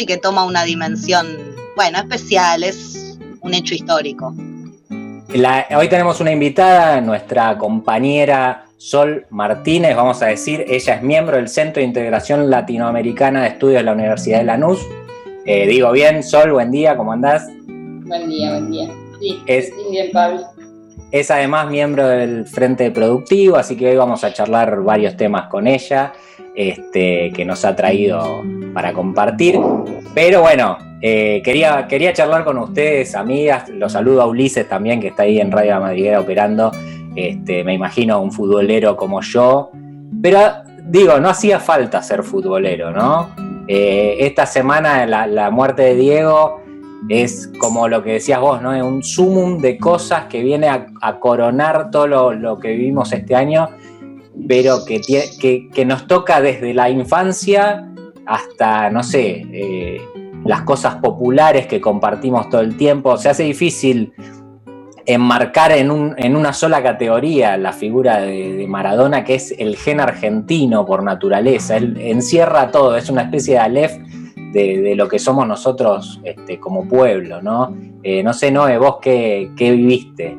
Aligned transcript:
y 0.00 0.06
que 0.06 0.16
toma 0.16 0.44
una 0.44 0.64
dimensión, 0.64 1.26
bueno, 1.76 1.98
especial, 1.98 2.64
es 2.64 3.18
un 3.42 3.54
hecho 3.54 3.74
histórico. 3.74 4.34
hoy 5.76 5.88
tenemos 5.88 6.20
una 6.20 6.32
invitada, 6.32 7.00
nuestra 7.00 7.56
compañera 7.58 8.64
Sol 8.78 9.26
Martínez, 9.28 9.94
vamos 9.94 10.22
a 10.22 10.26
decir, 10.26 10.64
ella 10.66 10.94
es 10.94 11.02
miembro 11.02 11.36
del 11.36 11.48
Centro 11.48 11.80
de 11.80 11.86
Integración 11.86 12.48
Latinoamericana 12.48 13.42
de 13.42 13.48
Estudios 13.48 13.80
de 13.80 13.84
la 13.84 13.92
Universidad 13.92 14.38
de 14.38 14.44
Lanús. 14.44 14.80
Eh, 15.44 15.66
digo 15.66 15.92
bien, 15.92 16.22
Sol, 16.22 16.52
buen 16.52 16.70
día, 16.70 16.96
¿cómo 16.96 17.12
andás? 17.12 17.46
Buen 17.66 18.28
día, 18.30 18.50
buen 18.52 18.70
día. 18.70 18.88
Sí, 19.20 19.42
es, 19.46 19.70
bien, 19.90 20.10
Pablo. 20.12 20.46
Es 21.12 21.30
además 21.30 21.68
miembro 21.70 22.08
del 22.08 22.46
Frente 22.46 22.90
Productivo, 22.90 23.56
así 23.56 23.76
que 23.76 23.90
hoy 23.90 23.96
vamos 23.96 24.24
a 24.24 24.32
charlar 24.32 24.82
varios 24.82 25.16
temas 25.16 25.48
con 25.48 25.66
ella 25.66 26.14
este, 26.54 27.32
que 27.34 27.44
nos 27.44 27.64
ha 27.64 27.76
traído 27.76 28.42
para 28.72 28.92
compartir. 28.92 29.58
Pero 30.14 30.42
bueno, 30.42 30.78
eh, 31.02 31.40
quería, 31.44 31.86
quería 31.88 32.12
charlar 32.12 32.44
con 32.44 32.58
ustedes, 32.58 33.14
amigas. 33.14 33.68
Los 33.68 33.92
saludo 33.92 34.22
a 34.22 34.26
Ulises 34.26 34.68
también, 34.68 35.00
que 35.00 35.08
está 35.08 35.22
ahí 35.22 35.40
en 35.40 35.50
Radio 35.50 35.80
Madriguera 35.80 36.20
operando. 36.20 36.72
Este, 37.16 37.64
me 37.64 37.74
imagino 37.74 38.20
un 38.20 38.32
futbolero 38.32 38.96
como 38.96 39.20
yo. 39.20 39.70
Pero 40.22 40.38
digo, 40.84 41.18
no 41.20 41.28
hacía 41.28 41.60
falta 41.60 42.02
ser 42.02 42.22
futbolero, 42.22 42.90
¿no? 42.90 43.30
Eh, 43.66 44.16
esta 44.26 44.46
semana 44.46 45.06
la, 45.06 45.50
muerte 45.50 45.82
de 45.82 45.94
Diego 45.94 46.60
es 47.08 47.50
como 47.58 47.88
lo 47.88 48.02
que 48.02 48.14
decías 48.14 48.40
vos, 48.40 48.60
¿no? 48.60 48.74
Es 48.74 48.82
un 48.82 49.02
sumum 49.02 49.58
de 49.58 49.78
cosas 49.78 50.26
que 50.26 50.42
viene 50.42 50.68
a, 50.68 51.18
coronar 51.20 51.90
todo 51.90 52.06
lo, 52.34 52.58
que 52.58 52.70
vivimos 52.70 53.12
este 53.12 53.36
año, 53.36 53.68
pero 54.48 54.84
que, 54.84 55.00
que, 55.72 55.84
nos 55.84 56.06
toca 56.06 56.40
desde 56.40 56.74
la 56.74 56.90
infancia 56.90 57.89
hasta, 58.30 58.90
no 58.90 59.02
sé, 59.02 59.44
eh, 59.52 60.00
las 60.44 60.62
cosas 60.62 60.96
populares 60.96 61.66
que 61.66 61.80
compartimos 61.80 62.48
todo 62.48 62.60
el 62.60 62.76
tiempo. 62.76 63.18
Se 63.18 63.28
hace 63.28 63.42
difícil 63.42 64.12
enmarcar 65.04 65.72
en, 65.72 65.90
una 65.90 66.52
sola 66.52 66.80
categoría 66.80 67.56
la 67.56 67.72
figura 67.72 68.20
de, 68.20 68.66
Maradona, 68.68 69.24
que 69.24 69.34
es 69.34 69.52
el 69.58 69.76
gen 69.76 69.98
argentino 69.98 70.86
por 70.86 71.02
naturaleza. 71.02 71.76
Él 71.76 71.96
encierra 72.00 72.70
todo, 72.70 72.96
es 72.96 73.10
una 73.10 73.22
especie 73.22 73.54
de 73.54 73.60
Aleph 73.60 73.96
de, 74.52 74.94
lo 74.94 75.08
que 75.08 75.18
somos 75.18 75.44
nosotros 75.48 76.20
este, 76.22 76.60
como 76.60 76.86
pueblo, 76.86 77.42
¿no? 77.42 77.76
Eh, 78.04 78.22
no 78.22 78.32
sé, 78.32 78.52
Noé, 78.52 78.78
vos 78.78 78.98
qué, 79.02 79.50
viviste. 79.58 80.38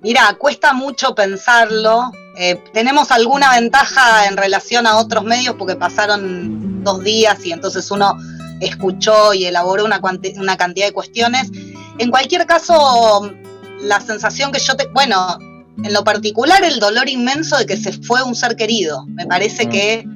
Mira, 0.00 0.34
cuesta 0.38 0.72
mucho 0.72 1.14
pensarlo. 1.14 2.10
Eh, 2.40 2.62
tenemos 2.72 3.10
alguna 3.10 3.50
ventaja 3.58 4.26
en 4.26 4.36
relación 4.36 4.86
a 4.86 4.96
otros 4.96 5.24
medios 5.24 5.56
porque 5.58 5.74
pasaron 5.74 6.84
dos 6.84 7.02
días 7.02 7.44
y 7.44 7.50
entonces 7.50 7.90
uno 7.90 8.16
escuchó 8.60 9.34
y 9.34 9.44
elaboró 9.44 9.84
una, 9.84 10.00
una 10.36 10.56
cantidad 10.56 10.86
de 10.86 10.92
cuestiones. 10.92 11.50
En 11.98 12.10
cualquier 12.10 12.46
caso, 12.46 13.28
la 13.80 14.00
sensación 14.00 14.52
que 14.52 14.60
yo 14.60 14.76
te... 14.76 14.86
Bueno, 14.86 15.36
en 15.82 15.92
lo 15.92 16.04
particular 16.04 16.62
el 16.62 16.78
dolor 16.78 17.08
inmenso 17.08 17.56
de 17.58 17.66
que 17.66 17.76
se 17.76 17.92
fue 17.92 18.22
un 18.22 18.36
ser 18.36 18.54
querido. 18.54 19.04
Me 19.08 19.26
parece 19.26 19.66
mm. 19.66 19.70
que 19.70 20.06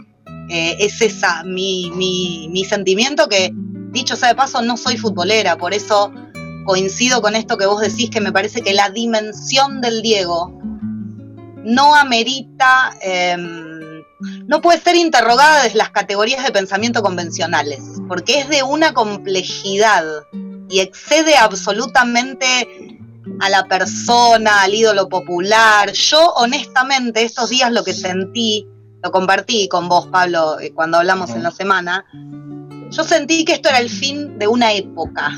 eh, 0.48 0.76
es 0.78 1.00
esa 1.00 1.42
mi, 1.42 1.90
mi, 1.90 2.64
sentimiento 2.64 3.28
que, 3.28 3.50
dicho 3.90 4.14
sea 4.14 4.28
de 4.28 4.34
paso, 4.36 4.62
no 4.62 4.76
soy 4.76 4.96
futbolera, 4.96 5.56
por 5.56 5.74
eso 5.74 6.12
coincido 6.66 7.20
con 7.20 7.34
esto 7.34 7.58
que 7.58 7.66
vos 7.66 7.80
decís, 7.80 8.10
que 8.10 8.20
me 8.20 8.30
parece 8.30 8.62
que 8.62 8.74
la 8.74 8.90
dimensión 8.90 9.80
del 9.80 10.02
Diego 10.02 10.61
no 11.64 11.94
amerita, 11.94 12.92
em, 13.00 14.02
no 14.46 14.60
puede 14.60 14.80
ser 14.80 14.96
interrogada 14.96 15.64
desde 15.64 15.78
las 15.78 15.90
categorías 15.90 16.44
de 16.44 16.52
pensamiento 16.52 17.02
convencionales, 17.02 17.80
porque 18.08 18.40
es 18.40 18.48
de 18.48 18.62
una 18.62 18.92
complejidad 18.92 20.04
y 20.68 20.80
excede 20.80 21.36
absolutamente 21.36 22.98
a 23.40 23.48
la 23.48 23.64
persona, 23.64 24.62
al 24.62 24.74
ídolo 24.74 25.08
popular. 25.08 25.92
Yo 25.92 26.32
honestamente 26.34 27.22
estos 27.22 27.50
días 27.50 27.72
lo 27.72 27.84
que 27.84 27.92
sentí, 27.92 28.66
lo 29.02 29.10
compartí 29.10 29.68
con 29.68 29.88
vos, 29.88 30.06
Pablo, 30.08 30.58
eh, 30.60 30.72
cuando 30.72 30.98
hablamos 30.98 31.30
en 31.30 31.42
la 31.42 31.50
semana, 31.50 32.04
yo 32.90 33.04
sentí 33.04 33.44
que 33.44 33.54
esto 33.54 33.68
era 33.68 33.78
el 33.78 33.88
fin 33.88 34.38
de 34.38 34.46
una 34.46 34.72
época. 34.72 35.32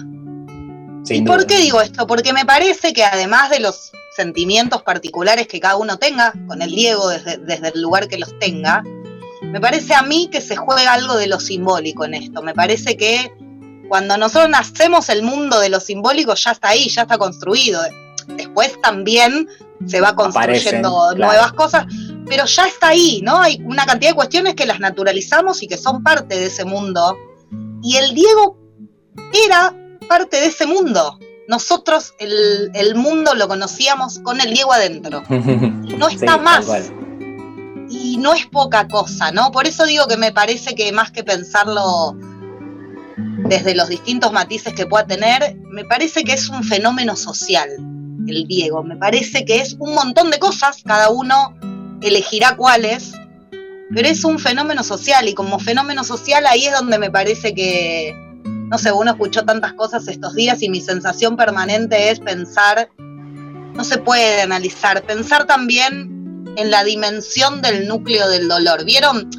¿Y 1.09 1.23
por 1.23 1.47
qué 1.47 1.59
digo 1.59 1.81
esto? 1.81 2.07
Porque 2.07 2.33
me 2.33 2.47
parece 2.47 2.93
que 2.93 3.05
además 3.05 3.51
de 3.51 3.61
los 3.61 3.93
sentimientos 4.17 4.83
particulares 4.83 5.47
que 5.49 5.61
cada 5.61 5.77
uno 5.77 5.99
tenga, 5.99 6.33
con 6.47 6.63
el 6.63 6.71
Diego 6.71 7.09
desde, 7.09 7.39
desde 7.39 7.69
el 7.69 7.83
lugar 7.83 8.09
que 8.09 8.19
los 8.19 8.39
tenga, 8.39 8.83
me 9.43 9.61
parece 9.61 9.95
a 9.95 10.03
mí 10.03 10.29
que 10.31 10.41
se 10.41 10.57
juega 10.57 10.93
algo 10.93 11.17
de 11.17 11.27
lo 11.27 11.39
simbólico 11.39 12.05
en 12.05 12.15
esto. 12.15 12.43
Me 12.43 12.55
parece 12.55 12.97
que 12.97 13.33
cuando 13.89 14.17
nosotros 14.17 14.51
nacemos 14.51 15.09
el 15.09 15.23
mundo 15.23 15.61
de 15.61 15.69
lo 15.69 15.81
simbólico 15.81 16.35
ya 16.35 16.53
está 16.53 16.71
ahí, 16.71 16.89
ya 16.89 17.03
está 17.03 17.19
construido. 17.19 17.81
Después 18.29 18.81
también 18.81 19.49
se 19.87 20.01
va 20.01 20.15
construyendo 20.15 21.15
nuevas 21.15 21.53
cosas, 21.53 21.87
pero 22.27 22.47
ya 22.47 22.67
está 22.67 22.89
ahí, 22.89 23.21
¿no? 23.23 23.39
Hay 23.39 23.61
una 23.65 23.85
cantidad 23.85 24.11
de 24.11 24.17
cuestiones 24.17 24.55
que 24.55 24.67
las 24.67 24.81
naturalizamos 24.81 25.63
y 25.63 25.69
que 25.69 25.77
son 25.77 26.03
parte 26.03 26.37
de 26.37 26.47
ese 26.47 26.65
mundo. 26.65 27.17
Y 27.83 27.97
el 27.97 28.15
Diego 28.15 28.59
era 29.47 29.75
parte 30.09 30.41
de 30.41 30.47
ese 30.47 30.67
mundo. 30.67 31.19
Nosotros 31.49 32.15
el, 32.19 32.71
el 32.75 32.95
mundo 32.95 33.35
lo 33.35 33.49
conocíamos 33.49 34.19
con 34.21 34.41
el 34.41 34.53
Diego 34.53 34.73
adentro. 34.73 35.23
No 35.95 36.09
está 36.09 36.39
más. 36.39 36.67
Y 37.89 38.17
no 38.17 38.35
es 38.35 38.47
poca 38.47 38.89
cosa, 38.89 39.31
¿no? 39.31 39.53
Por 39.53 39.67
eso 39.67 39.87
digo 39.87 40.09
que 40.09 40.17
me 40.17 40.33
parece 40.33 40.75
que 40.75 40.91
más 40.91 41.13
que 41.13 41.23
pensarlo 41.23 42.17
desde 43.17 43.75
los 43.75 43.89
distintos 43.89 44.33
matices 44.33 44.75
que 44.75 44.87
pueda 44.87 45.07
tener, 45.07 45.57
me 45.71 45.85
parece 45.85 46.25
que 46.25 46.33
es 46.33 46.49
un 46.49 46.65
fenómeno 46.65 47.15
social, 47.15 47.69
el 48.27 48.47
Diego. 48.49 48.83
Me 48.83 48.97
parece 48.97 49.45
que 49.45 49.61
es 49.61 49.77
un 49.79 49.95
montón 49.95 50.31
de 50.31 50.39
cosas, 50.39 50.83
cada 50.85 51.11
uno 51.11 51.55
elegirá 52.01 52.57
cuáles, 52.57 53.13
pero 53.95 54.09
es 54.09 54.25
un 54.25 54.39
fenómeno 54.39 54.83
social 54.83 55.29
y 55.29 55.35
como 55.35 55.59
fenómeno 55.59 56.05
social 56.05 56.47
ahí 56.47 56.67
es 56.67 56.73
donde 56.73 56.99
me 56.99 57.11
parece 57.11 57.55
que, 57.55 58.15
no 58.75 58.79
sé, 58.79 58.91
uno 58.91 59.13
escuchó 59.13 59.45
tantas 59.45 59.75
cosas 59.75 60.09
estos 60.09 60.35
días 60.35 60.61
y 60.61 60.69
mi 60.69 60.81
sensación 60.81 61.37
permanente 61.37 62.11
es 62.11 62.19
pensar, 62.19 62.89
no 62.99 63.85
se 63.85 63.99
puede 63.99 64.43
analizar, 64.43 65.01
pensar 65.05 65.47
también 65.47 66.45
en 66.57 66.73
la 66.73 66.83
dimensión 66.83 67.63
del 67.63 67.87
núcleo 67.87 68.29
del 68.29 68.49
dolor. 68.49 68.85
¿Vieron? 68.85 69.31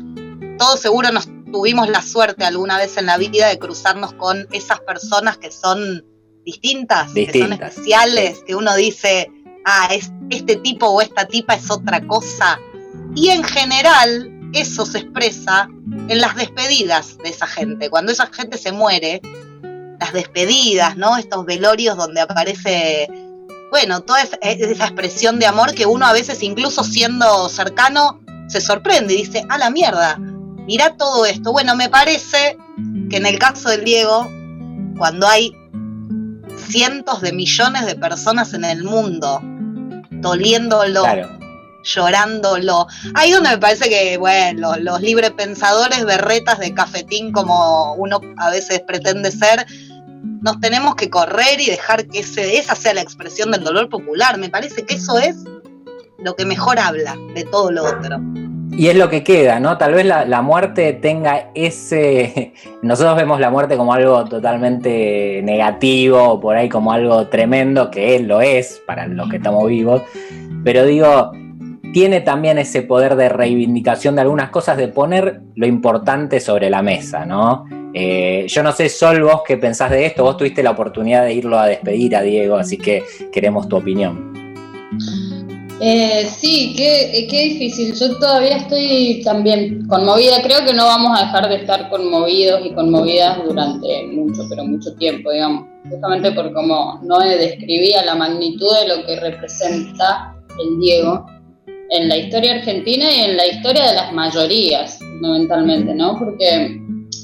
Todos 0.58 0.80
seguro 0.80 1.12
nos 1.12 1.28
tuvimos 1.52 1.90
la 1.90 2.02
suerte 2.02 2.46
alguna 2.46 2.78
vez 2.78 2.96
en 2.96 3.08
la 3.08 3.18
vida 3.18 3.50
de 3.50 3.60
cruzarnos 3.60 4.14
con 4.14 4.48
esas 4.54 4.80
personas 4.80 5.38
que 5.38 5.52
son 5.52 6.06
distintas, 6.46 7.12
que 7.12 7.38
son 7.38 7.52
especiales, 7.52 8.42
que 8.48 8.56
uno 8.56 8.74
dice, 8.78 9.30
ah, 9.66 9.90
es, 9.92 10.14
este 10.30 10.56
tipo 10.56 10.88
o 10.88 11.02
esta 11.02 11.28
tipa 11.28 11.56
es 11.56 11.70
otra 11.70 12.00
cosa. 12.08 12.58
Y 13.16 13.32
en 13.32 13.44
general 13.44 14.32
eso 14.56 14.86
se 14.86 15.00
expresa 15.00 15.70
en 16.08 16.22
las 16.22 16.36
despedidas 16.36 17.18
de 17.20 17.30
esa 17.30 17.48
gente. 17.48 17.90
Cuando 17.90 18.12
esa 18.12 18.28
gente 18.28 18.58
se 18.58 18.72
muere, 18.72 19.22
las 20.00 20.14
despedidas, 20.14 20.98
¿no? 20.98 21.18
Estos 21.18 21.46
velorios 21.46 21.98
donde 21.98 22.22
aparece, 22.22 23.08
bueno, 23.72 24.02
toda 24.02 24.22
esa, 24.22 24.38
esa 24.42 24.86
expresión 24.86 25.40
de 25.40 25.46
amor 25.46 25.74
que 25.74 25.86
uno 25.86 26.06
a 26.06 26.14
veces, 26.14 26.44
incluso 26.44 26.84
siendo 26.84 27.50
cercano, 27.50 28.22
se 28.48 28.62
sorprende 28.62 29.14
y 29.14 29.24
dice, 29.24 29.46
a 29.50 29.58
la 29.58 29.70
mierda, 29.70 30.18
Mira 30.66 30.96
todo 30.98 31.26
esto. 31.26 31.52
Bueno, 31.52 31.76
me 31.76 31.90
parece 31.90 32.58
que 33.10 33.18
en 33.18 33.26
el 33.26 33.38
caso 33.38 33.70
del 33.70 33.86
Diego, 33.86 34.28
cuando 34.98 35.28
hay 35.28 35.56
cientos 36.58 37.22
de 37.22 37.34
millones 37.34 37.86
de 37.86 37.96
personas 37.96 38.54
en 38.54 38.66
el 38.66 38.84
mundo 38.84 39.40
doliéndolo, 40.12 41.04
llorándolo, 41.86 42.88
ahí 43.14 43.32
donde 43.32 43.52
me 43.52 43.58
parece 43.58 43.90
que, 43.90 44.18
bueno, 44.18 44.76
los, 44.78 45.02
librepensadores 45.02 46.04
berretas 46.04 46.60
de 46.60 46.74
cafetín 46.74 47.32
como 47.32 47.94
uno 47.94 48.20
a 48.38 48.50
veces 48.50 48.82
pretende 48.82 49.32
ser, 49.32 49.66
nos 50.42 50.60
tenemos 50.60 50.96
que 50.96 51.10
correr 51.10 51.60
y 51.60 51.68
dejar 51.68 52.08
que 52.08 52.20
ese, 52.20 52.58
esa 52.58 52.76
sea 52.76 52.94
la 52.94 53.02
expresión 53.02 53.52
del 53.52 53.64
dolor 53.64 53.90
popular. 53.90 54.38
Me 54.38 54.50
parece 54.50 54.84
que 54.86 54.96
eso 54.96 55.18
es 55.20 55.38
lo 56.18 56.36
que 56.36 56.46
mejor 56.46 56.80
habla 56.80 57.16
de 57.36 57.44
todo 57.44 57.72
lo 57.72 57.84
otro. 57.84 58.20
Y 58.78 58.88
es 58.88 58.96
lo 58.96 59.10
que 59.10 59.24
queda, 59.24 59.60
¿no? 59.60 59.78
Tal 59.78 59.94
vez 59.94 60.06
la, 60.06 60.42
muerte 60.42 60.94
tenga 60.94 61.50
ese... 61.54 62.54
Nosotros 62.82 63.16
vemos 63.16 63.40
la 63.40 63.50
muerte 63.50 63.78
como 63.78 63.94
algo 63.94 64.26
totalmente 64.26 65.42
negativo, 65.44 66.40
por 66.42 66.58
ahí 66.58 66.68
como 66.68 66.92
algo 66.92 67.28
tremendo, 67.28 67.90
que 67.90 68.16
él 68.16 68.28
lo 68.28 68.42
es 68.42 68.82
para 68.86 69.08
los 69.08 69.30
que 69.30 69.38
estamos 69.38 69.68
vivos, 69.68 70.02
pero 70.64 70.84
digo, 70.86 71.32
tiene 71.96 72.20
también 72.20 72.58
ese 72.58 72.82
poder 72.82 73.16
de 73.16 73.30
reivindicación 73.30 74.16
de 74.16 74.22
algunas 74.24 74.50
cosas, 74.50 74.76
de 74.76 74.90
poner 74.90 75.40
lo 75.56 75.66
importante 75.66 76.42
sobre 76.42 76.70
la 76.70 76.82
mesa, 76.82 77.26
¿no? 77.26 77.64
Eh, 77.94 78.46
yo 78.50 78.64
no 78.64 78.74
sé, 78.74 78.90
Sol, 78.90 79.24
vos 79.24 79.44
qué 79.48 79.56
pensás 79.56 79.92
de 79.92 80.06
esto, 80.06 80.24
vos 80.24 80.36
tuviste 80.36 80.62
la 80.62 80.72
oportunidad 80.72 81.24
de 81.24 81.34
irlo 81.34 81.58
a 81.58 81.68
despedir 81.68 82.18
a 82.18 82.22
Diego, 82.22 82.58
así 82.58 82.78
que 82.78 83.06
queremos 83.32 83.70
tu 83.70 83.78
opinión. 83.78 84.34
Eh, 85.80 86.28
sí, 86.30 86.74
qué, 86.76 87.28
qué 87.30 87.44
difícil. 87.44 87.96
Yo 87.96 88.20
todavía 88.20 88.58
estoy 88.58 89.22
también 89.24 89.88
conmovida. 89.88 90.42
Creo 90.44 90.66
que 90.66 90.74
no 90.74 90.88
vamos 90.88 91.18
a 91.18 91.28
dejar 91.28 91.48
de 91.48 91.56
estar 91.56 91.90
conmovidos 91.90 92.60
y 92.66 92.74
conmovidas 92.74 93.42
durante 93.42 94.04
mucho, 94.08 94.44
pero 94.50 94.66
mucho 94.66 94.94
tiempo, 94.96 95.32
digamos. 95.32 95.64
Justamente 95.90 96.34
por 96.34 96.52
cómo 96.52 97.00
no 97.04 97.20
describía 97.20 98.04
la 98.04 98.16
magnitud 98.16 98.68
de 98.82 98.98
lo 98.98 99.06
que 99.06 99.18
representa 99.18 100.36
el 100.60 100.80
Diego 100.82 101.26
en 101.90 102.10
la 102.10 102.18
historia 102.18 102.56
argentina 102.56 103.12
y 103.12 103.20
en 103.22 103.38
la 103.38 103.48
historia 103.48 103.88
de 103.88 103.96
las 103.96 104.14
mayorías, 104.14 105.00
fundamentalmente, 105.00 105.94
¿no? 105.94 106.18
Porque 106.18 106.80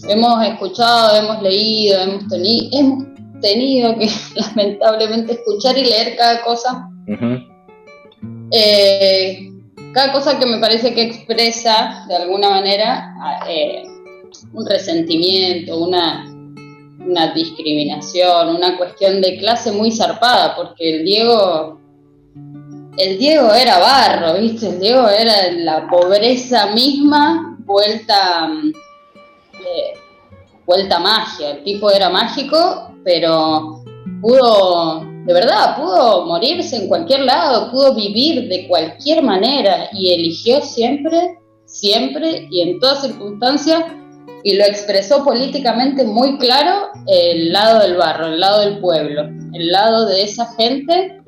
hemos 0.07 0.45
escuchado, 0.45 1.15
hemos 1.17 1.41
leído, 1.41 1.99
hemos, 2.01 2.23
hemos 2.31 3.03
tenido 3.41 3.97
que 3.97 4.09
lamentablemente 4.35 5.33
escuchar 5.33 5.77
y 5.77 5.85
leer 5.85 6.15
cada 6.15 6.41
cosa. 6.43 6.89
Eh, 8.51 9.49
cada 9.93 10.13
cosa 10.13 10.39
que 10.39 10.45
me 10.45 10.59
parece 10.59 10.93
que 10.93 11.03
expresa 11.03 12.05
de 12.07 12.15
alguna 12.15 12.49
manera 12.49 13.13
eh, 13.49 13.83
un 14.53 14.65
resentimiento, 14.65 15.83
una, 15.83 16.25
una 17.05 17.33
discriminación, 17.33 18.55
una 18.55 18.77
cuestión 18.77 19.21
de 19.21 19.37
clase 19.37 19.71
muy 19.71 19.91
zarpada, 19.91 20.55
porque 20.55 20.97
el 20.97 21.05
Diego 21.05 21.81
el 22.97 23.17
Diego 23.17 23.53
era 23.53 23.79
barro, 23.79 24.39
¿viste? 24.39 24.67
El 24.67 24.79
Diego 24.79 25.07
era 25.07 25.51
la 25.51 25.88
pobreza 25.88 26.67
misma 26.67 27.57
vuelta, 27.59 28.49
eh, 29.53 29.99
vuelta 30.65 30.99
magia. 30.99 31.51
El 31.51 31.63
tipo 31.63 31.89
era 31.89 32.09
mágico, 32.09 32.91
pero 33.03 33.83
pudo, 34.21 35.05
de 35.25 35.33
verdad, 35.33 35.77
pudo 35.77 36.25
morirse 36.25 36.75
en 36.75 36.88
cualquier 36.88 37.21
lado, 37.21 37.71
pudo 37.71 37.95
vivir 37.95 38.47
de 38.49 38.67
cualquier 38.67 39.23
manera 39.23 39.89
y 39.94 40.13
eligió 40.13 40.61
siempre, 40.61 41.39
siempre 41.65 42.47
y 42.51 42.61
en 42.61 42.79
todas 42.79 43.03
circunstancias 43.03 43.83
y 44.44 44.55
lo 44.55 44.63
expresó 44.65 45.23
políticamente 45.23 46.03
muy 46.03 46.37
claro 46.39 46.89
el 47.07 47.51
lado 47.51 47.79
del 47.79 47.95
barro, 47.95 48.27
el 48.27 48.39
lado 48.39 48.61
del 48.61 48.79
pueblo, 48.79 49.23
el 49.53 49.71
lado 49.71 50.07
de 50.07 50.23
esa 50.23 50.51
gente 50.55 51.20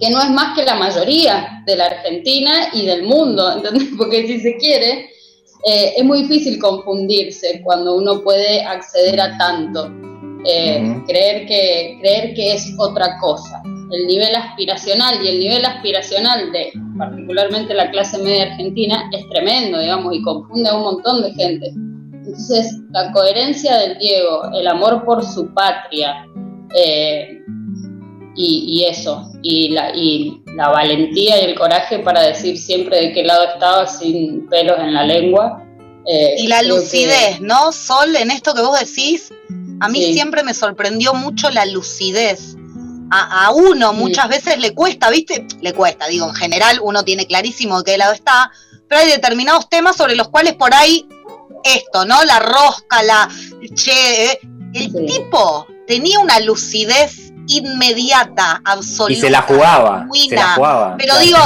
que 0.00 0.10
no 0.10 0.20
es 0.20 0.30
más 0.30 0.56
que 0.56 0.64
la 0.64 0.76
mayoría 0.76 1.62
de 1.66 1.76
la 1.76 1.86
Argentina 1.86 2.68
y 2.72 2.86
del 2.86 3.02
mundo, 3.04 3.52
¿entendés? 3.56 3.88
Porque 3.96 4.26
si 4.26 4.40
se 4.40 4.56
quiere, 4.56 5.10
eh, 5.64 5.94
es 5.96 6.04
muy 6.04 6.22
difícil 6.22 6.58
confundirse 6.58 7.60
cuando 7.64 7.96
uno 7.96 8.22
puede 8.22 8.62
acceder 8.62 9.20
a 9.20 9.36
tanto, 9.38 9.90
eh, 10.44 11.02
creer, 11.06 11.46
que, 11.46 11.98
creer 12.00 12.34
que 12.34 12.54
es 12.54 12.74
otra 12.78 13.18
cosa. 13.18 13.62
El 13.90 14.06
nivel 14.06 14.34
aspiracional 14.34 15.24
y 15.24 15.28
el 15.28 15.40
nivel 15.40 15.64
aspiracional 15.64 16.52
de 16.52 16.72
particularmente 16.98 17.74
la 17.74 17.90
clase 17.90 18.18
media 18.18 18.44
argentina 18.44 19.10
es 19.12 19.26
tremendo, 19.30 19.78
digamos, 19.78 20.14
y 20.14 20.22
confunde 20.22 20.68
a 20.68 20.76
un 20.76 20.82
montón 20.82 21.22
de 21.22 21.32
gente. 21.32 21.72
Entonces, 22.28 22.80
la 22.90 23.10
coherencia 23.12 23.76
del 23.78 23.98
Diego, 23.98 24.50
el 24.52 24.66
amor 24.66 25.04
por 25.04 25.24
su 25.24 25.52
patria, 25.54 26.26
eh, 26.74 27.40
y, 28.40 28.84
eso, 28.84 29.28
y 29.42 29.70
la, 29.70 29.90
y 29.96 30.40
la 30.54 30.68
valentía 30.68 31.42
y 31.42 31.44
el 31.46 31.58
coraje 31.58 31.98
para 31.98 32.22
decir 32.22 32.56
siempre 32.56 33.00
de 33.00 33.12
qué 33.12 33.24
lado 33.24 33.44
estaba 33.52 33.86
sin 33.88 34.48
pelos 34.48 34.78
en 34.78 34.94
la 34.94 35.04
lengua. 35.04 35.64
Eh, 36.06 36.36
y 36.38 36.46
la 36.46 36.62
lucidez, 36.62 37.40
¿no? 37.40 37.72
Sol, 37.72 38.14
en 38.14 38.30
esto 38.30 38.54
que 38.54 38.60
vos 38.60 38.78
decís, 38.78 39.32
a 39.80 39.88
mí 39.88 40.12
siempre 40.12 40.44
me 40.44 40.54
sorprendió 40.54 41.14
mucho 41.14 41.50
la 41.50 41.66
lucidez. 41.66 42.54
A, 43.10 43.50
uno 43.52 43.92
muchas 43.92 44.28
veces 44.28 44.58
le 44.58 44.72
cuesta, 44.72 45.10
¿viste? 45.10 45.44
Le 45.60 45.72
cuesta, 45.72 46.06
digo, 46.06 46.28
en 46.28 46.34
general 46.34 46.78
uno 46.82 47.04
tiene 47.04 47.26
clarísimo 47.26 47.78
de 47.78 47.92
qué 47.92 47.98
lado 47.98 48.12
está, 48.12 48.52
pero 48.86 49.00
hay 49.00 49.10
determinados 49.10 49.68
temas 49.68 49.96
sobre 49.96 50.14
los 50.14 50.28
cuales 50.28 50.54
por 50.54 50.74
ahí 50.74 51.08
esto, 51.64 52.04
¿no? 52.04 52.22
La 52.22 52.38
rosca, 52.38 53.02
la... 53.02 53.28
Che, 53.74 54.32
eh, 54.32 54.40
el 54.74 54.92
tipo 55.06 55.66
tenía 55.86 56.20
una 56.20 56.38
lucidez 56.40 57.27
inmediata, 57.48 58.60
absoluta. 58.64 59.12
Y 59.12 59.16
se 59.16 59.30
la 59.30 59.42
jugaba. 59.42 60.06
se 60.28 60.34
la 60.34 60.54
jugaba 60.54 60.96
pero 60.96 61.18
digo, 61.18 61.38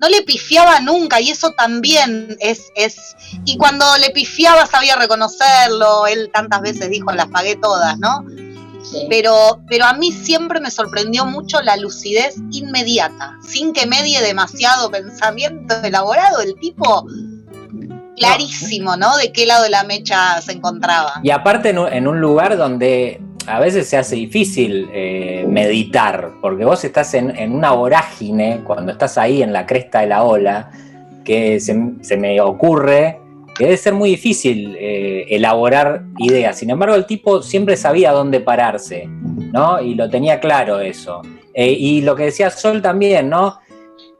no 0.00 0.08
le 0.08 0.22
pifiaba 0.22 0.80
nunca 0.80 1.20
y 1.20 1.30
eso 1.30 1.52
también 1.52 2.36
es, 2.40 2.70
es... 2.76 3.16
Y 3.44 3.56
cuando 3.56 3.84
le 3.98 4.10
pifiaba 4.10 4.66
sabía 4.66 4.96
reconocerlo, 4.96 6.06
él 6.06 6.30
tantas 6.32 6.60
veces 6.60 6.90
dijo, 6.90 7.12
las 7.12 7.26
pagué 7.26 7.56
todas, 7.56 7.98
¿no? 7.98 8.24
Pero, 9.08 9.60
pero 9.68 9.84
a 9.86 9.94
mí 9.94 10.12
siempre 10.12 10.60
me 10.60 10.70
sorprendió 10.70 11.26
mucho 11.26 11.60
la 11.60 11.76
lucidez 11.76 12.36
inmediata, 12.52 13.36
sin 13.42 13.72
que 13.72 13.86
medie 13.86 14.22
demasiado 14.22 14.90
pensamiento 14.90 15.74
elaborado, 15.82 16.40
el 16.40 16.54
tipo 16.60 17.04
clarísimo, 18.16 18.96
¿no? 18.96 19.16
De 19.16 19.32
qué 19.32 19.44
lado 19.44 19.64
de 19.64 19.70
la 19.70 19.82
mecha 19.82 20.40
se 20.40 20.52
encontraba. 20.52 21.14
Y 21.22 21.30
aparte 21.30 21.70
en 21.70 22.06
un 22.06 22.20
lugar 22.20 22.56
donde 22.56 23.20
a 23.46 23.60
veces 23.60 23.88
se 23.88 23.96
hace 23.96 24.16
difícil 24.16 24.88
eh, 24.92 25.46
meditar, 25.48 26.32
porque 26.40 26.64
vos 26.64 26.84
estás 26.84 27.14
en, 27.14 27.52
una 27.52 27.72
vorágine, 27.72 28.60
cuando 28.64 28.92
estás 28.92 29.18
ahí 29.18 29.42
en 29.42 29.52
la 29.52 29.66
cresta 29.66 30.00
de 30.00 30.08
la 30.08 30.24
ola, 30.24 30.70
que 31.24 31.60
se, 31.60 31.74
me 32.16 32.40
ocurre 32.40 33.20
que 33.56 33.64
debe 33.64 33.76
ser 33.76 33.94
muy 33.94 34.10
difícil 34.10 34.76
eh, 34.78 35.26
elaborar 35.30 36.02
ideas. 36.18 36.58
Sin 36.58 36.70
embargo, 36.70 36.94
el 36.94 37.06
tipo 37.06 37.42
siempre 37.42 37.76
sabía 37.76 38.12
dónde 38.12 38.40
pararse, 38.40 39.06
¿no? 39.06 39.80
Y 39.80 39.94
lo 39.94 40.10
tenía 40.10 40.40
claro 40.40 40.80
eso. 40.80 41.22
Eh, 41.54 41.72
y 41.72 42.02
lo 42.02 42.14
que 42.14 42.24
decía 42.24 42.50
Sol 42.50 42.82
también, 42.82 43.30
¿no? 43.30 43.58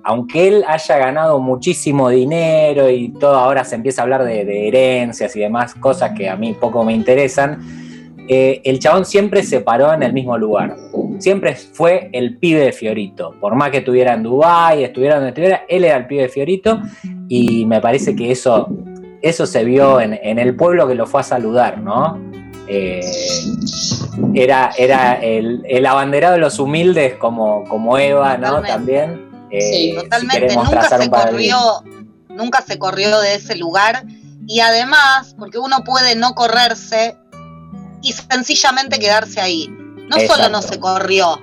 Aunque 0.04 0.48
él 0.48 0.64
haya 0.66 0.96
ganado 0.96 1.38
muchísimo 1.38 2.08
dinero 2.08 2.88
y 2.88 3.10
todo 3.10 3.34
ahora 3.34 3.64
se 3.64 3.74
empieza 3.74 4.00
a 4.00 4.04
hablar 4.04 4.24
de 4.24 4.68
herencias 4.68 5.34
y 5.36 5.40
demás 5.40 5.74
cosas 5.74 6.12
que 6.16 6.30
a 6.30 6.36
mí 6.36 6.54
poco 6.54 6.84
me 6.84 6.94
interesan, 6.94 7.85
eh, 8.28 8.60
el 8.64 8.78
chabón 8.78 9.04
siempre 9.04 9.42
se 9.42 9.60
paró 9.60 9.92
en 9.92 10.02
el 10.02 10.12
mismo 10.12 10.36
lugar. 10.36 10.76
Siempre 11.18 11.54
fue 11.54 12.10
el 12.12 12.38
pibe 12.38 12.60
de 12.60 12.72
Fiorito. 12.72 13.34
Por 13.40 13.54
más 13.54 13.70
que 13.70 13.78
estuviera 13.78 14.14
en 14.14 14.22
Dubái, 14.22 14.84
estuviera 14.84 15.16
donde 15.16 15.30
estuviera, 15.30 15.64
él 15.68 15.84
era 15.84 15.96
el 15.96 16.06
pibe 16.06 16.22
de 16.22 16.28
Fiorito 16.28 16.80
y 17.28 17.64
me 17.66 17.80
parece 17.80 18.16
que 18.16 18.30
eso, 18.30 18.68
eso 19.22 19.46
se 19.46 19.64
vio 19.64 20.00
en, 20.00 20.38
el 20.38 20.56
pueblo 20.56 20.88
que 20.88 20.94
lo 20.94 21.06
fue 21.06 21.20
a 21.20 21.24
saludar, 21.24 21.78
¿no? 21.78 22.20
Eh, 22.68 23.00
era 24.34 24.72
era 24.76 25.14
el, 25.14 25.86
abanderado 25.86 26.34
de 26.34 26.40
los 26.40 26.58
humildes 26.58 27.14
como, 27.14 27.62
como 27.64 27.96
Eva, 27.96 28.36
¿no? 28.36 28.60
También. 28.62 29.30
Eh, 29.50 29.60
sí, 29.60 29.94
totalmente. 29.94 30.56
nunca 30.56 30.98
se 30.98 31.08
corrió, 31.08 31.58
nunca 32.30 32.62
se 32.62 32.78
corrió 32.78 33.20
de 33.20 33.36
ese 33.36 33.54
lugar 33.54 34.04
y 34.48 34.60
además, 34.60 35.34
porque 35.38 35.58
uno 35.58 35.82
puede 35.84 36.14
no 36.14 36.34
correrse 36.34 37.16
y 38.02 38.12
sencillamente 38.12 38.98
quedarse 38.98 39.40
ahí. 39.40 39.68
No 40.08 40.18
solo 40.26 40.48
no 40.48 40.62
se 40.62 40.78
corrió, 40.78 41.40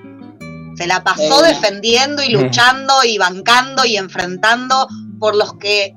se 0.75 0.87
la 0.87 1.03
pasó 1.03 1.41
defendiendo 1.41 2.23
y 2.23 2.29
luchando 2.29 2.93
y 3.03 3.17
bancando 3.17 3.85
y 3.85 3.97
enfrentando 3.97 4.87
por 5.19 5.35
los 5.35 5.55
que 5.55 5.95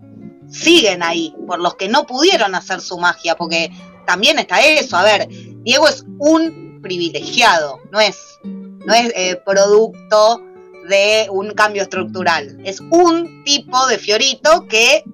siguen 0.50 1.02
ahí, 1.02 1.34
por 1.46 1.60
los 1.60 1.76
que 1.76 1.88
no 1.88 2.06
pudieron 2.06 2.54
hacer 2.54 2.80
su 2.80 2.98
magia, 2.98 3.36
porque 3.36 3.70
también 4.06 4.38
está 4.38 4.60
eso. 4.60 4.96
A 4.96 5.02
ver, 5.02 5.28
Diego 5.62 5.88
es 5.88 6.04
un 6.18 6.80
privilegiado, 6.82 7.80
no 7.90 8.00
es, 8.00 8.16
no 8.44 8.94
es 8.94 9.12
eh, 9.16 9.40
producto 9.44 10.42
de 10.88 11.26
un 11.30 11.52
cambio 11.52 11.82
estructural. 11.82 12.58
Es 12.64 12.80
un 12.80 13.44
tipo 13.44 13.86
de 13.86 13.98
Fiorito 13.98 14.66
que 14.68 15.04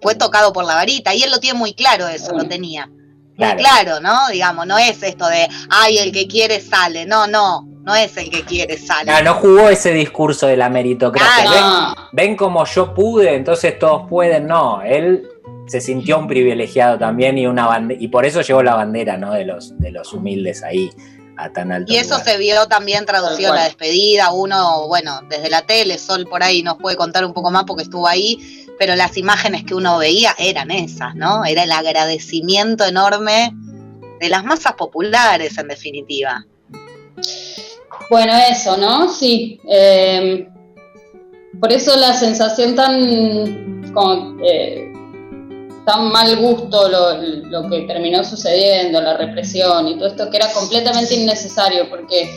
fue 0.00 0.14
tocado 0.14 0.52
por 0.52 0.64
la 0.64 0.74
varita 0.74 1.14
y 1.14 1.22
él 1.22 1.30
lo 1.30 1.40
tiene 1.40 1.58
muy 1.58 1.74
claro 1.74 2.06
eso, 2.06 2.32
lo 2.32 2.46
tenía. 2.46 2.90
Claro. 3.36 4.00
¿no? 4.00 4.28
Digamos, 4.30 4.66
no 4.66 4.78
es 4.78 5.02
esto 5.02 5.26
de, 5.28 5.48
ay, 5.70 5.98
el 5.98 6.12
que 6.12 6.26
quiere 6.26 6.60
sale. 6.60 7.04
No, 7.06 7.26
no, 7.26 7.66
no 7.82 7.94
es 7.94 8.16
el 8.16 8.30
que 8.30 8.42
quiere 8.42 8.78
sale. 8.78 9.12
No, 9.12 9.22
no 9.22 9.34
jugó 9.34 9.68
ese 9.68 9.92
discurso 9.92 10.46
de 10.46 10.56
la 10.56 10.68
meritocracia. 10.68 11.94
Ven, 12.12 12.36
como 12.36 12.64
yo 12.64 12.94
pude, 12.94 13.34
entonces 13.34 13.78
todos 13.78 14.08
pueden. 14.08 14.46
No, 14.46 14.82
él 14.82 15.28
se 15.66 15.80
sintió 15.80 16.18
un 16.18 16.28
privilegiado 16.28 16.98
también 16.98 17.38
y 17.38 17.46
una 17.46 17.86
y 17.98 18.08
por 18.08 18.24
eso 18.24 18.42
llevó 18.42 18.62
la 18.62 18.74
bandera, 18.74 19.16
¿no? 19.16 19.32
De 19.32 19.44
los, 19.44 19.78
de 19.78 19.90
los 19.90 20.12
humildes 20.12 20.62
ahí. 20.62 20.90
A 21.36 21.52
tan 21.52 21.72
alto 21.72 21.92
y 21.92 21.96
eso 21.96 22.20
se 22.20 22.38
vio 22.38 22.68
también 22.68 23.04
traducido 23.06 23.48
en 23.48 23.56
la 23.56 23.64
despedida. 23.64 24.30
Uno, 24.30 24.86
bueno, 24.86 25.18
desde 25.28 25.50
la 25.50 25.62
tele, 25.62 25.98
Sol 25.98 26.28
por 26.30 26.44
ahí 26.44 26.62
nos 26.62 26.76
puede 26.76 26.94
contar 26.94 27.24
un 27.24 27.32
poco 27.32 27.50
más 27.50 27.64
porque 27.64 27.82
estuvo 27.82 28.06
ahí 28.06 28.63
pero 28.78 28.96
las 28.96 29.16
imágenes 29.16 29.64
que 29.64 29.74
uno 29.74 29.98
veía 29.98 30.34
eran 30.38 30.70
esas, 30.70 31.14
¿no? 31.14 31.44
Era 31.44 31.64
el 31.64 31.72
agradecimiento 31.72 32.84
enorme 32.84 33.52
de 34.20 34.28
las 34.28 34.44
masas 34.44 34.74
populares, 34.74 35.56
en 35.58 35.68
definitiva. 35.68 36.44
Bueno, 38.10 38.32
eso, 38.50 38.76
¿no? 38.76 39.08
Sí. 39.08 39.60
Em, 39.68 40.48
por 41.60 41.72
eso 41.72 41.96
la 41.96 42.12
sensación 42.12 42.74
tan, 42.74 43.02
eh, 44.44 44.92
tan 45.86 46.10
mal 46.10 46.36
gusto 46.36 46.88
lo, 46.88 47.70
que 47.70 47.82
terminó 47.82 48.24
sucediendo, 48.24 49.00
la 49.00 49.16
represión 49.16 49.88
y 49.88 49.96
todo 49.96 50.08
esto, 50.08 50.30
que 50.30 50.36
era 50.38 50.52
completamente 50.52 51.14
innecesario, 51.14 51.88
porque, 51.88 52.30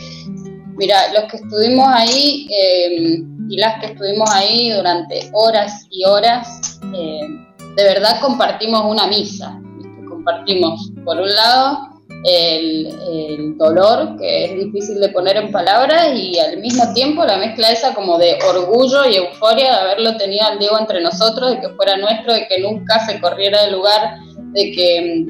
mira, 0.77 1.11
los 1.13 1.31
que 1.31 1.37
estuvimos 1.37 1.87
ahí... 1.89 2.47
Eh, 2.49 3.23
y 3.49 3.57
las 3.57 3.79
que 3.79 3.87
estuvimos 3.87 4.29
ahí 4.31 4.71
durante 4.71 5.29
horas 5.33 5.85
y 5.89 6.03
horas, 6.05 6.79
eh, 6.93 7.21
de 7.75 7.83
verdad 7.83 8.19
compartimos 8.21 8.83
una 8.85 9.07
misa. 9.07 9.59
Compartimos, 10.07 10.91
por 11.05 11.17
un 11.17 11.33
lado, 11.33 11.89
el, 12.23 13.55
dolor, 13.57 14.17
que 14.17 14.45
es 14.45 14.65
difícil 14.65 14.99
de 14.99 15.09
poner 15.09 15.37
en 15.37 15.51
palabras, 15.51 16.13
y 16.13 16.37
al 16.39 16.57
mismo 16.57 16.93
tiempo 16.93 17.23
la 17.23 17.37
mezcla 17.37 17.71
esa 17.71 17.93
como 17.93 18.17
de 18.17 18.37
orgullo 18.47 19.05
y 19.05 19.15
euforia 19.15 19.71
de 19.71 19.77
haberlo 19.77 20.17
tenido 20.17 20.45
al 20.45 20.59
Diego 20.59 20.77
entre 20.77 21.01
nosotros, 21.01 21.51
de 21.51 21.61
que 21.61 21.69
fuera 21.69 21.97
nuestro, 21.97 22.33
de 22.33 22.47
que 22.47 22.59
nunca 22.59 23.05
se 23.05 23.19
corriera 23.19 23.63
del 23.63 23.73
lugar, 23.73 24.17
de 24.53 24.71
que, 24.71 25.25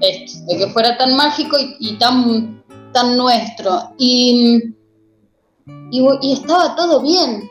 de 0.00 0.58
que 0.58 0.66
fuera 0.68 0.96
tan 0.96 1.14
mágico 1.14 1.56
y, 1.78 1.96
tan, 1.98 2.63
tan 2.94 3.18
nuestro. 3.18 3.92
Y, 3.98 4.62
y, 5.90 6.32
estaba 6.32 6.74
todo 6.74 7.02
bien, 7.02 7.50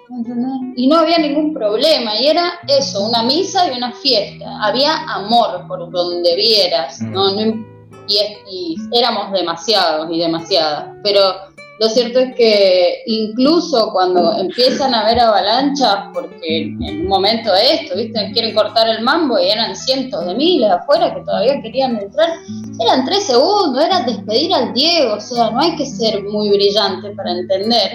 Y 0.75 0.87
no 0.87 0.97
había 0.97 1.19
ningún 1.19 1.53
problema, 1.53 2.19
y 2.19 2.27
era 2.27 2.53
eso, 2.67 3.07
una 3.07 3.21
misa 3.21 3.71
y 3.71 3.77
una 3.77 3.91
fiesta. 3.91 4.57
Había 4.63 4.95
amor 5.13 5.67
por 5.67 5.91
donde 5.91 6.35
vieras, 6.35 6.99
¿no? 7.01 7.31
Mm. 7.31 7.35
no 7.35 7.73
y, 8.07 8.77
éramos 8.91 9.31
demasiados 9.31 10.09
y 10.11 10.19
demasiadas. 10.19 10.95
Pero 11.03 11.52
lo 11.83 11.89
cierto 11.89 12.19
es 12.19 12.33
que 12.35 13.03
incluso 13.07 13.91
cuando 13.91 14.37
empiezan 14.39 14.95
a 14.95 15.01
haber 15.01 15.19
avalanchas, 15.19 16.05
porque 16.13 16.67
en 16.79 17.01
un 17.01 17.07
momento 17.07 17.51
de 17.51 17.73
esto, 17.73 17.97
¿viste? 17.97 18.31
Quieren 18.31 18.55
cortar 18.55 18.87
el 18.87 19.03
mambo 19.03 19.37
y 19.37 19.49
eran 19.49 19.75
cientos 19.75 20.25
de 20.25 20.33
miles 20.33 20.71
afuera 20.71 21.13
que 21.13 21.19
todavía 21.19 21.61
querían 21.61 21.97
entrar, 21.97 22.29
eran 22.79 23.03
tres 23.03 23.25
segundos, 23.25 23.83
era 23.83 23.99
despedir 23.99 24.53
al 24.53 24.73
Diego, 24.73 25.15
o 25.15 25.19
sea, 25.19 25.49
no 25.49 25.59
hay 25.59 25.75
que 25.75 25.85
ser 25.85 26.23
muy 26.23 26.51
brillante 26.51 27.09
para 27.17 27.31
entender 27.31 27.91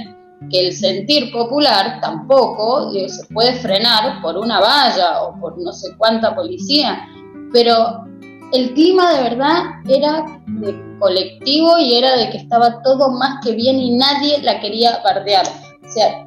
que 0.50 0.66
el 0.66 0.72
sentir 0.74 1.32
popular 1.32 1.98
tampoco 2.02 2.92
se 2.92 3.26
puede 3.32 3.54
frenar 3.54 4.20
por 4.20 4.36
una 4.36 4.60
valla 4.60 5.22
o 5.22 5.40
por 5.40 5.56
no 5.56 5.72
sé 5.72 5.96
cuánta 5.96 6.34
policía, 6.34 7.08
pero 7.54 8.04
el 8.52 8.74
clima 8.74 9.14
de 9.14 9.22
verdad 9.22 9.62
era 9.88 10.24
de 10.46 10.98
colectivo 10.98 11.78
y 11.78 11.96
era 11.96 12.16
de 12.16 12.30
que 12.30 12.38
estaba 12.38 12.82
todo 12.82 13.10
más 13.10 13.44
que 13.44 13.52
bien 13.52 13.78
y 13.78 13.96
nadie 13.96 14.42
la 14.42 14.60
quería 14.60 15.00
bardear. 15.04 15.46
O 15.46 15.90
sea, 15.90 16.26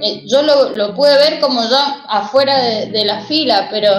eh, 0.00 0.22
yo 0.26 0.42
lo, 0.42 0.94
pude 0.94 1.14
ver 1.16 1.40
como 1.40 1.62
ya 1.62 2.04
afuera 2.08 2.58
de, 2.58 3.04
la 3.04 3.20
fila, 3.22 3.68
pero 3.70 3.90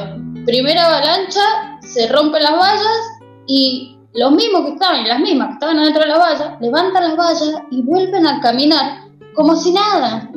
primera 0.45 0.87
avalancha, 0.87 1.79
se 1.81 2.07
rompen 2.07 2.43
las 2.43 2.57
vallas 2.57 3.19
y 3.47 3.97
los 4.13 4.31
mismos 4.31 4.65
que 4.65 4.73
estaban 4.73 5.05
y 5.05 5.07
las 5.07 5.19
mismas 5.19 5.47
que 5.47 5.53
estaban 5.53 5.79
adentro 5.79 6.01
de 6.03 6.09
la 6.09 6.17
valla, 6.17 6.57
levantan 6.59 7.03
las 7.03 7.17
vallas 7.17 7.61
y 7.71 7.81
vuelven 7.81 8.25
a 8.25 8.39
caminar 8.41 8.99
como 9.35 9.55
si 9.55 9.71
nada. 9.71 10.29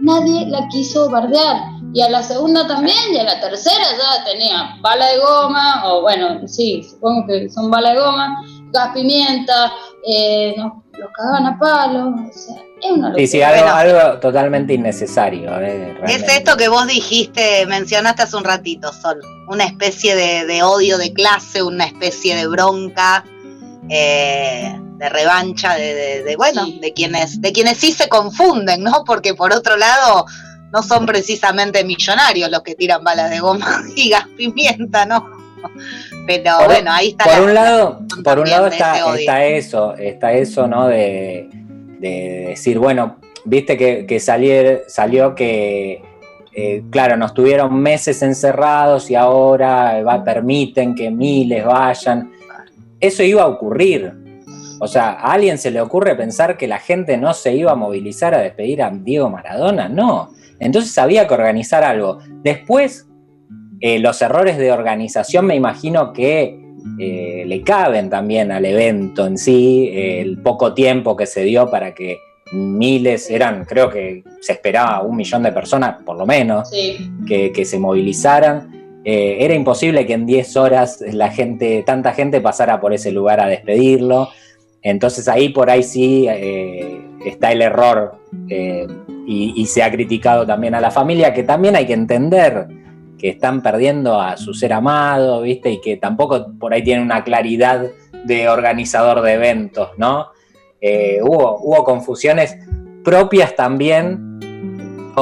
Nadie 0.00 0.46
la 0.48 0.66
quiso 0.68 1.08
bardear 1.10 1.79
y 1.92 2.02
a 2.02 2.08
la 2.08 2.22
segunda 2.22 2.66
también, 2.66 3.12
y 3.12 3.18
a 3.18 3.24
la 3.24 3.40
tercera 3.40 3.84
ya 3.98 4.24
tenía 4.24 4.76
bala 4.80 5.06
de 5.06 5.18
goma, 5.18 5.82
o 5.86 6.02
bueno, 6.02 6.46
sí, 6.46 6.82
supongo 6.88 7.26
que 7.26 7.48
son 7.48 7.70
bala 7.70 7.90
de 7.90 8.00
goma, 8.00 8.42
gas 8.72 8.90
pimienta, 8.94 9.72
eh, 10.06 10.54
los 10.56 11.10
cagaban 11.16 11.46
a 11.46 11.58
palos, 11.58 12.14
o 12.14 12.32
sea, 12.32 12.62
es 12.82 12.90
una 12.92 13.14
Sí, 13.14 13.26
sí, 13.26 13.42
algo, 13.42 14.18
totalmente 14.20 14.74
innecesario. 14.74 15.60
Eh, 15.60 15.96
es 16.06 16.22
esto 16.28 16.56
que 16.56 16.68
vos 16.68 16.86
dijiste, 16.86 17.66
mencionaste 17.66 18.22
hace 18.22 18.36
un 18.36 18.44
ratito, 18.44 18.92
Sol, 18.92 19.20
una 19.48 19.64
especie 19.64 20.14
de, 20.14 20.62
odio 20.62 20.96
de 20.96 21.12
clase, 21.12 21.62
una 21.62 21.86
especie 21.86 22.36
de 22.36 22.46
bronca. 22.46 23.24
Eh, 23.88 24.78
de 24.98 25.08
revancha 25.08 25.74
de, 25.74 26.22
de, 26.22 26.36
bueno 26.36 26.64
de 26.80 26.92
quienes 26.92 27.40
de 27.40 27.52
quienes 27.52 27.78
sí 27.78 27.90
se 27.90 28.08
confunden 28.08 28.84
no 28.84 29.02
porque 29.04 29.34
por 29.34 29.52
otro 29.52 29.78
lado 29.78 30.26
no 30.72 30.82
son 30.82 31.06
precisamente 31.06 31.84
millonarios 31.84 32.50
los 32.50 32.62
que 32.62 32.74
tiran 32.74 33.02
balas 33.02 33.30
de 33.30 33.40
goma 33.40 33.82
y 33.96 34.10
gas 34.10 34.26
pimienta, 34.36 35.04
¿no? 35.06 35.40
Pero 36.26 36.52
bueno, 36.64 36.90
ahí 36.92 37.08
está. 37.08 37.24
Por 37.24 37.48
un 37.48 37.54
lado, 37.54 38.00
por 38.24 38.38
un 38.38 38.48
lado 38.48 38.66
está, 38.68 39.44
eso, 39.44 39.94
está 39.94 40.32
eso, 40.32 40.66
¿no? 40.66 40.88
De, 40.88 41.48
decir, 42.00 42.78
bueno, 42.78 43.16
viste 43.44 43.76
que, 43.76 44.20
salió 44.20 45.34
que, 45.34 46.02
eh, 46.54 46.82
claro, 46.90 47.18
nos 47.18 47.34
tuvieron 47.34 47.74
meses 47.78 48.22
encerrados 48.22 49.10
y 49.10 49.16
ahora 49.16 50.02
va, 50.02 50.24
permiten 50.24 50.94
que 50.94 51.10
miles 51.10 51.64
vayan. 51.64 52.32
Eso 52.98 53.22
iba 53.22 53.42
a 53.42 53.48
ocurrir. 53.48 54.14
O 54.78 54.88
sea, 54.88 55.10
¿a 55.10 55.32
alguien 55.32 55.58
se 55.58 55.70
le 55.70 55.80
ocurre 55.80 56.14
pensar 56.14 56.56
que 56.56 56.66
la 56.66 56.78
gente 56.78 57.18
no 57.18 57.34
se 57.34 57.54
iba 57.54 57.72
a 57.72 57.74
movilizar 57.74 58.34
a 58.34 58.38
despedir 58.38 58.82
a 58.82 58.90
Diego 58.90 59.28
Maradona? 59.28 59.90
No. 59.90 60.30
Entonces 60.60 60.96
había 60.98 61.26
que 61.26 61.34
organizar 61.34 61.82
algo. 61.82 62.18
Después, 62.44 63.08
eh, 63.80 63.98
los 63.98 64.22
errores 64.22 64.58
de 64.58 64.70
organización 64.70 65.46
me 65.46 65.56
imagino 65.56 66.12
que 66.12 66.60
eh, 66.98 67.44
le 67.46 67.62
caben 67.62 68.08
también 68.08 68.52
al 68.52 68.64
evento 68.64 69.26
en 69.26 69.36
sí, 69.36 69.90
el 69.92 70.38
poco 70.38 70.74
tiempo 70.74 71.16
que 71.16 71.26
se 71.26 71.42
dio 71.42 71.68
para 71.70 71.94
que 71.94 72.18
miles, 72.52 73.30
eran, 73.30 73.64
creo 73.64 73.90
que 73.90 74.24
se 74.40 74.52
esperaba 74.52 75.02
un 75.02 75.16
millón 75.16 75.42
de 75.42 75.52
personas, 75.52 76.02
por 76.04 76.16
lo 76.16 76.26
menos, 76.26 76.70
que, 77.26 77.64
se 77.64 77.78
movilizaran. 77.78 79.00
Eh, 79.04 79.38
era 79.40 79.54
imposible 79.54 80.06
que 80.06 80.14
en 80.14 80.26
10 80.26 80.56
horas 80.56 81.02
la 81.12 81.30
gente, 81.30 81.82
tanta 81.86 82.12
gente 82.12 82.40
pasara 82.40 82.80
por 82.80 82.92
ese 82.92 83.12
lugar 83.12 83.40
a 83.40 83.46
despedirlo. 83.46 84.28
Entonces 84.82 85.28
ahí 85.28 85.50
por 85.50 85.70
ahí 85.70 85.82
sí 85.82 86.26
está 87.24 87.52
el 87.52 87.62
error 87.62 88.18
y, 89.26 89.66
se 89.66 89.82
ha 89.82 89.90
criticado 89.90 90.46
también 90.46 90.74
a 90.74 90.80
la 90.80 90.90
familia, 90.90 91.32
que 91.32 91.42
también 91.42 91.76
hay 91.76 91.86
que 91.86 91.92
entender 91.92 92.66
que 93.18 93.28
están 93.28 93.62
perdiendo 93.62 94.20
a 94.20 94.36
su 94.36 94.54
ser 94.54 94.72
amado, 94.72 95.42
¿viste? 95.42 95.70
Y 95.70 95.80
que 95.80 95.96
tampoco 95.98 96.52
por 96.58 96.72
ahí 96.72 96.82
tienen 96.82 97.04
una 97.04 97.22
claridad 97.22 97.86
de 98.24 98.48
organizador 98.48 99.20
de 99.20 99.34
eventos, 99.34 99.90
¿no? 99.98 100.28
Eh, 100.80 101.20
hubo, 101.22 101.58
hubo 101.60 101.84
confusiones 101.84 102.56
propias 103.04 103.54
también 103.54 104.29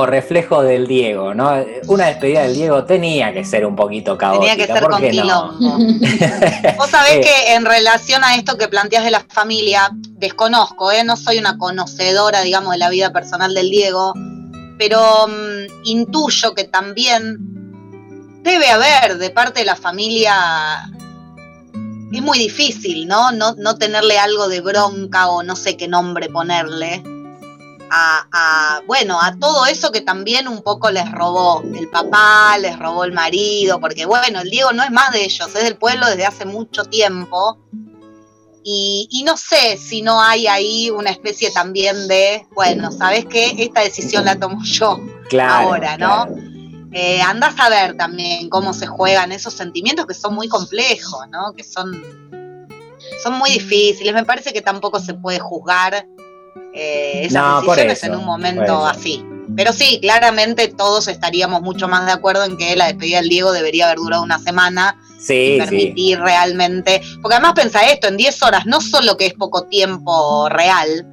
reflejo 0.06 0.62
del 0.62 0.86
Diego, 0.86 1.34
¿no? 1.34 1.50
Una 1.86 2.06
despedida 2.06 2.42
del 2.42 2.54
Diego 2.54 2.84
tenía 2.84 3.32
que 3.32 3.44
ser 3.44 3.66
un 3.66 3.76
poquito 3.76 4.16
caótica. 4.18 4.52
Tenía 4.52 4.66
que 4.66 4.72
ser 4.72 4.88
con 4.88 5.02
quilombo. 5.02 5.78
Vos 6.76 6.90
sabés 6.90 7.24
que 7.24 7.54
en 7.54 7.64
relación 7.64 8.24
a 8.24 8.36
esto 8.36 8.56
que 8.56 8.68
planteas 8.68 9.04
de 9.04 9.10
la 9.10 9.24
familia, 9.28 9.90
desconozco, 9.92 10.92
¿eh? 10.92 11.04
no 11.04 11.16
soy 11.16 11.38
una 11.38 11.58
conocedora, 11.58 12.42
digamos, 12.42 12.72
de 12.72 12.78
la 12.78 12.90
vida 12.90 13.12
personal 13.12 13.54
del 13.54 13.70
Diego, 13.70 14.14
pero 14.78 15.26
mm, 15.28 15.84
intuyo 15.84 16.54
que 16.54 16.64
también 16.64 17.38
debe 18.42 18.68
haber 18.68 19.18
de 19.18 19.30
parte 19.30 19.60
de 19.60 19.66
la 19.66 19.76
familia 19.76 20.90
es 22.12 22.22
muy 22.22 22.38
difícil, 22.38 23.06
¿no? 23.06 23.32
¿no? 23.32 23.54
No 23.56 23.76
tenerle 23.76 24.18
algo 24.18 24.48
de 24.48 24.60
bronca 24.60 25.28
o 25.28 25.42
no 25.42 25.56
sé 25.56 25.76
qué 25.76 25.88
nombre 25.88 26.28
ponerle 26.28 27.02
a, 27.90 28.82
bueno, 28.86 29.20
a 29.20 29.36
todo 29.38 29.66
eso 29.66 29.90
que 29.92 30.00
también 30.00 30.48
un 30.48 30.62
poco 30.62 30.90
les 30.90 31.10
robó 31.10 31.62
el 31.62 31.88
papá, 31.88 32.58
les 32.58 32.78
robó 32.78 33.04
el 33.04 33.12
marido, 33.12 33.80
porque 33.80 34.06
bueno, 34.06 34.40
el 34.40 34.50
Diego 34.50 34.72
no 34.72 34.82
es 34.82 34.90
más 34.90 35.12
de 35.12 35.24
ellos, 35.24 35.48
es 35.54 35.64
del 35.64 35.76
pueblo 35.76 36.06
desde 36.06 36.26
hace 36.26 36.44
mucho 36.44 36.84
tiempo. 36.84 37.58
Y, 38.70 39.22
no 39.24 39.38
sé 39.38 39.78
si 39.78 40.02
no 40.02 40.20
hay 40.20 40.46
ahí 40.46 40.90
una 40.90 41.08
especie 41.08 41.50
también 41.50 42.06
de, 42.06 42.46
bueno, 42.54 42.92
¿sabes 42.92 43.24
qué? 43.24 43.54
Esta 43.56 43.80
decisión 43.80 44.26
la 44.26 44.38
tomo 44.38 44.62
yo 44.62 45.00
ahora, 45.40 45.96
¿no? 45.96 46.26
Eh, 46.92 47.22
andás 47.22 47.54
a 47.58 47.70
ver 47.70 47.96
también 47.96 48.50
cómo 48.50 48.74
se 48.74 48.86
juegan 48.86 49.32
esos 49.32 49.54
sentimientos 49.54 50.06
que 50.06 50.12
son 50.12 50.34
muy 50.34 50.48
complejos, 50.48 51.20
¿no? 51.30 51.54
Que 51.54 51.64
son, 51.64 51.98
son 53.22 53.38
muy 53.38 53.50
difíciles. 53.50 54.12
Me 54.12 54.24
parece 54.24 54.52
que 54.52 54.60
tampoco 54.60 55.00
se 55.00 55.14
puede 55.14 55.38
juzgar 55.38 56.06
eh, 56.74 57.24
esas 57.24 57.62
decisiones 57.62 58.04
en 58.04 58.14
un 58.14 58.24
momento 58.24 58.86
así. 58.86 59.24
Pero 59.56 59.72
sí, 59.72 59.98
claramente 60.00 60.68
todos 60.68 61.08
estaríamos 61.08 61.62
mucho 61.62 61.88
más 61.88 62.06
de 62.06 62.12
acuerdo 62.12 62.44
en 62.44 62.56
que 62.56 62.76
la 62.76 62.86
despedida 62.86 63.20
del 63.20 63.28
Diego 63.28 63.52
debería 63.52 63.86
haber 63.86 63.98
durado 63.98 64.22
una 64.22 64.38
semana 64.38 64.96
sí, 65.18 65.54
y 65.54 65.58
permitir 65.58 66.20
realmente. 66.20 67.00
Porque 67.22 67.36
además 67.36 67.54
pensa 67.54 67.80
esto, 67.90 68.08
en 68.08 68.16
10 68.16 68.42
horas 68.42 68.66
no 68.66 68.80
solo 68.80 69.16
que 69.16 69.26
es 69.26 69.34
poco 69.34 69.64
tiempo 69.64 70.48
real, 70.50 71.06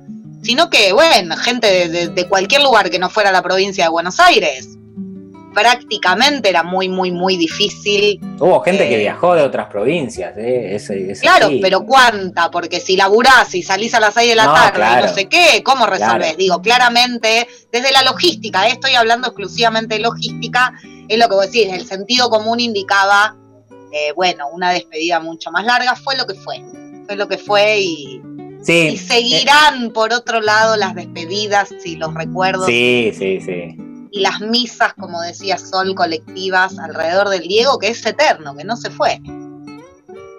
sino 0.44 0.70
que, 0.70 0.94
bueno, 0.94 1.36
gente 1.38 1.90
de 2.10 2.28
cualquier 2.28 2.62
lugar 2.62 2.90
que 2.90 3.00
no 3.00 3.10
fuera 3.10 3.32
la 3.32 3.42
provincia 3.42 3.86
de 3.86 3.90
Buenos 3.90 4.20
Aires 4.20 4.76
prácticamente 5.56 6.50
era 6.50 6.62
muy, 6.62 6.90
muy, 6.90 7.12
muy 7.12 7.38
difícil. 7.38 8.20
Hubo 8.40 8.60
gente 8.60 8.88
que 8.90 8.96
eh, 8.96 9.00
viajó 9.00 9.34
de 9.34 9.42
otras 9.42 9.68
provincias, 9.68 10.34
¿eh? 10.38 10.78
claro, 11.22 11.50
pero 11.62 11.86
¿cuánta? 11.86 12.52
Porque 12.52 12.82
si 12.82 12.98
laburás 12.98 13.56
y 13.56 13.64
salís 13.64 13.94
a 13.94 14.02
las 14.02 14.14
6 14.14 14.30
de 14.30 14.36
la 14.36 14.54
tarde 14.54 14.86
y 14.86 15.06
no 15.08 15.14
sé 15.14 15.30
qué, 15.30 15.64
¿cómo 15.64 15.88
resolvés? 15.88 16.36
Digo, 16.38 16.62
claramente, 16.62 17.48
desde 17.72 17.92
la 17.94 18.04
logística, 18.04 18.68
¿eh? 18.68 18.72
estoy 18.74 18.96
hablando 18.96 19.30
exclusivamente 19.30 19.96
de 19.96 20.02
logística, 20.02 20.74
es 21.08 21.18
lo 21.18 21.30
que 21.30 21.36
vos 21.36 21.52
decís, 21.52 21.72
el 21.72 21.86
sentido 21.88 22.30
común 22.30 22.60
indicaba, 22.60 23.36
eh, 23.94 24.12
bueno, 24.14 24.50
una 24.52 24.72
despedida 24.72 25.22
mucho 25.22 25.52
más 25.52 25.64
larga, 25.66 25.96
fue 25.96 26.18
lo 26.18 26.28
que 26.28 26.36
fue, 26.36 26.62
fue 27.08 27.16
lo 27.16 27.28
que 27.30 27.38
fue 27.38 27.80
y 27.80 28.22
Sí. 28.62 28.90
Y 28.94 28.98
seguirán, 28.98 29.92
por 29.94 30.12
otro 30.12 30.42
lado, 30.42 30.76
las 30.76 30.96
despedidas 30.96 31.72
y 31.86 31.98
los 31.98 32.16
recuerdos. 32.16 32.66
Sí, 32.66 33.12
sí, 33.14 33.40
sí. 33.40 33.78
Y 34.16 34.22
las 34.22 34.40
misas, 34.40 34.94
como 34.94 35.22
decía 35.22 35.58
Sol, 35.58 35.94
colectivas 35.94 36.80
alrededor 36.80 37.28
del 37.28 37.42
Diego, 37.42 37.78
que 37.78 37.90
es 37.90 38.06
eterno, 38.06 38.56
que 38.56 38.64
no 38.64 38.78
se 38.78 38.90
fue. 38.90 39.20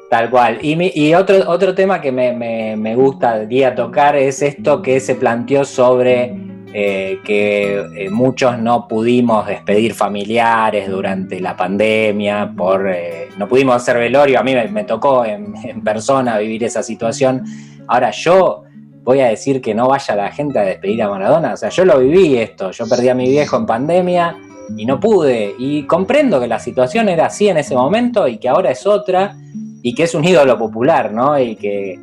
Tal 0.09 0.31
cual. 0.31 0.59
Y, 0.63 0.99
y 0.99 1.15
otro, 1.15 1.49
otro 1.51 1.75
tema 1.75 2.01
que 2.01 2.11
me, 2.11 2.33
me, 2.33 2.75
me 2.77 2.97
gustaría 2.97 3.75
tocar 3.75 4.17
es 4.17 4.41
esto 4.41 4.81
que 4.81 4.99
se 4.99 5.17
planteó 5.17 5.65
sobre 5.67 6.35
eh, 6.79 7.21
que 7.25 7.79
eh, 7.97 8.11
muchos 8.11 8.59
no 8.59 8.87
pudimos 8.87 9.47
despedir 9.47 9.95
familiares 9.95 10.91
durante 10.91 11.41
la 11.41 11.57
pandemia, 11.57 12.53
por, 12.55 12.87
eh, 12.89 13.29
no 13.39 13.49
pudimos 13.49 13.77
hacer 13.77 13.97
velorio, 13.97 14.39
a 14.39 14.43
mí 14.43 14.55
me, 14.71 14.85
tocó 14.85 15.25
en, 15.25 15.55
persona 15.83 16.37
vivir 16.37 16.65
esa 16.65 16.83
situación. 16.83 17.45
Ahora 17.89 18.11
yo 18.11 18.65
voy 19.07 19.21
a 19.21 19.29
decir 19.29 19.63
que 19.63 19.73
no 19.73 19.87
vaya 19.87 20.17
la 20.17 20.33
gente 20.33 20.59
a 20.59 20.63
despedir 20.63 21.01
a 21.05 21.09
Maradona, 21.09 21.55
o 21.55 21.57
sea, 21.57 21.69
yo 21.69 21.85
lo 21.85 22.01
viví 22.01 22.37
esto, 22.39 22.73
yo 22.73 22.89
perdí 22.89 23.09
a 23.09 23.15
mi 23.15 23.31
viejo 23.31 23.57
en 23.57 23.65
pandemia 23.65 24.37
y 24.77 24.85
no 24.85 24.99
pude, 24.99 25.55
y 25.57 25.85
comprendo 25.87 26.41
que 26.41 26.49
la 26.49 26.59
situación 26.59 27.09
era 27.09 27.27
así 27.27 27.49
en 27.49 27.57
ese 27.57 27.77
momento 27.77 28.27
y 28.27 28.39
que 28.39 28.49
ahora 28.49 28.73
es 28.73 28.85
otra 28.85 29.37
y 29.81 29.95
que 29.95 30.03
es 30.03 30.15
un 30.17 30.25
ídolo 30.25 30.59
popular, 30.59 31.13
¿no? 31.13 31.39
Y 31.39 31.55
que 31.55 32.01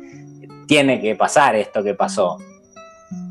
tiene 0.66 0.98
que 0.98 1.14
pasar 1.14 1.56
esto 1.56 1.82
que 1.82 1.92
pasó. 1.92 2.38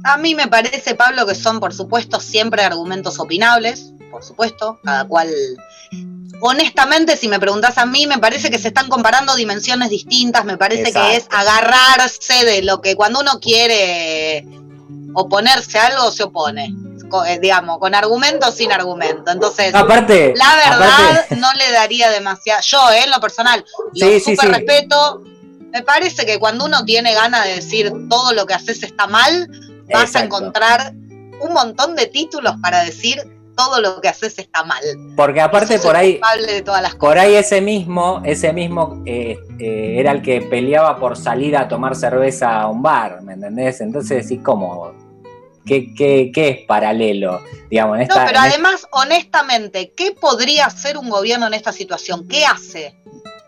A 0.03 0.18
mí 0.18 0.36
me 0.36 0.48
parece, 0.48 0.94
Pablo, 0.94 1.25
que 1.25 1.34
son, 1.34 1.60
por 1.60 1.74
supuesto, 1.74 2.20
siempre 2.20 2.62
argumentos 2.62 3.20
opinables, 3.20 3.92
por 4.12 4.24
supuesto, 4.24 4.80
cada 4.84 5.08
cual... 5.08 5.30
Honestamente, 6.46 7.16
si 7.16 7.30
me 7.30 7.40
preguntas 7.40 7.78
a 7.78 7.86
mí, 7.86 8.06
me 8.06 8.18
parece 8.18 8.52
que 8.52 8.60
se 8.60 8.68
están 8.68 8.90
comparando 8.90 9.34
dimensiones 9.34 9.90
distintas, 9.90 10.44
me 10.44 10.58
parece 10.58 10.92
que 10.92 11.16
es 11.16 11.26
agarrarse 11.30 12.44
de 12.44 12.62
lo 12.64 12.82
que 12.82 12.98
cuando 12.98 13.22
uno 13.22 13.40
quiere 13.40 14.46
oponerse 15.14 15.80
a 15.80 15.86
algo, 15.86 16.12
se 16.12 16.24
opone 16.24 16.74
eh, 17.28 17.40
digamos, 17.40 17.78
con 17.80 17.96
argumento 17.96 18.50
o 18.50 18.52
sin 18.52 18.74
argumento. 18.74 19.32
Entonces, 19.32 19.74
aparte, 19.74 20.34
la 20.36 20.56
verdad 20.56 21.28
no 21.38 21.54
le 21.54 21.72
daría 21.72 22.10
demasiado. 22.10 22.62
Yo, 22.66 22.92
eh, 22.92 23.04
en 23.06 23.12
lo 23.12 23.22
personal, 23.22 23.64
lo 23.94 24.20
super 24.20 24.50
respeto. 24.50 25.22
Me 25.72 25.82
parece 25.82 26.26
que 26.26 26.40
cuando 26.40 26.66
uno 26.66 26.84
tiene 26.84 27.14
ganas 27.14 27.46
de 27.46 27.56
decir 27.56 27.92
todo 28.10 28.34
lo 28.34 28.46
que 28.46 28.54
haces 28.54 28.84
está 28.84 29.08
mal, 29.08 29.50
vas 29.94 30.16
a 30.16 30.24
encontrar 30.26 30.94
un 31.40 31.54
montón 31.54 31.96
de 31.96 32.08
títulos 32.08 32.56
para 32.62 32.84
decir 32.84 33.22
todo 33.56 33.82
lo 33.82 34.02
que 34.02 34.10
haces 34.10 34.38
está 34.40 34.64
mal. 34.64 34.84
Porque 35.16 35.42
aparte 35.42 35.80
por 35.80 35.96
ahí, 35.96 36.20
de 36.46 36.62
todas 36.62 36.82
las 36.82 36.96
por 36.96 37.18
ahí 37.18 37.36
ese 37.36 37.62
mismo, 37.62 38.22
ese 38.26 38.54
mismo 38.54 39.02
eh, 39.06 39.38
era 39.60 40.12
el 40.12 40.22
que 40.22 40.42
peleaba 40.42 40.98
por 40.98 41.18
salir 41.18 41.56
a 41.58 41.68
tomar 41.68 41.96
cerveza 41.96 42.62
a 42.62 42.68
un 42.68 42.82
bar, 42.82 43.22
¿me 43.22 43.34
entendés? 43.34 43.82
Entonces 43.82 44.28
decís, 44.28 44.44
¿cómo? 44.44 44.94
¿Qué, 45.66 45.94
qué, 45.94 46.32
qué 46.34 46.50
es 46.50 46.66
paralelo? 46.68 47.42
Digamos, 47.70 47.98
no, 48.00 48.16
pero 48.26 48.40
además, 48.40 48.88
honestamente, 48.92 49.94
¿qué 49.96 50.12
podría 50.12 50.66
hacer 50.66 50.98
un 50.98 51.10
gobierno 51.10 51.48
en 51.48 51.54
esta 51.54 51.72
situación? 51.72 52.28
¿Qué 52.28 52.46
hace? 52.46 52.96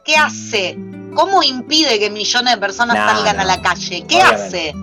¿Qué 0.05 0.15
hace? 0.15 0.77
¿Cómo 1.13 1.43
impide 1.43 1.99
que 1.99 2.09
millones 2.09 2.55
de 2.55 2.59
personas 2.59 2.95
salgan 2.95 3.39
a 3.39 3.43
la 3.43 3.61
calle? 3.61 4.05
¿Qué 4.07 4.21
hace? 4.21 4.73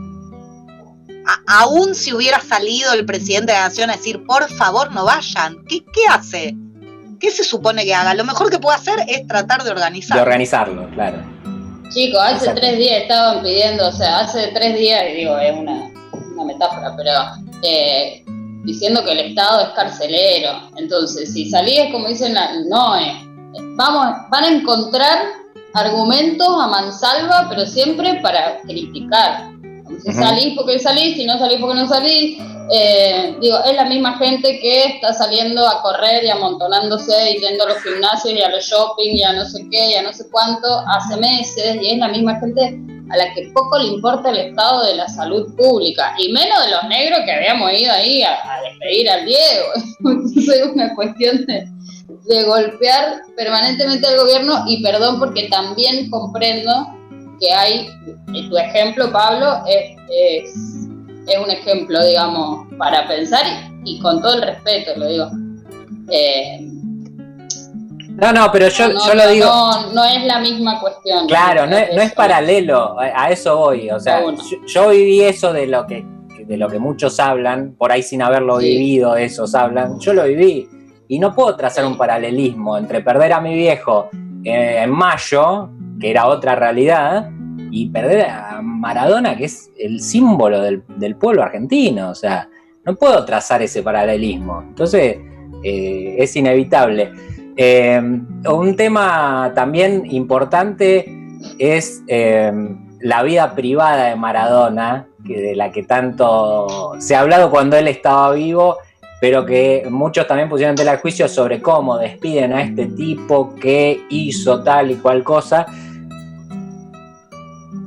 Aún 1.47 1.95
si 1.95 2.13
hubiera 2.13 2.41
salido 2.41 2.93
el 2.93 3.07
presidente 3.07 3.53
de 3.53 3.59
la 3.59 3.65
nación 3.69 3.91
a 3.91 3.97
decir, 3.97 4.25
por 4.27 4.49
favor, 4.49 4.93
no 4.93 5.05
vayan, 5.05 5.65
¿qué, 5.69 5.85
qué 5.93 6.03
hace? 6.11 6.57
¿Qué 7.21 7.31
se 7.31 7.45
supone 7.45 7.85
que 7.85 7.95
haga? 7.95 8.15
Lo 8.15 8.25
mejor 8.25 8.51
que 8.51 8.59
puede 8.59 8.77
hacer 8.77 8.99
es 9.07 9.27
tratar 9.27 9.63
de 9.63 9.71
organizarlo. 9.71 10.23
De 10.23 10.29
organizarlo, 10.29 10.91
claro. 10.91 11.19
Chicos, 11.93 12.21
hace 12.21 12.53
tres 12.55 12.79
días 12.79 13.03
estaban 13.03 13.43
pidiendo, 13.43 13.89
o 13.89 13.93
sea, 13.93 14.21
hace 14.21 14.49
tres 14.49 14.77
días, 14.77 15.03
digo, 15.15 15.39
es 15.39 15.55
una 15.57 15.93
una 16.35 16.45
metáfora, 16.45 16.95
pero 16.97 17.13
eh, 17.63 18.25
diciendo 18.65 19.05
que 19.05 19.13
el 19.13 19.21
Estado 19.21 19.63
es 19.63 19.69
carcelero. 19.71 20.71
Entonces, 20.77 21.33
si 21.33 21.51
salís, 21.51 21.91
como 21.93 22.09
dicen, 22.09 22.35
no, 22.69 22.97
eh, 22.97 23.13
vamos, 23.77 24.17
van 24.31 24.45
a 24.45 24.49
encontrar 24.49 25.19
argumentos 25.75 26.49
a 26.49 26.67
mansalva, 26.69 27.47
pero 27.49 27.67
siempre 27.67 28.21
para 28.23 28.61
criticar. 28.63 29.52
Si 30.01 30.13
salís 30.13 30.55
porque 30.57 30.79
salís, 30.79 31.17
si 31.17 31.25
no 31.25 31.39
salís 31.39 31.59
porque 31.61 31.75
no 31.75 31.89
salís. 31.89 32.39
Eh, 32.75 33.37
digo, 33.41 33.59
es 33.65 33.75
la 33.75 33.85
misma 33.85 34.17
gente 34.19 34.59
que 34.61 34.85
está 34.85 35.13
saliendo 35.13 35.67
a 35.67 35.83
correr 35.83 36.25
y 36.25 36.31
amontonándose 36.31 37.33
y 37.33 37.41
yendo 37.41 37.65
a 37.65 37.69
los 37.69 37.83
gimnasios 37.83 38.35
y 38.35 38.41
a 38.41 38.49
los 38.49 38.65
shopping 38.65 39.15
y 39.15 39.23
a 39.23 39.33
no 39.33 39.45
sé 39.45 39.67
qué 39.71 39.91
y 39.91 39.95
a 39.95 40.03
no 40.03 40.13
sé 40.13 40.25
cuánto 40.31 40.69
hace 40.89 41.17
meses 41.17 41.77
y 41.83 41.91
es 41.91 41.99
la 41.99 42.09
misma 42.09 42.39
gente 42.41 42.79
a 43.13 43.17
la 43.17 43.35
que 43.35 43.51
poco 43.53 43.79
le 43.79 43.89
importa 43.89 44.31
el 44.31 44.39
estado 44.39 44.87
de 44.87 44.95
la 44.95 45.07
salud 45.07 45.55
pública, 45.55 46.15
y 46.19 46.33
menos 46.33 46.65
de 46.65 46.71
los 46.71 46.85
negros 46.85 47.21
que 47.25 47.33
habíamos 47.33 47.71
ido 47.75 47.93
ahí 47.93 48.23
a, 48.23 48.39
despedir 48.63 49.11
al 49.11 49.27
Diego. 49.27 49.67
Entonces 49.99 50.49
es 50.49 50.67
una 50.67 50.95
cuestión 50.95 51.45
de, 51.47 51.69
golpear 52.45 53.23
permanentemente 53.37 54.07
al 54.07 54.17
gobierno, 54.17 54.65
y 54.67 54.83
perdón 54.83 55.19
porque 55.19 55.49
también 55.49 56.09
comprendo 56.09 56.73
que 57.43 57.53
hay, 57.53 57.89
tu 58.49 58.57
ejemplo, 58.57 59.11
Pablo, 59.11 59.65
es, 59.67 59.97
es, 60.09 61.39
un 61.43 61.51
ejemplo, 61.51 62.05
digamos, 62.07 62.69
para 62.79 63.09
pensar 63.09 63.45
y, 63.85 63.99
con 63.99 64.23
todo 64.23 64.35
el 64.35 64.43
respeto, 64.43 64.93
lo 64.97 65.09
digo. 65.09 65.27
Eh, 66.11 66.61
no, 68.11 68.33
no, 68.33 68.53
pero 68.53 68.69
yo, 68.69 68.91
yo 68.91 69.15
lo 69.15 69.29
digo. 69.29 69.47
No, 69.47 69.93
no 69.93 70.05
es 70.05 70.25
la 70.25 70.39
misma 70.39 70.79
cuestión. 70.81 71.27
Claro, 71.27 71.67
no 71.67 71.77
es, 71.77 71.93
no 71.95 72.03
es 72.03 72.13
paralelo, 72.13 72.97
a 73.01 73.31
eso 73.31 73.57
voy. 73.57 73.91
O 73.91 73.99
sea, 73.99 74.23
yo, 74.67 74.91
viví 74.91 75.23
eso 75.23 75.53
de 75.53 75.67
lo 75.67 75.85
que, 75.87 76.05
de 76.47 76.57
lo 76.57 76.69
que 76.69 76.79
muchos 76.79 77.19
hablan, 77.19 77.75
por 77.77 77.91
ahí 77.91 78.05
sin 78.05 78.23
haberlo 78.23 78.59
vivido, 78.59 79.17
esos 79.17 79.55
hablan. 79.57 79.99
Yo 79.99 80.13
lo 80.13 80.25
viví. 80.25 80.69
Y 81.09 81.19
no 81.19 81.35
puedo 81.35 81.57
trazar 81.57 81.85
un 81.87 81.97
paralelismo 81.97 82.79
entre 82.79 83.01
perder 83.01 83.33
a 83.33 83.41
mi 83.41 83.55
viejo 83.55 84.09
eh, 84.45 84.83
en 84.83 84.91
mayo, 84.91 85.71
que 86.03 86.11
era 86.11 86.27
otra 86.27 86.55
realidad, 86.55 87.31
y 87.73 87.89
perder 87.89 88.27
a 88.27 88.61
Maradona, 88.63 89.35
que 89.35 89.47
es 89.47 89.71
el 89.79 90.01
símbolo 90.01 90.61
del, 90.61 91.17
pueblo 91.17 91.43
argentino. 91.43 92.11
O 92.11 92.15
sea, 92.15 92.49
no 92.85 92.95
puedo 92.97 93.25
trazar 93.25 93.63
ese 93.63 93.83
paralelismo. 93.83 94.63
Entonces, 94.63 95.17
eh, 95.65 96.17
es 96.19 96.37
inevitable. 96.37 97.11
Eh, 97.57 97.99
un 97.99 98.77
tema 98.77 99.53
también 99.55 100.05
importante 100.11 101.07
es 101.59 102.03
eh, 102.09 102.53
la 103.01 103.23
vida 103.23 103.55
privada 103.55 104.09
de 104.09 104.17
Maradona, 104.17 105.09
que 105.27 105.41
de 105.41 105.57
la 105.57 105.73
que 105.73 105.85
tanto 105.85 106.93
se 106.99 107.15
ha 107.15 107.21
hablado 107.21 107.51
cuando 107.51 107.77
él 107.77 107.89
estaba 107.89 108.33
vivo, 108.33 108.79
pero 109.21 109.47
que 109.47 109.87
muchos 109.89 110.27
también 110.27 110.49
pusieron 110.49 110.77
tela 110.77 110.93
de 110.93 110.99
juicio 110.99 111.27
sobre 111.27 111.63
cómo 111.63 111.97
despiden 111.97 112.53
a 112.53 112.63
este 112.63 112.87
tipo 112.87 113.55
que 113.55 114.05
hizo 114.11 114.63
tal 114.63 114.91
y 114.91 114.97
cual 114.97 115.23
cosa. 115.23 115.67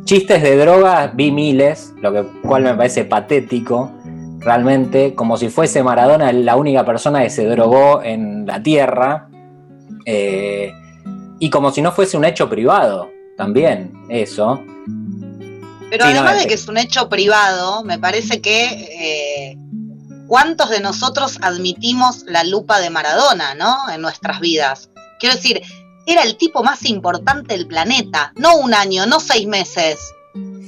Chistes 0.05 0.43
de 0.43 0.55
drogas 0.55 1.15
vi 1.15 1.31
miles, 1.31 1.93
lo 1.99 2.13
que, 2.13 2.23
cual 2.41 2.61
me 2.63 2.75
parece 2.75 3.05
patético, 3.05 3.91
realmente, 4.39 5.15
como 5.15 5.35
si 5.35 5.49
fuese 5.49 5.81
Maradona 5.81 6.31
la 6.31 6.55
única 6.55 6.85
persona 6.85 7.23
que 7.23 7.31
se 7.31 7.45
drogó 7.47 8.03
en 8.03 8.45
la 8.45 8.61
tierra. 8.61 9.29
Eh, 10.05 10.71
y 11.39 11.49
como 11.49 11.71
si 11.71 11.81
no 11.81 11.91
fuese 11.91 12.17
un 12.17 12.25
hecho 12.25 12.47
privado, 12.47 13.09
también, 13.35 13.93
eso. 14.09 14.63
Pero 15.89 16.05
además 16.05 16.39
de 16.39 16.47
que 16.47 16.53
es 16.53 16.67
un 16.67 16.77
hecho 16.77 17.09
privado, 17.09 17.83
me 17.83 17.97
parece 17.97 18.41
que 18.41 18.67
eh, 18.67 19.57
cuántos 20.27 20.69
de 20.69 20.81
nosotros 20.81 21.39
admitimos 21.41 22.25
la 22.27 22.43
lupa 22.43 22.79
de 22.79 22.91
Maradona, 22.91 23.55
¿no? 23.55 23.75
En 23.91 24.01
nuestras 24.01 24.39
vidas. 24.39 24.89
Quiero 25.19 25.35
decir, 25.35 25.63
era 26.05 26.23
el 26.23 26.37
tipo 26.37 26.63
más 26.63 26.85
importante 26.85 27.55
del 27.55 27.67
planeta, 27.67 28.33
no 28.35 28.57
un 28.57 28.73
año, 28.73 29.05
no 29.05 29.19
seis 29.19 29.47
meses, 29.47 29.99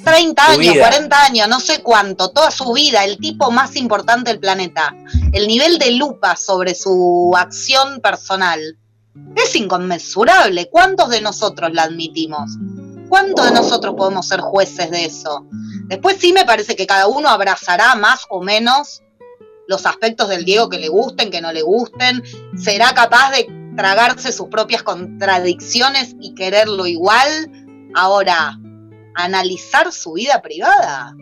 30 0.04 0.52
años, 0.52 0.78
40 0.78 1.24
años, 1.24 1.48
no 1.50 1.60
sé 1.60 1.84
cuánto, 1.84 2.30
toda 2.30 2.50
su 2.50 2.72
vida, 2.72 3.04
el 3.04 3.18
tipo 3.18 3.52
más 3.52 3.76
importante 3.76 4.32
del 4.32 4.40
planeta. 4.40 4.96
El 5.34 5.48
nivel 5.48 5.78
de 5.80 5.92
lupa 5.92 6.38
sobre 6.38 6.76
su 6.76 7.34
acción 7.36 8.00
personal 8.00 8.78
es 9.36 9.56
inconmensurable. 9.56 10.70
¿Cuántos 10.70 11.10
de 11.10 11.20
nosotros 11.20 11.72
la 11.74 11.84
admitimos? 11.84 12.52
¿Cuántos 13.10 13.46
de 13.46 13.52
nosotros 13.52 13.96
podemos 13.98 14.28
ser 14.28 14.40
jueces 14.40 14.92
de 14.92 15.06
eso? 15.06 15.46
Después 15.88 16.18
sí 16.20 16.32
me 16.32 16.46
parece 16.46 16.76
que 16.78 16.88
cada 16.88 17.08
uno 17.08 17.28
abrazará 17.28 17.96
más 17.96 18.22
o 18.30 18.42
menos 18.42 19.02
los 19.68 19.86
aspectos 19.86 20.30
del 20.30 20.46
Diego 20.46 20.70
que 20.70 20.80
le 20.80 20.88
gusten, 20.88 21.30
que 21.30 21.42
no 21.42 21.52
le 21.52 21.62
gusten, 21.62 22.24
será 22.58 22.94
capaz 22.94 23.32
de 23.32 23.46
tragarse 23.78 24.34
sus 24.34 24.48
propias 24.48 24.84
contradicciones 24.84 26.16
y 26.20 26.34
quererlo 26.36 26.86
igual. 26.86 27.50
Ahora, 27.96 28.60
analizar 29.16 29.94
su 29.94 30.14
vida 30.14 30.42
privada. 30.42 31.16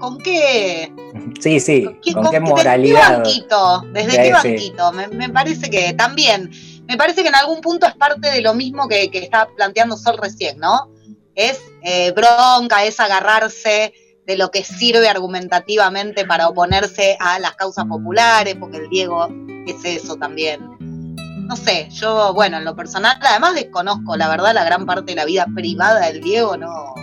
¿Con 0.00 0.18
qué? 0.18 0.92
Sí, 1.40 1.60
sí, 1.60 1.84
¿con 2.14 2.30
qué, 2.30 2.40
moralidad? 2.40 3.18
¿Desde 3.18 3.44
qué 3.44 3.52
banquito? 3.52 3.82
¿Desde 3.92 4.22
qué 4.22 4.32
banquito? 4.32 4.92
Me, 4.92 5.08
me, 5.08 5.28
parece 5.28 5.68
que 5.68 5.92
también 5.92 6.50
me 6.90 6.96
parece 6.96 7.22
que 7.22 7.28
en 7.28 7.36
algún 7.36 7.60
punto 7.60 7.86
es 7.86 7.94
parte 7.94 8.32
de 8.32 8.40
lo 8.40 8.52
mismo 8.52 8.88
que, 8.88 9.10
que 9.10 9.18
está 9.18 9.46
planteando 9.56 9.96
Sol 9.96 10.18
recién, 10.18 10.58
¿no? 10.58 10.90
Es 11.36 11.60
eh, 11.82 12.12
bronca, 12.12 12.84
es 12.84 12.98
agarrarse 12.98 13.92
de 14.26 14.36
lo 14.36 14.50
que 14.50 14.64
sirve 14.64 15.08
argumentativamente 15.08 16.24
para 16.24 16.48
oponerse 16.48 17.16
a 17.20 17.38
las 17.38 17.54
causas 17.54 17.84
populares, 17.86 18.56
porque 18.58 18.78
el 18.78 18.88
Diego 18.88 19.28
es 19.66 19.84
eso 19.84 20.16
también. 20.16 20.79
No 21.50 21.56
sé, 21.56 21.88
yo, 21.90 22.32
bueno, 22.32 22.58
en 22.58 22.64
lo 22.64 22.76
personal, 22.76 23.16
además 23.20 23.56
desconozco, 23.56 24.16
la 24.16 24.28
verdad, 24.28 24.54
la 24.54 24.62
gran 24.62 24.86
parte 24.86 25.10
de 25.10 25.16
la 25.16 25.24
vida 25.24 25.46
privada 25.52 26.06
del 26.06 26.20
Diego, 26.20 26.56
no, 26.56 26.94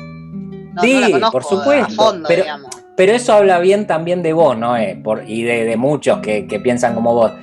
sí, 0.82 1.02
por 1.30 1.44
supuesto. 1.44 2.22
pero, 2.26 2.46
pero, 2.96 3.12
eso 3.12 3.34
habla 3.34 3.60
bien 3.60 3.86
también 3.88 4.24
de 4.24 4.32
vos, 4.32 4.58
¿no? 4.58 4.76
Por, 5.04 5.30
y 5.30 5.44
de, 5.44 5.76
muchos 5.76 6.20
que, 6.20 6.62
piensan 6.64 6.96
como 6.96 7.14
vos. 7.14 7.34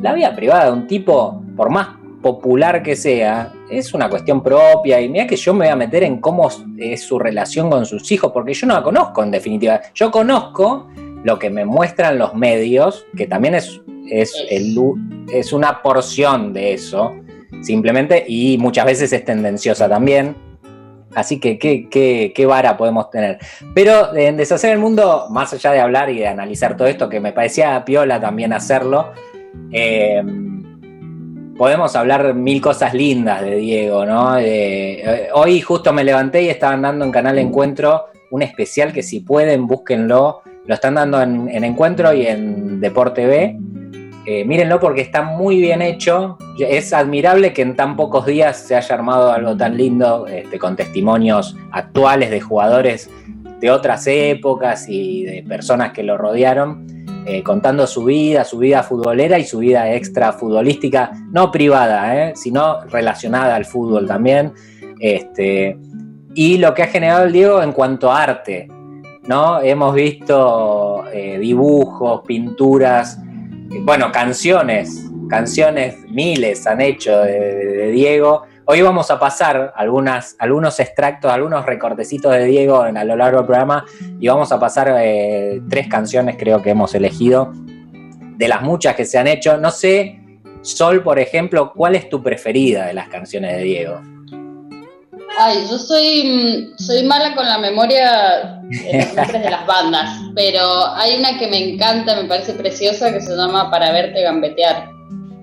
La 0.00 0.14
vida 0.14 0.34
privada 0.34 0.64
de 0.64 0.72
un 0.72 0.88
tipo, 0.88 1.44
por 1.56 1.70
más 1.70 1.90
popular 2.20 2.82
que 2.82 2.96
sea, 2.96 3.52
es 3.70 3.94
una 3.94 4.08
cuestión 4.08 4.42
propia. 4.42 5.00
Y 5.00 5.08
mira 5.08 5.28
que 5.28 5.36
yo 5.36 5.54
me 5.54 5.66
voy 5.66 5.72
a 5.72 5.76
meter 5.76 6.02
en 6.02 6.20
cómo 6.20 6.50
es 6.76 7.04
su 7.04 7.20
relación 7.20 7.70
con 7.70 7.86
sus 7.86 8.10
hijos, 8.10 8.32
porque 8.32 8.52
yo 8.52 8.66
no 8.66 8.74
la 8.74 8.82
conozco 8.82 9.22
en 9.22 9.30
definitiva. 9.30 9.80
Yo 9.94 10.10
conozco 10.10 10.88
lo 11.24 11.38
que 11.38 11.50
me 11.50 11.64
muestran 11.64 12.18
los 12.18 12.34
medios, 12.34 13.06
que 13.16 13.26
también 13.26 13.54
es, 13.54 13.80
es, 14.10 14.34
el, 14.50 14.76
es 15.32 15.52
una 15.52 15.82
porción 15.82 16.52
de 16.52 16.74
eso, 16.74 17.14
simplemente, 17.62 18.24
y 18.26 18.58
muchas 18.58 18.86
veces 18.86 19.12
es 19.12 19.24
tendenciosa 19.24 19.88
también 19.88 20.34
Así 21.14 21.38
que 21.38 21.58
qué, 21.58 22.46
vara 22.46 22.76
podemos 22.76 23.10
tener. 23.10 23.38
Pero 23.74 24.14
en 24.16 24.36
Deshacer 24.36 24.72
el 24.72 24.78
Mundo, 24.78 25.26
más 25.30 25.52
allá 25.52 25.72
de 25.72 25.80
hablar 25.80 26.10
y 26.10 26.18
de 26.18 26.28
analizar 26.28 26.76
todo 26.76 26.88
esto, 26.88 27.08
que 27.08 27.20
me 27.20 27.32
parecía 27.32 27.84
piola 27.84 28.20
también 28.20 28.52
hacerlo, 28.52 29.12
eh, 29.72 30.22
podemos 31.56 31.94
hablar 31.96 32.34
mil 32.34 32.60
cosas 32.60 32.94
lindas 32.94 33.42
de 33.42 33.56
Diego, 33.56 34.06
¿no? 34.06 34.38
Eh, 34.38 35.28
hoy 35.34 35.60
justo 35.60 35.92
me 35.92 36.04
levanté 36.04 36.42
y 36.42 36.48
estaban 36.48 36.82
dando 36.82 37.04
en 37.04 37.10
Canal 37.12 37.38
Encuentro 37.38 38.06
un 38.30 38.42
especial 38.42 38.92
que 38.92 39.02
si 39.02 39.20
pueden, 39.20 39.66
búsquenlo. 39.66 40.42
Lo 40.66 40.74
están 40.74 40.94
dando 40.94 41.20
en, 41.20 41.48
en 41.48 41.64
Encuentro 41.64 42.12
y 42.12 42.26
en 42.26 42.80
Deporte 42.80 43.26
B 43.26 43.58
eh, 44.24 44.44
mírenlo 44.44 44.78
porque 44.78 45.00
está 45.00 45.22
muy 45.22 45.60
bien 45.60 45.82
hecho. 45.82 46.38
Es 46.58 46.92
admirable 46.92 47.52
que 47.52 47.62
en 47.62 47.74
tan 47.74 47.96
pocos 47.96 48.24
días 48.24 48.56
se 48.56 48.76
haya 48.76 48.94
armado 48.94 49.32
algo 49.32 49.56
tan 49.56 49.76
lindo 49.76 50.26
este, 50.28 50.58
con 50.58 50.76
testimonios 50.76 51.56
actuales 51.72 52.30
de 52.30 52.40
jugadores 52.40 53.10
de 53.60 53.70
otras 53.70 54.06
épocas 54.06 54.88
y 54.88 55.24
de 55.24 55.42
personas 55.42 55.92
que 55.92 56.02
lo 56.02 56.18
rodearon, 56.18 56.86
eh, 57.26 57.42
contando 57.42 57.86
su 57.86 58.04
vida, 58.04 58.44
su 58.44 58.58
vida 58.58 58.82
futbolera 58.82 59.38
y 59.38 59.44
su 59.44 59.58
vida 59.58 59.92
extra 59.92 60.32
futbolística, 60.32 61.12
no 61.30 61.50
privada, 61.50 62.30
eh, 62.30 62.32
sino 62.36 62.80
relacionada 62.82 63.56
al 63.56 63.64
fútbol 63.64 64.06
también. 64.06 64.52
Este, 65.00 65.76
y 66.34 66.58
lo 66.58 66.74
que 66.74 66.84
ha 66.84 66.86
generado 66.88 67.24
el 67.24 67.32
Diego 67.32 67.62
en 67.62 67.72
cuanto 67.72 68.10
a 68.10 68.22
arte. 68.22 68.68
¿No? 69.26 69.60
Hemos 69.60 69.94
visto 69.94 71.04
dibujos, 71.12 72.22
pinturas, 72.26 73.18
bueno, 73.80 74.12
canciones, 74.12 75.10
canciones 75.28 75.96
miles 76.08 76.66
han 76.66 76.80
hecho 76.80 77.20
de, 77.20 77.90
Diego. 77.90 78.42
Hoy 78.66 78.82
vamos 78.82 79.10
a 79.10 79.18
pasar 79.18 79.72
algunas, 79.74 80.36
algunos 80.38 80.78
extractos, 80.78 81.32
algunos 81.32 81.64
recortecitos 81.64 82.32
de 82.32 82.44
Diego 82.44 82.82
a 82.82 83.04
lo 83.04 83.16
largo 83.16 83.38
del 83.38 83.46
programa 83.46 83.84
y 84.20 84.28
vamos 84.28 84.52
a 84.52 84.60
pasar 84.60 84.94
eh, 85.00 85.60
tres 85.68 85.88
canciones 85.88 86.36
creo 86.38 86.62
que 86.62 86.70
hemos 86.70 86.94
elegido 86.94 87.52
de 88.36 88.48
las 88.48 88.62
muchas 88.62 88.94
que 88.94 89.04
se 89.04 89.18
han 89.18 89.26
hecho. 89.26 89.56
No 89.56 89.70
sé, 89.70 90.20
Sol, 90.60 91.02
por 91.02 91.18
ejemplo, 91.18 91.72
¿cuál 91.74 91.94
es 91.96 92.08
tu 92.08 92.22
preferida 92.22 92.86
de 92.86 92.94
las 92.94 93.08
canciones 93.08 93.56
de 93.56 93.62
Diego? 93.62 94.11
Ay, 95.38 95.66
yo 95.68 95.78
soy, 95.78 96.72
soy 96.78 97.04
mala 97.04 97.34
con 97.34 97.46
la 97.46 97.58
memoria 97.58 98.60
de 98.62 98.98
los 98.98 99.14
nombres 99.14 99.42
de 99.42 99.50
las 99.50 99.66
bandas, 99.66 100.20
pero 100.34 100.86
hay 100.94 101.18
una 101.18 101.38
que 101.38 101.46
me 101.46 101.72
encanta, 101.72 102.16
me 102.16 102.24
parece 102.24 102.52
preciosa, 102.52 103.12
que 103.12 103.20
se 103.20 103.34
llama 103.34 103.70
Para 103.70 103.92
verte 103.92 104.22
gambetear. 104.22 104.90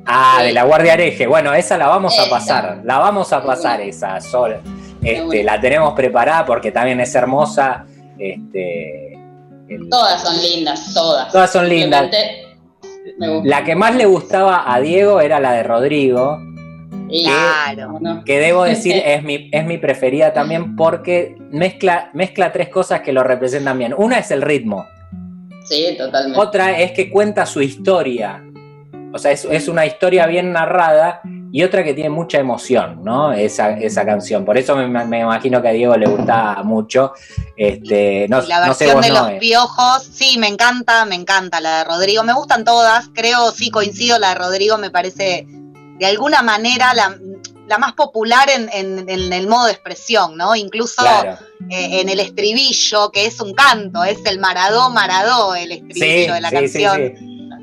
Ah, 0.06 0.42
de 0.44 0.54
la 0.54 0.64
Guardia 0.64 0.94
Areje. 0.94 1.28
Bueno, 1.28 1.54
esa 1.54 1.78
la 1.78 1.88
vamos 1.88 2.18
a 2.18 2.30
pasar. 2.30 2.82
La 2.84 2.98
vamos 2.98 3.32
a 3.32 3.44
pasar 3.44 3.82
esa, 3.82 4.20
Sol. 4.22 4.58
Este, 5.02 5.44
la 5.44 5.62
tenemos 5.62 5.94
preparada 5.94 6.46
porque 6.46 6.72
también 6.72 7.00
es 7.00 7.14
hermosa. 7.14 7.86
Este, 8.18 9.10
Todas 9.90 10.22
son 10.24 10.42
lindas, 10.42 10.94
todas. 10.94 11.32
Todas 11.32 11.52
son 11.52 11.70
lindas. 11.70 12.10
La 13.44 13.64
que 13.64 13.76
más 13.76 13.96
le 13.96 14.06
gustaba 14.06 14.72
a 14.74 14.80
Diego 14.80 15.22
era 15.22 15.40
la 15.40 15.52
de 15.52 15.64
Rodrigo, 15.64 16.40
Claro. 17.10 18.00
Que 18.26 18.40
debo 18.40 18.64
decir 18.64 18.96
es 19.06 19.24
mi, 19.24 19.50
es 19.52 19.66
mi 19.66 19.78
preferida 19.78 20.34
también 20.34 20.76
porque 20.76 21.36
mezcla, 21.52 22.10
mezcla 22.14 22.52
tres 22.52 22.70
cosas 22.70 23.02
que 23.02 23.14
lo 23.14 23.24
representan 23.24 23.78
bien. 23.78 23.94
Una 23.98 24.20
es 24.20 24.32
el 24.32 24.42
ritmo. 24.42 24.86
Sí, 25.66 25.96
totalmente. 25.98 26.40
Otra 26.40 26.80
es 26.80 26.92
que 26.92 27.10
cuenta 27.10 27.46
su 27.46 27.62
historia. 27.62 28.44
O 29.12 29.18
sea, 29.18 29.32
es, 29.32 29.68
una 29.68 29.86
historia 29.86 30.28
bien 30.28 30.54
narrada 30.54 31.22
y 31.52 31.64
otra 31.64 31.84
que 31.84 31.96
tiene 31.96 32.12
mucha 32.12 32.38
emoción, 32.38 33.04
¿no? 33.04 33.34
Esa, 33.34 33.72
esa 33.72 34.06
canción. 34.06 34.46
Por 34.46 34.58
eso 34.58 34.76
me, 34.76 35.20
imagino 35.20 35.62
que 35.64 35.68
a 35.68 35.72
Diego 35.72 35.98
le 35.98 36.08
gusta 36.08 36.62
mucho. 36.64 37.14
Este, 37.58 38.28
no, 38.30 38.42
la 38.42 38.62
versión 38.62 39.02
de 39.02 39.10
los 39.10 39.32
piojos, 39.40 40.04
sí, 40.04 40.38
me 40.38 40.48
encanta, 40.48 41.06
me 41.06 41.16
encanta 41.16 41.60
la 41.60 41.80
de 41.80 41.84
Rodrigo. 41.86 42.24
Me 42.24 42.34
gustan 42.34 42.64
todas, 42.64 43.10
creo, 43.14 43.52
sí, 43.52 43.72
coincido, 43.72 44.20
la 44.20 44.30
de 44.30 44.36
Rodrigo 44.36 44.78
me 44.78 44.92
parece 44.92 45.48
de 46.00 46.06
alguna 46.06 46.42
manera 46.42 46.94
la, 46.94 47.78
más 47.78 47.94
popular 47.94 48.50
en, 48.50 49.10
el 49.10 49.48
modo 49.48 49.66
de 49.66 49.74
expresión, 49.74 50.38
¿no? 50.38 50.56
Incluso 50.56 51.04
eh, 51.70 52.02
en 52.02 52.10
el 52.10 52.20
estribillo, 52.20 53.12
que 53.12 53.26
es 53.26 53.40
un 53.42 53.54
canto, 53.54 54.04
es 54.04 54.26
el 54.26 54.40
maradó, 54.40 54.90
maradó, 54.90 55.56
el 55.56 55.72
estribillo 55.74 56.34
de 56.34 56.42
la 56.42 56.52
canción. 56.52 57.14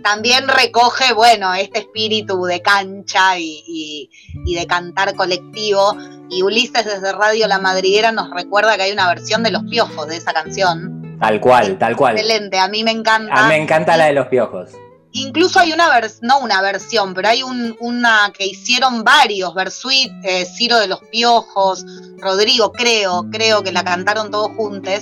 También 0.04 0.46
recoge, 0.46 1.12
bueno, 1.14 1.52
este 1.54 1.80
espíritu 1.80 2.44
de 2.44 2.62
cancha 2.62 3.38
y, 3.38 4.08
de 4.34 4.66
cantar 4.66 5.14
colectivo. 5.16 5.96
Y 6.30 6.42
Ulises 6.42 6.84
desde 6.84 7.12
Radio 7.12 7.48
La 7.48 7.58
Madriguera 7.58 8.12
nos 8.12 8.30
recuerda 8.30 8.76
que 8.76 8.82
hay 8.82 8.92
una 8.92 9.08
versión 9.08 9.42
de 9.42 9.50
Los 9.50 9.64
Piojos 9.64 10.06
de 10.06 10.16
esa 10.16 10.32
canción. 10.32 11.18
Tal 11.18 11.40
cual, 11.40 11.78
tal 11.78 11.96
cual. 11.96 12.16
Excelente, 12.16 12.58
a 12.58 12.68
mí 12.68 12.84
me 12.84 12.92
encanta. 12.92 13.32
A 13.32 13.42
mí 13.44 13.48
me 13.48 13.56
encanta 13.56 13.96
la 13.96 14.06
de 14.06 14.12
Los 14.12 14.28
Piojos. 14.28 14.70
Incluso 15.16 15.60
hay 15.60 15.72
una 15.72 15.88
versión, 15.88 16.28
no 16.28 16.40
una 16.40 16.60
versión, 16.60 17.14
pero 17.14 17.28
hay 17.28 17.42
una 17.42 18.32
que 18.36 18.46
hicieron 18.46 19.02
varios, 19.02 19.54
Versuit, 19.54 20.12
eh, 20.22 20.44
Ciro 20.44 20.78
de 20.78 20.88
los 20.88 21.00
Piojos, 21.10 21.86
Rodrigo, 22.18 22.70
creo, 22.72 23.24
creo 23.30 23.62
que 23.62 23.72
la 23.72 23.82
cantaron 23.82 24.30
todos 24.30 24.50
juntos, 24.56 25.00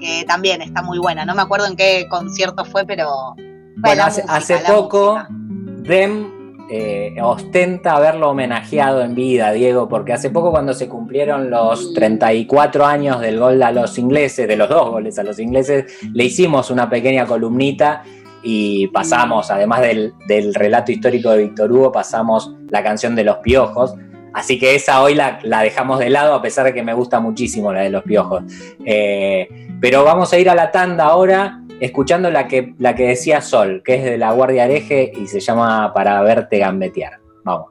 que 0.00 0.24
también 0.26 0.62
está 0.62 0.82
muy 0.82 0.98
buena. 0.98 1.24
No 1.24 1.34
me 1.34 1.42
acuerdo 1.42 1.66
en 1.66 1.74
qué 1.74 2.06
concierto 2.08 2.64
fue, 2.64 2.84
pero. 2.86 3.34
Bueno, 3.78 4.04
hace, 4.04 4.58
poco, 4.58 5.18
Dem 5.28 6.66
eh, 6.70 7.16
ostenta 7.20 7.96
haberlo 7.96 8.30
homenajeado 8.30 9.02
en 9.02 9.16
vida, 9.16 9.50
Diego, 9.50 9.88
porque 9.88 10.12
hace 10.12 10.30
poco 10.30 10.52
cuando 10.52 10.74
se 10.74 10.88
cumplieron 10.88 11.50
los 11.50 11.92
34 11.92 12.86
años 12.86 13.20
del 13.20 13.40
gol 13.40 13.60
a 13.64 13.72
los 13.72 13.98
ingleses, 13.98 14.46
de 14.46 14.56
los 14.56 14.68
dos 14.68 14.90
goles 14.90 15.18
a 15.18 15.24
los 15.24 15.40
ingleses, 15.40 15.92
le 16.12 16.24
hicimos 16.24 16.70
una 16.70 16.88
pequeña 16.88 17.26
columnita 17.26 18.04
y 18.42 18.88
pasamos, 18.88 19.50
además 19.50 19.80
del, 19.80 20.54
relato 20.54 20.92
histórico 20.92 21.30
de 21.30 21.44
Víctor 21.44 21.72
Hugo, 21.72 21.92
pasamos 21.92 22.54
la 22.70 22.82
canción 22.82 23.14
de 23.14 23.24
los 23.24 23.38
piojos. 23.38 23.94
Así 24.32 24.58
que 24.58 24.74
esa 24.74 25.02
hoy 25.02 25.14
la, 25.14 25.38
dejamos 25.62 25.98
de 25.98 26.10
lado, 26.10 26.34
a 26.34 26.42
pesar 26.42 26.66
de 26.66 26.74
que 26.74 26.82
me 26.82 26.92
gusta 26.92 27.20
muchísimo 27.20 27.72
la 27.72 27.80
de 27.80 27.90
los 27.90 28.02
piojos. 28.02 28.44
Eh, 28.84 29.48
pero 29.80 30.04
vamos 30.04 30.32
a 30.32 30.38
ir 30.38 30.50
a 30.50 30.54
la 30.54 30.70
tanda 30.70 31.04
ahora, 31.06 31.62
escuchando 31.80 32.30
la 32.30 32.46
que, 32.46 32.74
la 32.78 32.94
que 32.94 33.08
decía 33.08 33.40
Sol, 33.40 33.82
que 33.84 33.94
es 33.96 34.04
de 34.04 34.18
la 34.18 34.32
Guardia 34.32 34.64
Areje 34.64 35.12
y 35.16 35.26
se 35.26 35.40
llama 35.40 35.92
Para 35.94 36.20
verte 36.22 36.58
gambetear. 36.58 37.18
Vamos. 37.44 37.70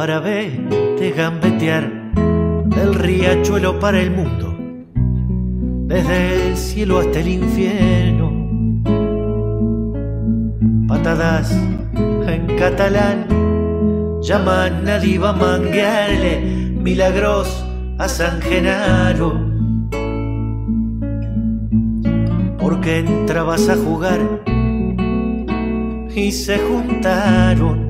para 0.00 0.18
verte 0.18 1.10
gambetear 1.10 2.14
del 2.64 2.94
riachuelo 2.94 3.78
para 3.78 4.00
el 4.00 4.10
mundo, 4.10 4.56
desde 5.94 6.48
el 6.48 6.56
cielo 6.56 7.00
hasta 7.00 7.20
el 7.20 7.28
infierno. 7.28 8.32
Patadas 10.88 11.52
en 11.52 12.46
catalán 12.58 13.26
llaman 14.22 14.88
a 14.88 14.98
Diva 14.98 15.34
manguearle 15.34 16.40
milagros 16.80 17.62
a 17.98 18.08
San 18.08 18.40
Genaro. 18.40 19.34
Porque 22.58 23.00
entrabas 23.00 23.68
a 23.68 23.76
jugar 23.76 24.20
y 26.16 26.32
se 26.32 26.56
juntaron 26.56 27.89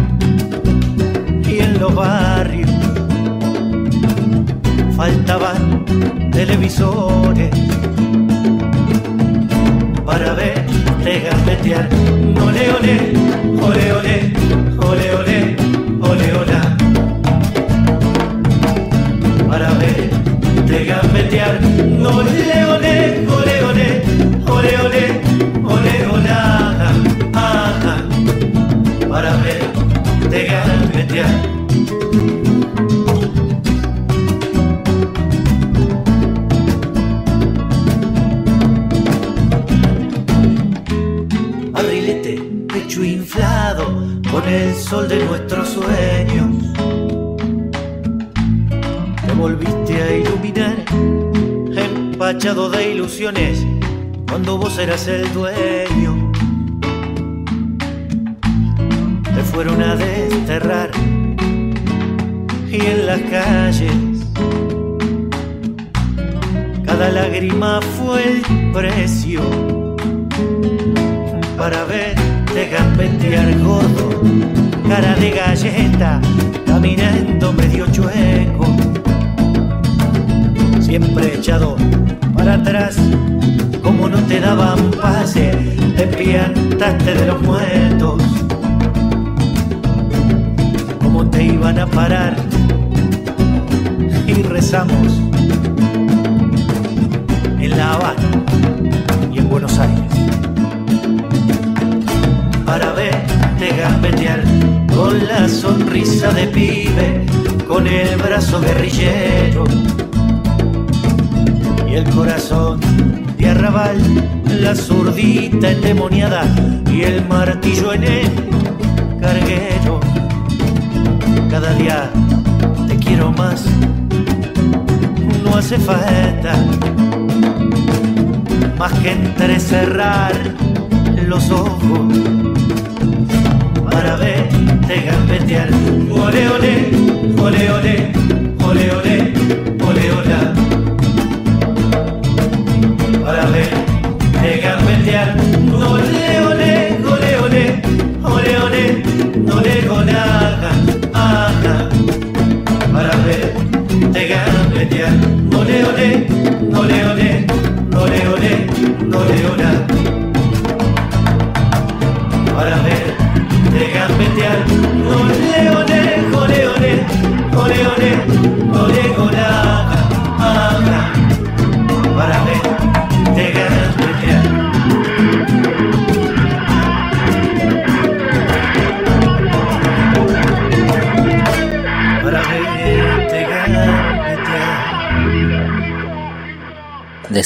los 1.81 1.95
barrios 1.95 2.69
faltaban 4.95 5.83
televisores 6.31 7.49
para 10.05 10.35
gambetear. 11.21 11.89
Ole, 12.39 12.71
ole, 12.77 13.13
ole, 13.63 13.93
ole, 13.93 13.93
ole, 13.93 13.93
ole, 13.93 14.80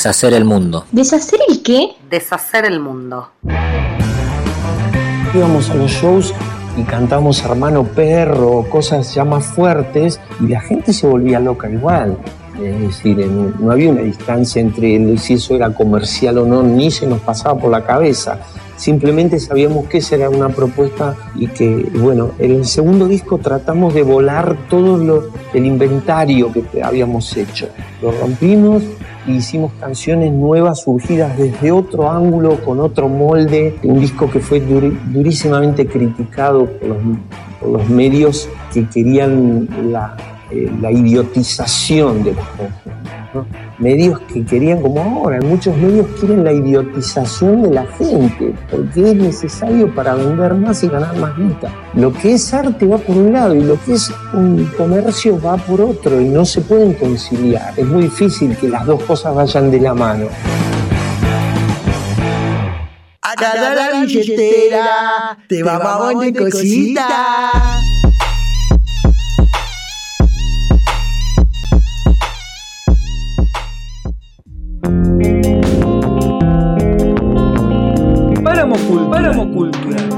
Deshacer 0.05 0.35
el 0.35 0.45
mundo. 0.45 0.85
¿Deshacer 0.91 1.39
el 1.49 1.63
qué? 1.63 1.95
Deshacer 2.11 2.65
el 2.65 2.79
mundo 2.79 3.31
íbamos 5.35 5.69
a 5.69 5.75
los 5.75 5.91
shows 5.91 6.33
y 6.77 6.83
cantamos 6.83 7.43
Hermano 7.43 7.83
Perro, 7.83 8.65
cosas 8.69 9.13
ya 9.13 9.25
más 9.25 9.45
fuertes, 9.45 10.19
y 10.39 10.47
la 10.47 10.61
gente 10.61 10.93
se 10.93 11.07
volvía 11.07 11.39
loca 11.39 11.69
igual. 11.69 12.17
Es 12.61 12.79
decir, 12.79 13.17
no 13.59 13.71
había 13.71 13.89
una 13.89 14.01
distancia 14.01 14.61
entre 14.61 15.17
si 15.17 15.33
eso 15.33 15.55
era 15.55 15.73
comercial 15.73 16.37
o 16.37 16.45
no, 16.45 16.63
ni 16.63 16.89
se 16.89 17.05
nos 17.05 17.19
pasaba 17.19 17.59
por 17.59 17.71
la 17.71 17.83
cabeza. 17.83 18.39
Simplemente 18.77 19.39
sabíamos 19.39 19.87
que 19.87 19.97
esa 19.97 20.15
era 20.15 20.29
una 20.29 20.49
propuesta 20.49 21.15
y 21.35 21.47
que, 21.47 21.89
bueno, 21.95 22.31
en 22.39 22.51
el 22.51 22.65
segundo 22.65 23.07
disco 23.07 23.37
tratamos 23.37 23.93
de 23.93 24.03
volar 24.03 24.55
todo 24.69 24.97
lo, 24.97 25.29
el 25.53 25.65
inventario 25.65 26.51
que 26.53 26.81
habíamos 26.81 27.35
hecho. 27.35 27.67
Lo 28.01 28.11
rompimos 28.11 28.83
hicimos 29.27 29.71
canciones 29.79 30.31
nuevas 30.31 30.81
surgidas 30.81 31.37
desde 31.37 31.71
otro 31.71 32.09
ángulo, 32.11 32.63
con 32.63 32.79
otro 32.79 33.09
molde, 33.09 33.75
un 33.83 33.99
disco 33.99 34.29
que 34.29 34.39
fue 34.39 34.59
durísimamente 34.59 35.87
criticado 35.87 36.65
por 36.65 37.69
los, 37.69 37.89
medios 37.89 38.47
que 38.73 38.87
querían 38.87 39.67
la, 39.91 40.15
eh, 40.51 40.69
idiotización 40.91 42.23
de 42.23 42.35
medios 43.77 44.19
que 44.21 44.45
querían, 44.45 44.81
como 44.81 45.01
ahora, 45.01 45.39
muchos 45.41 45.75
medios 45.77 46.07
quieren 46.19 46.43
la 46.43 46.53
idiotización 46.53 47.63
de 47.63 47.71
la 47.71 47.85
gente, 47.97 48.53
porque 48.69 49.11
es 49.11 49.15
necesario 49.15 49.93
para 49.93 50.15
vender 50.15 50.53
más 50.55 50.83
y 50.83 50.87
ganar 50.87 51.15
más 51.17 51.37
guita. 51.37 51.71
Lo 51.93 52.13
que 52.13 52.33
es 52.33 52.53
arte 52.53 52.85
va 52.85 52.97
por 52.97 53.15
un 53.17 53.33
lado 53.33 53.55
y 53.55 53.61
lo 53.61 53.81
que 53.83 53.93
es 53.93 54.11
un 54.33 54.65
comercio 54.77 55.39
va 55.41 55.57
por 55.57 55.81
otro 55.81 56.19
y 56.21 56.25
no 56.25 56.45
se 56.45 56.61
pueden 56.61 56.93
conciliar. 56.93 57.73
Es 57.77 57.85
muy 57.85 58.03
difícil 58.03 58.55
que 58.57 58.67
las 58.67 58.85
dos 58.85 59.01
cosas 59.03 59.35
vayan 59.35 59.71
de 59.71 59.79
la 59.79 59.93
mano. 59.93 60.27
Agarra 63.21 63.75
la 63.75 64.01
billetera, 64.01 65.37
te 65.47 65.63
vamos 65.63 66.21
de 66.21 66.33
cosita. 66.33 67.84
Páramo, 79.09 79.51
Cultural. 79.53 80.09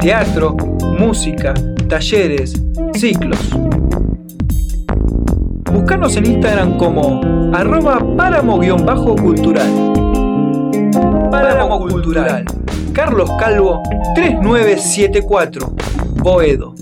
Teatro, 0.00 0.56
música, 0.98 1.52
talleres, 1.88 2.54
ciclos. 2.94 3.38
Búscanos 5.72 6.16
en 6.16 6.26
Instagram 6.26 6.78
como 6.78 7.20
arroba 7.54 7.98
páramo-cultural. 8.16 9.68
Páramo 11.30 11.80
Cultural. 11.80 12.44
Carlos 12.92 13.30
Calvo 13.38 13.82
3974. 14.14 15.74
Boedo. 16.22 16.74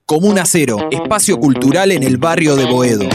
Comuna 0.04 0.44
Cero, 0.44 0.88
espacio 0.90 1.38
cultural 1.38 1.90
en 1.90 2.02
el 2.02 2.18
barrio 2.18 2.54
de 2.54 2.66
Boedo 2.66 3.08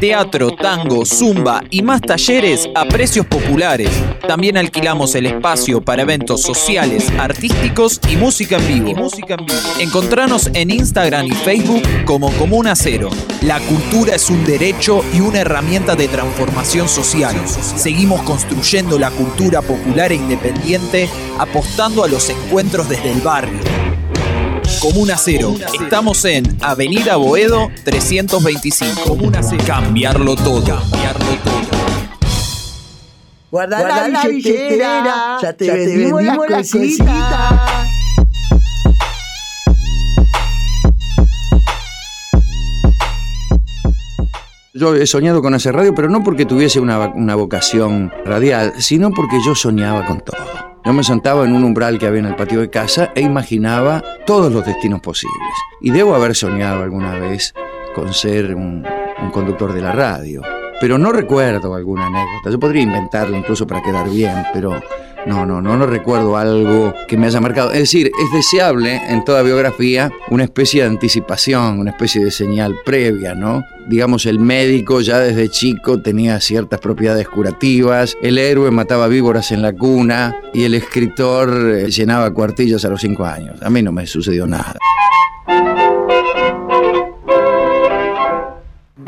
teatro, 0.00 0.52
tango, 0.52 1.04
zumba 1.04 1.62
y 1.70 1.82
más 1.82 2.00
talleres 2.00 2.68
a 2.74 2.86
precios 2.86 3.26
populares. 3.26 3.90
También 4.26 4.56
alquilamos 4.56 5.14
el 5.14 5.26
espacio 5.26 5.82
para 5.82 6.02
eventos 6.02 6.40
sociales, 6.40 7.12
artísticos 7.18 8.00
y 8.08 8.16
música 8.16 8.56
en 8.56 8.84
vivo. 8.84 8.94
música 8.94 9.34
en. 9.34 9.46
Encontranos 9.78 10.50
en 10.54 10.70
Instagram 10.70 11.26
y 11.26 11.32
Facebook 11.32 11.82
como 12.06 12.32
Comuna 12.32 12.74
Cero. 12.74 13.10
La 13.42 13.60
cultura 13.60 14.14
es 14.14 14.30
un 14.30 14.42
derecho 14.44 15.04
y 15.12 15.20
una 15.20 15.40
herramienta 15.40 15.94
de 15.94 16.08
transformación 16.08 16.88
social. 16.88 17.36
Seguimos 17.46 18.22
construyendo 18.22 18.98
la 18.98 19.10
cultura 19.10 19.60
popular 19.60 20.12
e 20.12 20.14
independiente 20.14 21.10
apostando 21.38 22.04
a 22.04 22.08
los 22.08 22.30
encuentros 22.30 22.88
desde 22.88 23.12
el 23.12 23.20
barrio. 23.20 23.79
Comuna 24.80 25.18
Cero. 25.18 25.54
Estamos 25.78 26.24
en 26.24 26.56
Avenida 26.62 27.16
Boedo 27.16 27.68
325. 27.84 29.02
Comuna 29.06 29.42
Cero. 29.42 29.62
Cambiarlo 29.66 30.34
todo. 30.36 30.62
Cambiarlo 30.64 31.26
todo. 31.44 31.80
Guarda, 33.50 34.08
la, 34.08 34.26
billetera, 34.26 35.38
ya 35.42 35.52
te, 35.52 35.70
vendimos, 35.70 36.22
la, 36.22 36.36
cosita. 36.36 37.86
Yo 44.72 44.94
he 44.94 45.06
soñado 45.06 45.42
con 45.42 45.52
hacer 45.52 45.74
radio, 45.74 45.94
pero 45.94 46.08
no 46.08 46.22
porque 46.24 46.46
tuviese 46.46 46.80
una, 46.80 47.08
una 47.08 47.34
vocación 47.34 48.10
radial, 48.24 48.72
sino 48.78 49.10
porque 49.10 49.36
yo 49.44 49.54
soñaba 49.54 50.06
con 50.06 50.20
todo. 50.20 50.69
Yo 50.84 50.94
me 50.94 51.04
sentaba 51.04 51.44
en 51.44 51.52
un 51.52 51.62
umbral 51.62 51.98
que 51.98 52.06
había 52.06 52.20
en 52.20 52.26
el 52.26 52.36
patio 52.36 52.60
de 52.60 52.70
casa 52.70 53.12
e 53.14 53.20
imaginaba 53.20 54.02
todos 54.24 54.50
los 54.50 54.64
destinos 54.64 55.00
posibles. 55.00 55.52
Y 55.82 55.90
debo 55.90 56.14
haber 56.14 56.34
soñado 56.34 56.82
alguna 56.82 57.18
vez 57.18 57.52
con 57.94 58.14
ser 58.14 58.54
un, 58.54 58.86
conductor 59.32 59.74
de 59.74 59.82
la 59.82 59.92
radio. 59.92 60.40
Pero 60.80 60.96
no 60.96 61.12
recuerdo 61.12 61.74
alguna 61.74 62.06
anécdota. 62.06 62.50
Yo 62.50 62.58
podría 62.58 62.82
inventarla 62.82 63.36
incluso 63.36 63.66
para 63.66 63.82
quedar 63.82 64.08
bien, 64.08 64.44
pero 64.54 64.80
no, 65.26 65.44
no, 65.44 65.60
no, 65.60 65.76
no 65.76 65.86
recuerdo 65.86 66.36
algo 66.36 66.94
que 67.08 67.16
me 67.16 67.26
haya 67.26 67.40
marcado. 67.40 67.72
Es 67.72 67.80
decir, 67.80 68.06
es 68.06 68.32
deseable 68.32 69.00
en 69.08 69.24
toda 69.24 69.42
biografía 69.42 70.10
una 70.30 70.44
especie 70.44 70.82
de 70.82 70.88
anticipación, 70.88 71.78
una 71.78 71.90
especie 71.90 72.24
de 72.24 72.30
señal 72.30 72.74
previa, 72.84 73.34
¿no? 73.34 73.64
Digamos, 73.88 74.26
el 74.26 74.38
médico 74.38 75.00
ya 75.00 75.18
desde 75.18 75.48
chico 75.48 76.00
tenía 76.00 76.40
ciertas 76.40 76.80
propiedades 76.80 77.28
curativas, 77.28 78.16
el 78.22 78.38
héroe 78.38 78.70
mataba 78.70 79.08
víboras 79.08 79.50
en 79.52 79.62
la 79.62 79.72
cuna 79.72 80.36
y 80.54 80.64
el 80.64 80.74
escritor 80.74 81.74
eh, 81.74 81.90
llenaba 81.90 82.32
cuartillas 82.32 82.84
a 82.84 82.88
los 82.88 83.00
cinco 83.00 83.24
años. 83.24 83.60
A 83.62 83.70
mí 83.70 83.82
no 83.82 83.92
me 83.92 84.06
sucedió 84.06 84.46
nada. 84.46 84.76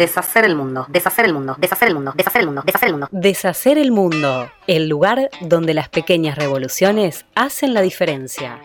Deshacer 0.03 0.45
el 0.45 0.57
mundo, 0.57 0.85
deshacer 0.89 1.27
el 1.27 1.33
mundo, 1.33 1.55
deshacer 1.57 1.87
el 1.87 1.95
mundo, 1.95 2.13
deshacer 2.17 2.41
el 2.41 2.47
mundo, 2.47 2.63
deshacer 2.67 2.89
el 2.89 2.93
mundo. 2.95 3.09
Deshacer 3.13 3.79
el 3.79 3.93
mundo, 3.93 4.51
el 4.67 4.89
lugar 4.89 5.31
donde 5.43 5.75
las 5.75 5.89
pequeñas 5.91 6.37
revoluciones 6.37 7.25
hacen 7.37 7.73
la 7.73 7.83
diferencia. 7.83 8.59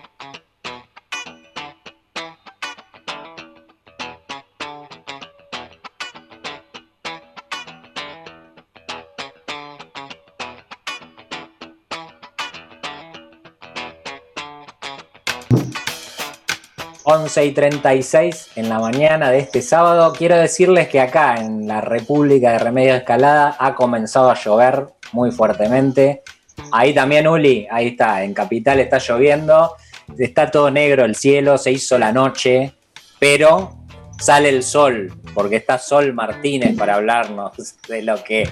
11 17.27 17.45
y 17.45 17.51
36 17.51 18.51
en 18.55 18.69
la 18.69 18.79
mañana 18.79 19.29
de 19.29 19.39
este 19.39 19.61
sábado. 19.61 20.13
Quiero 20.17 20.37
decirles 20.37 20.87
que 20.87 21.01
acá 21.01 21.35
en 21.35 21.67
la 21.67 21.81
República 21.81 22.53
de 22.53 22.59
Remedio 22.59 22.95
Escalada 22.95 23.57
ha 23.59 23.75
comenzado 23.75 24.31
a 24.31 24.35
llover 24.35 24.87
muy 25.11 25.31
fuertemente. 25.31 26.23
Ahí 26.71 26.93
también, 26.93 27.27
Uli, 27.27 27.67
ahí 27.69 27.87
está, 27.87 28.23
en 28.23 28.33
Capital 28.33 28.79
está 28.79 28.99
lloviendo, 28.99 29.75
está 30.17 30.49
todo 30.49 30.71
negro 30.71 31.03
el 31.03 31.15
cielo, 31.15 31.57
se 31.57 31.73
hizo 31.73 31.97
la 31.97 32.13
noche, 32.13 32.75
pero 33.19 33.77
sale 34.17 34.47
el 34.47 34.63
sol, 34.63 35.11
porque 35.33 35.57
está 35.57 35.77
Sol 35.79 36.13
Martínez 36.13 36.77
para 36.77 36.95
hablarnos 36.95 37.51
de 37.89 38.03
lo 38.03 38.23
que 38.23 38.49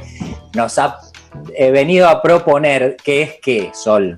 nos 0.53 0.77
ha 0.79 0.99
eh, 1.53 1.71
venido 1.71 2.09
a 2.09 2.21
proponer, 2.21 2.97
que 2.97 3.21
es 3.21 3.35
qué, 3.41 3.71
Sol. 3.73 4.17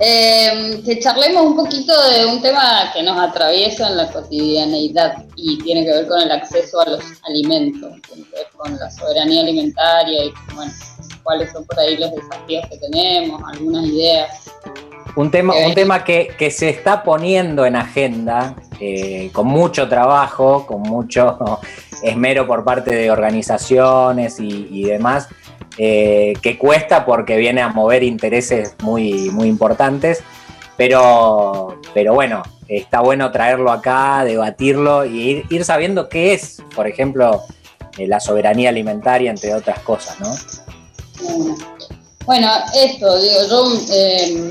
Eh, 0.00 0.82
que 0.84 0.98
charlemos 0.98 1.46
un 1.46 1.56
poquito 1.56 1.92
de 2.10 2.26
un 2.26 2.42
tema 2.42 2.90
que 2.92 3.02
nos 3.02 3.16
atraviesa 3.16 3.88
en 3.88 3.96
la 3.96 4.10
cotidianeidad 4.10 5.24
y 5.36 5.58
tiene 5.58 5.84
que 5.84 5.92
ver 5.92 6.08
con 6.08 6.20
el 6.20 6.32
acceso 6.32 6.80
a 6.80 6.90
los 6.90 7.04
alimentos, 7.28 7.92
tiene 8.08 8.28
que 8.28 8.36
ver 8.36 8.46
con 8.56 8.76
la 8.76 8.90
soberanía 8.90 9.42
alimentaria 9.42 10.24
y 10.24 10.32
bueno, 10.54 10.72
cuáles 11.22 11.52
son 11.52 11.64
por 11.64 11.78
ahí 11.78 11.96
los 11.96 12.10
desafíos 12.12 12.66
que 12.68 12.78
tenemos, 12.78 13.40
algunas 13.52 13.86
ideas. 13.86 14.50
Un 15.14 15.30
tema, 15.30 15.54
un 15.64 15.74
tema 15.74 16.02
que, 16.02 16.34
que, 16.36 16.50
se 16.50 16.70
está 16.70 17.04
poniendo 17.04 17.64
en 17.64 17.76
agenda 17.76 18.56
eh, 18.80 19.30
con 19.32 19.46
mucho 19.46 19.88
trabajo, 19.88 20.66
con 20.66 20.82
mucho 20.82 21.60
esmero 22.02 22.48
por 22.48 22.64
parte 22.64 22.92
de 22.96 23.12
organizaciones 23.12 24.40
y, 24.40 24.66
y 24.72 24.84
demás, 24.86 25.28
eh, 25.78 26.34
que 26.42 26.58
cuesta 26.58 27.04
porque 27.04 27.36
viene 27.36 27.60
a 27.60 27.68
mover 27.68 28.02
intereses 28.02 28.76
muy, 28.82 29.30
muy 29.30 29.48
importantes, 29.48 30.22
pero, 30.76 31.80
pero 31.92 32.14
bueno, 32.14 32.42
está 32.68 33.00
bueno 33.00 33.30
traerlo 33.30 33.70
acá, 33.70 34.24
debatirlo 34.24 35.04
y 35.04 35.44
ir, 35.48 35.64
sabiendo 35.64 36.08
qué 36.08 36.34
es, 36.34 36.62
por 36.74 36.86
ejemplo, 36.86 37.42
eh, 37.98 38.06
la 38.06 38.20
soberanía 38.20 38.70
alimentaria, 38.70 39.30
entre 39.30 39.54
otras 39.54 39.78
cosas, 39.80 40.18
¿no? 40.20 40.34
Bueno, 42.26 42.50
esto, 42.74 43.20
digo, 43.20 43.40
yo 43.48 43.66
eh, 43.92 44.50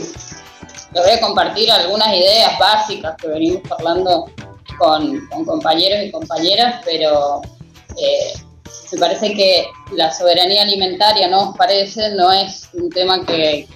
les 0.93 1.03
voy 1.03 1.11
a 1.11 1.21
compartir 1.21 1.71
algunas 1.71 2.07
ideas 2.09 2.57
básicas 2.59 3.15
que 3.17 3.27
venimos 3.27 3.63
hablando 3.71 4.29
con, 4.77 5.27
compañeros 5.45 6.05
y 6.05 6.11
compañeras, 6.11 6.81
pero 6.85 7.41
eh, 7.97 8.33
me 8.91 8.99
parece 8.99 9.33
que 9.33 9.67
la 9.93 10.11
soberanía 10.11 10.63
alimentaria, 10.63 11.27
¿no 11.27 11.53
parece? 11.57 12.11
No 12.11 12.31
es 12.31 12.69
un 12.73 12.89
tema 12.89 13.25
que, 13.25 13.67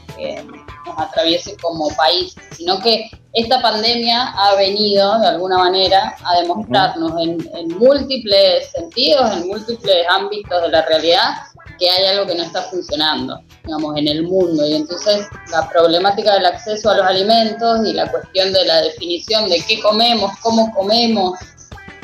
nos 0.85 0.97
atraviese 0.97 1.55
como 1.57 1.89
país, 1.95 2.33
sino 2.55 2.79
que 2.79 3.09
esta 3.33 3.61
pandemia 3.61 4.33
ha 4.35 4.55
venido 4.55 5.19
de 5.19 5.27
alguna 5.27 5.57
manera 5.57 6.15
a 6.23 6.41
demostrarnos 6.41 7.11
en, 7.21 7.67
múltiples 7.77 8.71
sentidos, 8.71 9.31
en 9.33 9.47
múltiples 9.47 10.07
ámbitos 10.09 10.61
de 10.61 10.69
la 10.69 10.81
realidad, 10.83 11.35
que 11.77 11.89
hay 11.89 12.05
algo 12.05 12.25
que 12.25 12.35
no 12.35 12.43
está 12.43 12.63
funcionando, 12.63 13.39
digamos, 13.63 13.97
en 13.97 14.07
el 14.07 14.23
mundo. 14.23 14.65
Y 14.65 14.75
entonces 14.75 15.27
la 15.51 15.69
problemática 15.69 16.33
del 16.33 16.45
acceso 16.47 16.89
a 16.89 16.97
los 16.97 17.05
alimentos 17.05 17.85
y 17.85 17.93
la 17.93 18.09
cuestión 18.09 18.53
de 18.53 18.65
la 18.65 18.81
definición 18.81 19.49
de 19.49 19.63
qué 19.67 19.79
comemos, 19.81 20.31
cómo 20.41 20.73
comemos, 20.73 21.37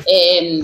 eh, 0.06 0.60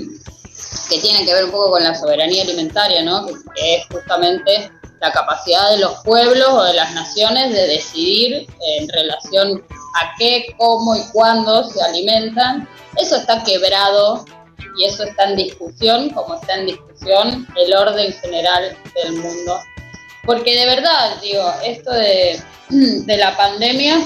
que 0.91 0.99
tiene 0.99 1.25
que 1.25 1.33
ver 1.33 1.45
un 1.45 1.51
poco 1.53 1.71
con 1.71 1.85
la 1.85 1.95
soberanía 1.95 2.43
alimentaria, 2.43 3.03
¿no? 3.03 3.27
que, 3.27 3.77
es 3.77 3.87
justamente 3.91 4.71
la 5.01 5.13
capacidad 5.13 5.71
de 5.71 5.79
los 5.79 5.95
pueblos 6.05 6.49
o 6.51 6.63
de 6.65 6.75
las 6.75 6.93
naciones 6.93 7.53
de 7.55 7.67
decidir 7.69 8.47
en 8.79 8.89
relación 8.89 9.65
a 10.01 10.13
qué, 10.19 10.55
cómo 10.59 10.95
y 10.95 11.03
cuándo 11.13 11.65
se 11.65 11.83
alimentan. 11.83 12.69
Eso 12.97 13.17
está 13.17 13.43
quebrado 13.45 14.25
y 14.77 14.85
eso 14.85 15.05
está 15.05 15.31
en 15.31 15.37
discusión, 15.37 16.11
como 16.11 16.35
está 16.35 16.55
en 16.57 16.67
discusión 16.67 17.47
el 17.57 17.75
orden 17.75 18.13
general 18.13 18.77
del 18.95 19.13
mundo. 19.13 19.59
Porque 20.27 20.55
de 20.55 20.67
verdad, 20.67 21.17
digo, 21.23 21.51
esto 21.65 21.93
de, 21.93 22.43
la 23.07 23.37
pandemia 23.37 23.97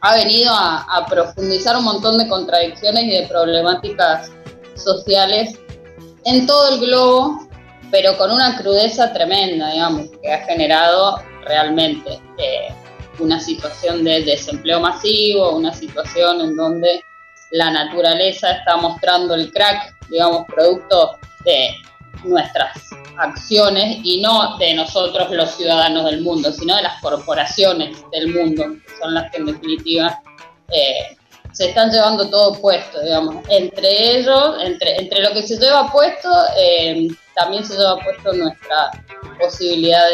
ha 0.00 0.16
venido 0.16 0.52
a 0.52 1.06
profundizar 1.08 1.76
un 1.76 1.84
montón 1.84 2.18
de 2.18 2.26
contradicciones 2.26 3.04
y 3.04 3.10
de 3.10 3.28
problemáticas 3.28 4.32
sociales 4.82 5.58
en 6.24 6.46
todo 6.46 6.74
el 6.74 6.80
globo, 6.80 7.48
pero 7.90 8.16
con 8.16 8.30
una 8.30 8.56
crudeza 8.56 9.12
tremenda, 9.12 9.70
digamos, 9.70 10.06
que 10.22 10.32
ha 10.32 10.44
generado 10.44 11.22
realmente 11.44 12.20
eh, 12.38 12.68
una 13.18 13.38
situación 13.40 14.04
de 14.04 14.22
desempleo 14.22 14.80
masivo, 14.80 15.56
una 15.56 15.72
situación 15.74 16.40
en 16.40 16.56
donde 16.56 17.02
la 17.52 17.70
naturaleza 17.70 18.52
está 18.52 18.76
mostrando 18.76 19.34
el 19.34 19.52
crack, 19.52 19.94
digamos, 20.08 20.46
producto 20.46 21.18
de 21.44 21.74
nuestras 22.24 22.72
acciones 23.18 23.98
y 24.04 24.20
no 24.20 24.56
de 24.58 24.74
nosotros 24.74 25.30
los 25.30 25.50
ciudadanos 25.50 26.04
del 26.04 26.22
mundo, 26.22 26.52
sino 26.52 26.76
de 26.76 26.82
las 26.82 27.00
corporaciones 27.00 27.98
del 28.12 28.32
mundo, 28.32 28.64
que 28.64 28.96
son 29.00 29.14
las 29.14 29.30
que 29.30 29.38
en 29.38 29.46
definitiva 29.46 30.22
eh, 30.68 31.16
se 31.52 31.68
están 31.68 31.90
llevando 31.90 32.28
todo 32.28 32.54
puesto, 32.60 33.00
digamos. 33.02 33.36
Entre 33.48 34.18
ellos, 34.18 34.56
entre, 34.62 34.96
entre 34.96 35.20
lo 35.20 35.32
que 35.32 35.42
se 35.42 35.58
lleva 35.58 35.90
puesto, 35.92 36.28
eh, 36.58 37.08
también 37.34 37.64
se 37.64 37.74
lleva 37.74 37.98
puesto 37.98 38.32
nuestra 38.32 38.90
posibilidad 39.40 40.04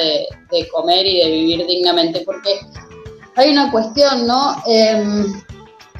de, 0.50 0.68
comer 0.68 1.06
y 1.06 1.18
de 1.18 1.30
vivir 1.30 1.66
dignamente, 1.66 2.22
porque 2.24 2.60
hay 3.36 3.50
una 3.50 3.70
cuestión, 3.70 4.26
¿no? 4.26 4.62
Em, 4.66 5.26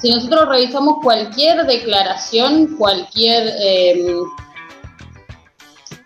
si 0.01 0.11
nosotros 0.11 0.49
revisamos 0.49 0.97
cualquier 1.03 1.67
declaración, 1.67 2.77
cualquier, 2.77 3.53
em, 3.61 4.25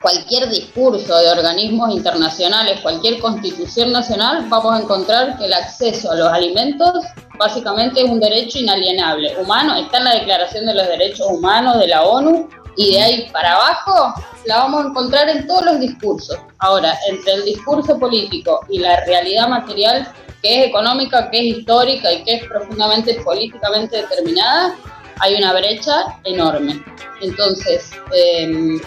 cualquier 0.02 0.48
discurso 0.50 1.16
de 1.16 1.30
organismos 1.30 1.94
internacionales, 1.94 2.80
cualquier 2.80 3.20
constitución 3.20 3.92
nacional, 3.92 4.46
vamos 4.48 4.74
a 4.74 4.82
encontrar 4.82 5.38
que 5.38 5.46
el 5.46 5.54
acceso 5.54 6.10
a 6.10 6.16
los 6.16 6.28
alimentos 6.28 6.92
básicamente 7.38 8.02
es 8.02 8.10
un 8.10 8.20
derecho 8.20 8.58
inalienable, 8.58 9.34
humano, 9.38 9.76
está 9.76 9.98
en 9.98 10.04
la 10.04 10.14
Declaración 10.14 10.66
de 10.66 10.74
los 10.74 10.86
Derechos 10.88 11.26
Humanos 11.30 11.78
de 11.78 11.88
la 11.88 12.02
ONU 12.02 12.48
y 12.76 12.92
de 12.92 13.02
ahí 13.02 13.30
para 13.32 13.54
abajo 13.54 14.14
la 14.46 14.58
vamos 14.58 14.84
a 14.84 14.88
encontrar 14.88 15.28
en 15.28 15.46
todos 15.46 15.64
los 15.64 15.80
discursos. 15.80 16.36
Ahora, 16.58 16.98
entre 17.08 17.34
el 17.34 17.44
discurso 17.44 17.98
político 17.98 18.60
y 18.68 18.78
la 18.78 19.04
realidad 19.04 19.48
material, 19.48 20.12
que 20.42 20.60
es 20.60 20.68
económica, 20.68 21.30
que 21.30 21.38
es 21.38 21.58
histórica 21.58 22.12
y 22.12 22.24
que 22.24 22.34
es 22.36 22.44
profundamente 22.46 23.14
políticamente 23.22 23.98
determinada, 23.98 24.74
hay 25.20 25.36
una 25.36 25.52
brecha 25.52 26.18
enorme. 26.24 26.82
Entonces, 27.20 27.92
em, 28.12 28.80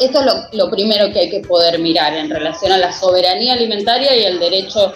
esto 0.00 0.20
es 0.20 0.26
lo, 0.52 0.70
primero 0.70 1.12
que 1.12 1.20
hay 1.20 1.30
que 1.30 1.40
poder 1.40 1.78
mirar 1.78 2.14
en 2.14 2.30
relación 2.30 2.72
a 2.72 2.78
la 2.78 2.92
soberanía 2.92 3.54
alimentaria 3.54 4.16
y 4.16 4.24
el 4.24 4.38
derecho 4.38 4.94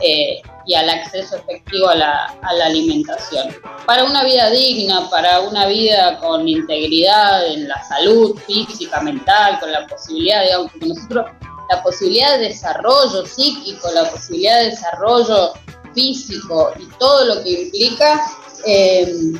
eh, 0.00 0.42
y 0.66 0.74
al 0.74 0.88
acceso 0.88 1.36
efectivo 1.36 1.88
a 1.88 1.94
la, 1.94 2.38
alimentación. 2.64 3.48
Para 3.86 4.04
una 4.04 4.24
vida 4.24 4.50
digna, 4.50 5.08
para 5.10 5.40
una 5.40 5.66
vida 5.66 6.18
con 6.18 6.46
integridad 6.48 7.46
en 7.46 7.68
la 7.68 7.82
salud 7.84 8.38
física, 8.46 9.00
mental, 9.00 9.58
con 9.60 9.72
la 9.72 9.86
posibilidad, 9.86 10.42
digamos, 10.44 10.72
que 10.72 10.86
nosotros, 10.86 11.26
la 11.70 11.82
posibilidad 11.82 12.38
de 12.38 12.48
desarrollo 12.48 13.26
psíquico, 13.26 13.90
la 13.92 14.10
posibilidad 14.10 14.60
de 14.60 14.70
desarrollo 14.70 15.52
físico 15.94 16.72
y 16.78 16.86
todo 16.98 17.24
lo 17.34 17.42
que 17.42 17.62
implica, 17.62 18.20
eh, 18.66 19.32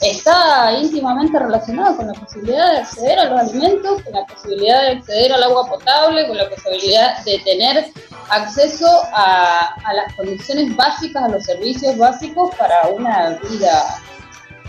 está 0.00 0.78
íntimamente 0.80 1.38
relacionado 1.38 1.96
con 1.96 2.06
la 2.06 2.12
posibilidad 2.14 2.72
de 2.72 2.78
acceder 2.78 3.18
a 3.18 3.24
los 3.24 3.40
alimentos, 3.40 4.02
con 4.02 4.12
la 4.12 4.26
posibilidad 4.26 4.82
de 4.82 4.88
acceder 4.98 5.32
al 5.32 5.42
agua 5.42 5.66
potable, 5.66 6.28
con 6.28 6.36
la 6.36 6.48
posibilidad 6.48 7.24
de 7.24 7.38
tener 7.40 7.90
acceso 8.30 8.86
a, 9.12 9.74
las 9.92 10.14
condiciones 10.14 10.74
básicas, 10.76 11.24
a 11.24 11.28
los 11.28 11.44
servicios 11.44 11.96
básicos 11.96 12.54
para 12.56 12.88
una 12.88 13.40
vida, 13.50 14.00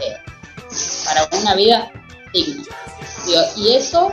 eh, 0.01 0.17
para 1.05 1.41
una 1.41 1.55
vida 1.55 1.91
digna. 2.33 2.63
Y 3.57 3.75
eso 3.75 4.11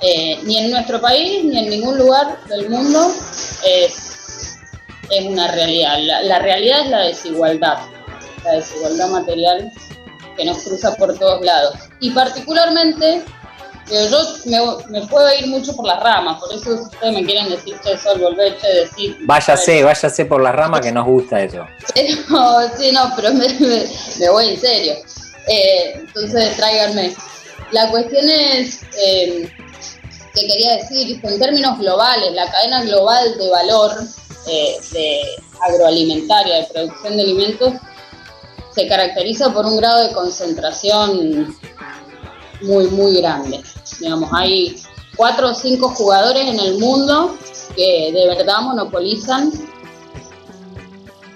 eh, 0.00 0.38
ni 0.44 0.56
en 0.56 0.70
nuestro 0.70 1.00
país 1.00 1.44
ni 1.44 1.58
en 1.58 1.68
ningún 1.68 1.98
lugar 1.98 2.42
del 2.46 2.70
mundo 2.70 3.12
es, 3.66 4.56
es 5.10 5.26
una 5.26 5.48
realidad. 5.48 5.98
la 6.22 6.38
realidad 6.38 6.80
es 6.84 6.88
la 6.88 7.00
desigualdad, 7.00 7.78
la 8.44 8.52
desigualdad 8.52 9.08
material 9.08 9.70
que 10.40 10.46
nos 10.46 10.62
cruza 10.62 10.94
por 10.96 11.16
todos 11.18 11.44
lados. 11.44 11.74
Y 12.00 12.10
particularmente, 12.10 13.22
yo 13.86 14.78
me, 14.88 15.06
puedo 15.06 15.28
ir 15.38 15.48
mucho 15.48 15.76
por 15.76 15.86
las 15.86 16.02
ramas, 16.02 16.40
por 16.40 16.54
eso 16.54 16.82
ustedes 16.82 17.12
me 17.12 17.24
quieren 17.24 17.50
decir, 17.50 17.76
che, 17.84 17.98
Sol, 17.98 18.18
volver, 18.20 18.56
che, 18.58 18.68
decir... 18.68 19.18
Váyase, 19.26 19.84
váyase 19.84 20.24
por 20.24 20.40
las 20.40 20.54
ramas 20.54 20.80
que 20.80 20.92
nos 20.92 21.06
gusta 21.06 21.42
eso. 21.42 21.66
sí, 21.94 22.92
no, 22.92 23.12
pero 23.16 23.34
me, 23.34 24.30
voy 24.30 24.48
en 24.48 24.60
serio. 24.60 24.94
Eh, 25.46 25.92
entonces, 25.96 26.56
tráiganme. 26.56 27.14
La 27.72 27.90
cuestión 27.90 28.28
es... 28.28 28.82
Eh, 28.98 29.52
que 30.32 30.46
quería 30.46 30.76
decir, 30.76 31.20
en 31.24 31.38
términos 31.40 31.76
globales, 31.80 32.32
la 32.34 32.48
cadena 32.52 32.84
global 32.84 33.36
de 33.36 33.50
valor 33.50 33.90
eh, 34.46 34.76
de 34.92 35.20
agroalimentaria, 35.60 36.58
de 36.58 36.66
producción 36.72 37.16
de 37.16 37.22
alimentos, 37.24 37.72
se 38.80 38.88
caracteriza 38.88 39.52
por 39.52 39.66
un 39.66 39.76
grado 39.76 40.06
de 40.06 40.14
concentración 40.14 41.54
muy, 42.62 42.86
muy 42.88 43.20
grande. 43.20 43.60
Digamos, 44.00 44.30
hay 44.32 44.76
cuatro 45.16 45.50
o 45.50 45.54
cinco 45.54 45.90
jugadores 45.90 46.46
en 46.46 46.58
el 46.58 46.78
mundo 46.78 47.36
que 47.76 48.10
de 48.12 48.26
verdad 48.26 48.60
monopolizan. 48.62 49.52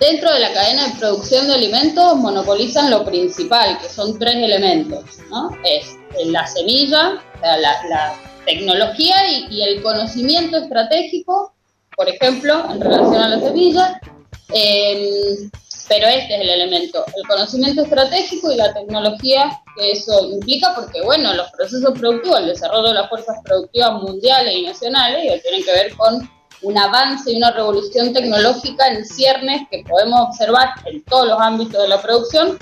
Dentro 0.01 0.33
de 0.33 0.41
la 0.41 0.53
cadena 0.53 0.89
de 0.89 0.99
producción 0.99 1.47
de 1.47 1.55
alimentos 1.55 2.17
monopolizan 2.17 2.91
lo 2.91 3.05
principal, 3.05 3.79
que 3.79 3.89
son 3.89 4.19
tres 4.19 4.37
elementos. 4.37 5.05
¿no? 5.31 5.51
Es 5.65 5.97
la 6.27 6.47
semilla, 6.47 7.23
la, 7.43 8.15
tecnología 8.47 9.17
y, 9.51 9.63
el 9.63 9.83
conocimiento 9.83 10.59
estratégico, 10.59 11.55
por 11.97 12.09
ejemplo, 12.09 12.71
en 12.71 12.81
relación 12.81 13.17
a 13.17 13.29
la 13.29 13.41
semilla. 13.41 14.01
Em, 14.53 15.51
pero 15.89 16.07
este 16.07 16.35
es 16.35 16.41
el 16.41 16.51
elemento, 16.51 17.05
el 17.15 17.27
conocimiento 17.27 17.83
estratégico 17.83 18.51
y 18.51 18.57
la 18.57 18.73
tecnología 18.73 19.61
que 19.77 19.93
eso 19.93 20.31
implica, 20.31 20.75
porque 20.75 21.03
bueno, 21.03 21.35
los 21.35 21.51
procesos 21.51 21.99
productivos, 21.99 22.41
el 22.41 22.47
desarrollo 22.47 22.89
de 22.89 22.95
las 22.95 23.09
fuerzas 23.09 23.37
productivas 23.45 23.93
mundiales 24.03 24.55
y 24.55 24.63
nacionales, 24.63 25.43
tienen 25.43 25.65
que 25.65 25.73
ver 25.73 25.95
con 25.97 26.29
un 26.63 26.79
avance 26.79 27.31
y 27.31 27.37
una 27.37 27.51
revolución 27.51 28.13
tecnológica 28.13 28.89
en 28.89 29.05
ciernes 29.05 29.63
que 29.71 29.85
podemos 29.89 30.29
observar 30.29 30.71
en 30.87 31.05
todos 31.05 31.29
los 31.29 31.41
ámbitos 31.41 31.83
de 31.83 31.89
la 31.89 32.01
producción. 32.01 32.59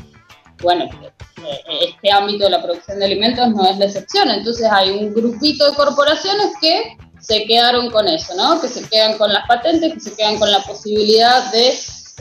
Bueno, 0.61 0.85
eh, 0.85 1.89
este 1.89 2.11
ámbito 2.11 2.45
de 2.45 2.51
la 2.51 2.63
producción 2.63 2.99
de 2.99 3.05
alimentos 3.05 3.49
no 3.51 3.69
es 3.69 3.79
la 3.79 3.85
excepción, 3.85 4.31
entonces 4.31 4.67
hay 4.71 4.91
un 4.91 5.15
grupito 5.15 5.71
de 5.71 5.77
corporaciones 5.77 6.53
que 6.61 6.97
se 7.21 7.45
quedaron 7.45 7.91
con 7.91 8.09
eso, 8.09 8.35
¿no? 8.35 8.61
Que 8.61 8.69
se 8.69 8.89
quedan 8.89 9.17
con 9.17 9.33
las 9.33 9.47
patentes, 9.47 9.95
que 9.95 10.01
se 10.01 10.17
quedan 10.17 10.39
con 10.39 10.51
la 10.51 10.61
posibilidad 10.65 11.53
de 11.53 11.73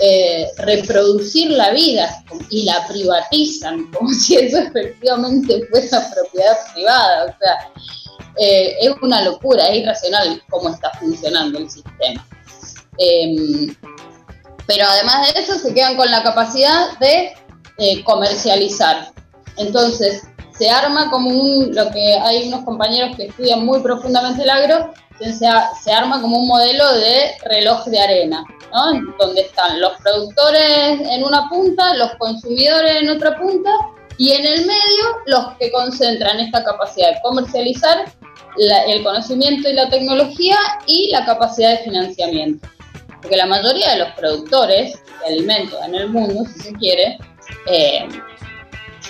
eh, 0.04 0.48
reproducir 0.58 1.52
la 1.52 1.70
vida 1.72 2.24
y 2.50 2.64
la 2.64 2.88
privatizan 2.88 3.92
como 3.94 4.12
si 4.12 4.36
eso 4.36 4.58
efectivamente 4.58 5.62
fuera 5.70 6.12
propiedad 6.12 6.58
privada. 6.74 7.26
O 7.26 7.38
sea, 7.38 7.72
eh, 8.40 8.78
es 8.82 8.92
una 9.02 9.24
locura, 9.24 9.68
es 9.68 9.84
irracional 9.84 10.42
cómo 10.50 10.70
está 10.70 10.90
funcionando 11.00 11.60
el 11.60 11.70
sistema. 11.70 12.26
Em, 12.98 13.76
pero 14.66 14.86
además 14.88 15.34
de 15.34 15.42
eso 15.42 15.60
se 15.60 15.74
quedan 15.74 15.96
con 15.96 16.10
la 16.10 16.24
capacidad 16.24 16.98
de 17.00 17.34
eh, 17.78 18.04
comercializar. 18.04 19.12
Entonces, 19.58 20.24
se 20.58 20.70
arma 20.70 21.12
como 21.12 21.30
un, 21.30 21.76
lo 21.76 21.92
que 21.92 22.16
hay 22.16 22.48
unos 22.48 22.64
compañeros 22.64 23.16
que 23.16 23.28
estudian 23.28 23.66
muy 23.66 23.82
profundamente 23.82 24.44
el 24.44 24.50
agro, 24.50 24.94
se, 25.30 25.92
arma 25.92 26.22
como 26.22 26.40
un 26.40 26.48
modelo 26.48 26.94
de 26.96 27.32
reloj 27.44 27.86
de 27.86 28.00
arena. 28.00 28.44
Donde 29.20 29.42
están 29.42 29.82
los 29.82 29.94
productores 30.02 31.02
en 31.02 31.24
una 31.24 31.50
punta, 31.50 31.94
los 31.96 32.16
consumidores 32.16 33.02
en 33.02 33.10
otra 33.10 33.38
punta 33.38 33.70
y 34.18 34.32
en 34.32 34.46
el 34.46 34.66
medio 34.66 35.04
los 35.26 35.58
que 35.58 35.72
concentran 35.72 36.40
esta 36.40 36.64
capacidad 36.64 37.10
de 37.10 37.22
comercializar 37.22 38.06
el 38.88 39.04
conocimiento 39.04 39.70
y 39.70 39.74
la 39.74 39.90
tecnología 39.90 40.58
y 40.88 41.10
la 41.12 41.26
capacidad 41.26 41.72
de 41.72 41.84
financiamiento. 41.84 42.68
Porque 43.22 43.36
la 43.36 43.46
mayoría 43.46 43.92
de 43.92 44.00
los 44.00 44.10
productores 44.12 44.94
de 45.20 45.34
alimentos 45.34 45.80
en 45.86 45.96
el 45.96 46.10
mundo, 46.10 46.46
si 46.46 46.60
se 46.60 46.74
quiere, 46.74 47.18
eh, 47.68 48.08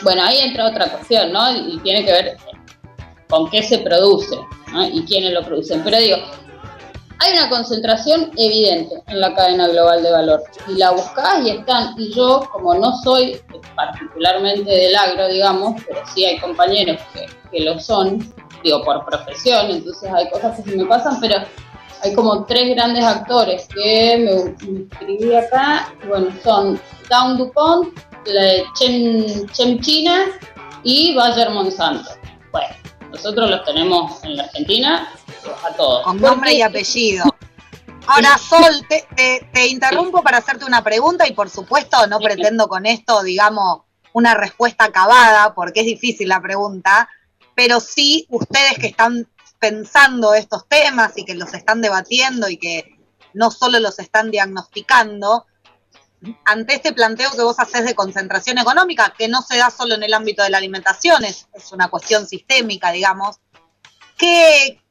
bueno, 0.01 0.23
ahí 0.23 0.39
entra 0.39 0.67
otra 0.67 0.89
cuestión, 0.89 1.31
¿no? 1.31 1.55
Y 1.55 1.79
tiene 1.79 2.03
que 2.03 2.11
ver 2.11 2.37
con 3.29 3.49
qué 3.49 3.61
se 3.63 3.77
produce 3.79 4.37
y 4.91 5.03
quiénes 5.05 5.33
lo 5.33 5.43
producen. 5.43 5.83
Pero 5.83 5.97
digo, 5.97 6.17
hay 7.19 7.33
una 7.33 7.49
concentración 7.49 8.31
evidente 8.37 9.03
en 9.07 9.19
la 9.19 9.33
cadena 9.35 9.67
global 9.67 10.01
de 10.01 10.11
valor 10.11 10.43
y 10.67 10.73
la 10.73 10.91
buscás 10.91 11.45
y 11.45 11.51
están, 11.51 11.93
y 11.97 12.11
yo 12.13 12.49
como 12.51 12.73
no 12.73 12.97
soy 13.03 13.39
particularmente 13.75 14.69
del 14.69 14.95
agro, 14.95 15.27
digamos, 15.27 15.81
pero 15.87 16.01
sí 16.13 16.25
hay 16.25 16.39
compañeros 16.39 16.99
que, 17.13 17.27
que 17.51 17.63
lo 17.63 17.79
son, 17.79 18.33
digo, 18.63 18.83
por 18.83 19.05
profesión, 19.05 19.69
entonces 19.69 20.11
hay 20.11 20.29
cosas 20.29 20.57
que 20.57 20.71
se 20.71 20.77
me 20.77 20.85
pasan, 20.85 21.19
pero 21.19 21.35
hay 22.03 22.13
como 22.13 22.45
tres 22.45 22.75
grandes 22.75 23.03
actores 23.03 23.67
que 23.67 24.17
me, 24.17 24.67
inscribí 24.67 25.35
acá, 25.35 25.93
bueno, 26.07 26.27
son 26.43 26.79
Down 27.09 27.37
DuPont, 27.37 27.99
Chem, 28.75 29.79
China 29.81 30.25
y 30.83 31.13
Bayer 31.15 31.49
Monsanto. 31.51 32.09
Nosotros 33.11 33.49
los 33.49 33.63
tenemos 33.65 34.23
en 34.23 34.37
la 34.37 34.43
Argentina 34.43 35.09
a 35.63 35.73
todos. 35.75 36.03
Con 36.03 36.19
nombre 36.19 36.53
y 36.53 36.61
apellido. 36.61 37.25
Ahora, 38.07 38.37
Sol, 38.37 38.85
te, 38.89 39.67
interrumpo 39.67 40.23
para 40.23 40.37
hacerte 40.37 40.65
una 40.65 40.83
pregunta 40.83 41.27
y 41.27 41.33
por 41.33 41.49
supuesto 41.49 42.07
no 42.07 42.19
pretendo 42.19 42.67
con 42.67 42.85
esto, 42.85 43.21
digamos, 43.21 43.81
una 44.13 44.33
respuesta 44.33 44.85
acabada, 44.85 45.53
porque 45.53 45.81
es 45.81 45.85
difícil 45.85 46.29
la 46.29 46.41
pregunta, 46.41 47.07
pero 47.55 47.79
sí 47.79 48.25
ustedes 48.29 48.77
que 48.79 48.87
están 48.87 49.27
pensando 49.59 50.33
estos 50.33 50.67
temas 50.67 51.17
y 51.17 51.25
que 51.25 51.35
los 51.35 51.53
están 51.53 51.81
debatiendo 51.81 52.49
y 52.49 52.57
que 52.57 52.97
no 53.33 53.51
solo 53.51 53.79
los 53.79 53.99
están 53.99 54.31
diagnosticando, 54.31 55.45
ante 56.45 56.75
este 56.75 56.93
planteo 56.93 57.31
que 57.31 57.41
vos 57.41 57.59
haces 57.59 57.85
de 57.85 57.95
concentración 57.95 58.57
económica, 58.57 59.13
que 59.17 59.27
no 59.27 59.41
se 59.41 59.57
da 59.57 59.69
solo 59.69 59.95
en 59.95 60.03
el 60.03 60.13
ámbito 60.13 60.43
de 60.43 60.49
la 60.49 60.57
alimentación, 60.57 61.23
es, 61.25 61.47
una 61.71 61.89
cuestión 61.89 62.27
sistémica, 62.27 62.91
digamos, 62.91 63.37
¿qué, 64.17 64.81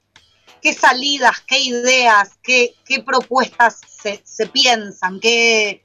qué 0.61 0.75
salidas, 0.75 1.41
qué 1.47 1.61
ideas, 1.61 2.31
qué, 2.43 2.75
qué 2.85 3.03
propuestas 3.03 3.81
se, 3.89 4.21
se, 4.25 4.47
piensan, 4.47 5.21
qué, 5.21 5.85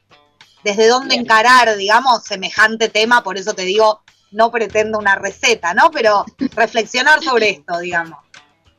desde 0.64 0.88
dónde 0.88 1.16
encarar, 1.16 1.76
digamos, 1.78 2.24
semejante 2.24 2.90
tema? 2.90 3.24
Por 3.24 3.38
eso 3.38 3.54
te 3.54 3.64
digo, 3.64 4.04
no 4.32 4.52
pretendo 4.52 4.98
una 4.98 5.16
receta, 5.16 5.74
¿no? 5.74 5.92
Pero 5.92 6.26
reflexionar 6.56 7.24
sobre 7.24 7.52
esto, 7.52 7.80
digamos. 7.80 8.25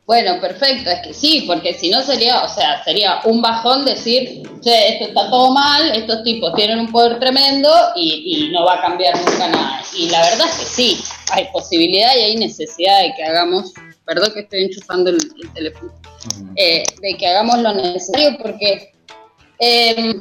Bueno, 0.06 0.40
perfecto, 0.40 0.88
es 0.88 1.00
que 1.00 1.12
sí, 1.12 1.44
porque 1.48 1.74
si 1.74 1.90
no 1.90 2.00
sería, 2.00 2.44
o 2.44 2.48
sea, 2.48 2.82
sería 2.84 3.22
un 3.24 3.42
bajón 3.42 3.84
decir, 3.84 4.40
che, 4.60 4.92
esto 4.92 5.06
está 5.06 5.28
todo 5.28 5.50
mal, 5.50 5.90
estos 5.96 6.22
tipos 6.22 6.54
tienen 6.54 6.78
un 6.78 6.92
poder 6.92 7.18
tremendo 7.18 7.68
y, 7.96 8.48
no 8.52 8.64
va 8.64 8.74
a 8.74 8.82
cambiar 8.82 9.16
nunca 9.18 9.48
nada. 9.48 9.82
Y 9.98 10.08
la 10.08 10.20
verdad 10.22 10.46
es 10.48 10.58
que 10.58 10.64
sí, 10.64 11.00
hay 11.32 11.48
posibilidad 11.52 12.14
y 12.14 12.20
hay 12.20 12.36
necesidad 12.36 13.00
de 13.00 13.14
que 13.16 13.24
hagamos, 13.24 13.72
perdón 14.04 14.30
que 14.32 14.40
estoy 14.40 14.62
enchufando 14.66 15.10
el, 15.10 15.18
teléfono, 15.52 15.92
eh, 16.54 16.84
de 17.02 17.16
que 17.18 17.26
hagamos 17.26 17.58
lo 17.58 17.74
necesario 17.74 18.38
porque... 18.40 18.92
Eh, 19.58 20.14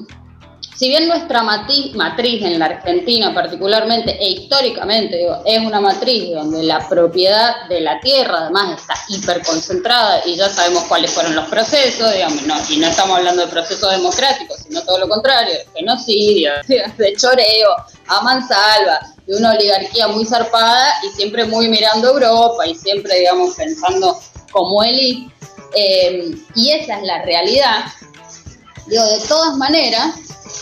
si 0.76 0.89
bien 0.89 1.07
nuestra 1.07 1.41
matriz, 1.41 1.93
matriz 1.95 2.43
en 2.43 2.59
la 2.59 2.65
Argentina 2.65 3.34
particularmente 3.34 4.17
e 4.19 4.32
históricamente 4.32 5.26
es 5.45 5.59
una 5.59 5.80
matriz 5.80 6.32
donde 6.34 6.63
la 6.63 6.88
propiedad 6.89 7.67
de 7.69 7.80
la 7.80 7.99
tierra 8.01 8.39
además 8.39 8.82
está 8.82 8.93
hiperconcentrada 9.07 10.21
y 10.26 10.36
ya 10.36 10.49
sabemos 10.49 10.84
cuáles 10.84 11.11
fueron 11.11 11.34
los 11.36 11.47
procesos, 11.47 12.11
digamos, 12.13 12.69
y 12.69 12.78
no 12.78 12.88
estamos 12.88 13.17
hablando 13.17 13.45
de 13.45 13.51
procesos 13.51 13.89
democráticos, 13.91 14.57
sino 14.67 14.82
todo 14.84 14.99
lo 14.99 15.07
contrario, 15.07 15.53
de 15.53 15.65
genocidio, 15.80 16.51
de 16.67 17.15
choreo, 17.15 17.76
a 18.07 18.21
mansalva, 18.21 18.99
de 19.26 19.36
una 19.38 19.51
oligarquía 19.51 20.07
muy 20.09 20.26
zarpada 20.26 20.93
y 21.03 21.15
siempre 21.15 21.45
muy 21.45 21.69
mirando 21.69 22.09
Europa 22.09 22.67
y 22.67 22.76
siempre, 22.76 23.19
digamos, 23.19 23.55
pensando 23.55 24.19
como 24.51 24.84
élite. 24.84 25.34
Eh, 25.78 26.36
y 26.55 26.71
esa 26.71 26.97
es 26.97 27.03
la 27.03 27.21
realidad. 27.23 27.86
Digo, 28.88 29.03
de 29.03 29.19
todas 29.28 29.57
maneras, 29.57 30.15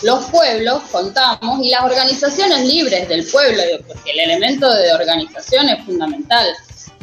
los 0.04 0.26
pueblos 0.26 0.82
contamos 0.92 1.64
y 1.64 1.70
las 1.70 1.82
organizaciones 1.82 2.60
libres 2.66 3.08
del 3.08 3.26
pueblo, 3.26 3.62
porque 3.86 4.10
el 4.10 4.20
elemento 4.20 4.70
de 4.70 4.92
organización 4.92 5.68
es 5.70 5.82
fundamental. 5.84 6.46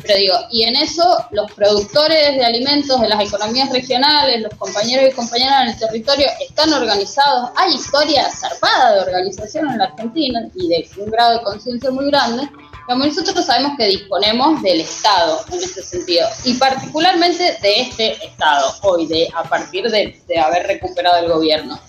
Pero 0.03 0.17
digo, 0.17 0.35
y 0.51 0.63
en 0.63 0.75
eso 0.75 1.03
los 1.31 1.51
productores 1.51 2.35
de 2.35 2.45
alimentos 2.45 2.99
de 3.01 3.09
las 3.09 3.21
economías 3.21 3.71
regionales, 3.71 4.41
los 4.41 4.53
compañeros 4.55 5.11
y 5.11 5.15
compañeras 5.15 5.63
en 5.63 5.69
el 5.69 5.79
territorio 5.79 6.27
están 6.47 6.73
organizados. 6.73 7.49
Hay 7.55 7.73
historia 7.73 8.29
zarpada 8.29 8.95
de 8.95 9.01
organización 9.01 9.69
en 9.69 9.77
la 9.79 9.85
Argentina 9.85 10.41
y 10.55 10.67
de 10.67 10.89
un 10.97 11.11
grado 11.11 11.39
de 11.39 11.43
conciencia 11.43 11.91
muy 11.91 12.05
grande. 12.07 12.47
Como 12.87 13.05
nosotros 13.05 13.45
sabemos 13.45 13.73
que 13.77 13.85
disponemos 13.85 14.61
del 14.63 14.81
Estado 14.81 15.39
en 15.51 15.59
ese 15.59 15.83
sentido, 15.83 16.27
y 16.43 16.55
particularmente 16.55 17.57
de 17.61 17.81
este 17.81 18.25
Estado 18.25 18.75
hoy, 18.81 19.05
de, 19.05 19.27
a 19.35 19.43
partir 19.43 19.89
de, 19.89 20.19
de 20.27 20.39
haber 20.39 20.67
recuperado 20.67 21.23
el 21.23 21.31
gobierno. 21.31 21.79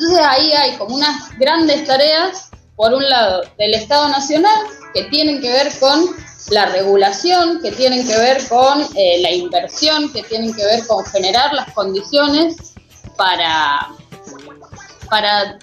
Entonces 0.00 0.26
ahí 0.26 0.52
hay 0.52 0.76
como 0.76 0.94
unas 0.94 1.36
grandes 1.38 1.86
tareas, 1.86 2.48
por 2.74 2.94
un 2.94 3.06
lado, 3.06 3.42
del 3.58 3.74
Estado 3.74 4.08
Nacional, 4.08 4.58
que 4.94 5.04
tienen 5.04 5.42
que 5.42 5.50
ver 5.50 5.70
con 5.78 6.16
la 6.48 6.66
regulación, 6.66 7.60
que 7.60 7.70
tienen 7.72 8.06
que 8.06 8.16
ver 8.16 8.48
con 8.48 8.80
eh, 8.96 9.18
la 9.20 9.30
inversión, 9.30 10.10
que 10.10 10.22
tienen 10.22 10.54
que 10.54 10.64
ver 10.64 10.86
con 10.86 11.04
generar 11.04 11.52
las 11.52 11.70
condiciones 11.74 12.56
para, 13.18 13.88
para 15.10 15.58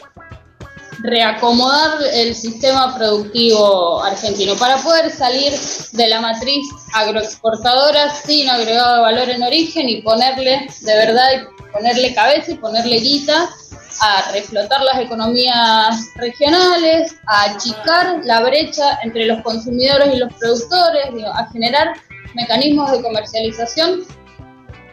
reacomodar 1.00 1.98
el 2.14 2.36
sistema 2.36 2.96
productivo 2.96 4.04
argentino, 4.04 4.56
para 4.56 4.78
poder 4.78 5.10
salir 5.10 5.52
de 5.94 6.08
la 6.10 6.22
matriz 6.22 6.68
agroexportadora 6.94 8.14
sin 8.14 8.48
agregado 8.52 8.98
de 8.98 9.02
valor 9.02 9.30
en 9.32 9.42
origen 9.42 9.90
y 9.90 10.04
ponerle, 10.04 10.68
de 10.82 10.94
verdad, 10.94 11.28
ponerle 11.74 12.14
cabeza 12.14 12.52
y 12.52 12.56
ponerle 12.56 12.98
guita 12.98 13.50
a 14.00 14.32
reflotar 14.32 14.82
las 14.82 15.00
economías 15.00 16.10
regionales, 16.16 17.16
a 17.28 17.52
achicar 17.52 18.22
la 18.24 18.42
brecha 18.42 19.00
entre 19.04 19.26
los 19.26 19.42
consumidores 19.42 20.14
y 20.14 20.18
los 20.18 20.34
productores, 20.34 21.06
a 21.34 21.50
generar 21.52 21.94
mecanismos 22.36 22.92
de 22.92 23.02
comercialización 23.02 24.06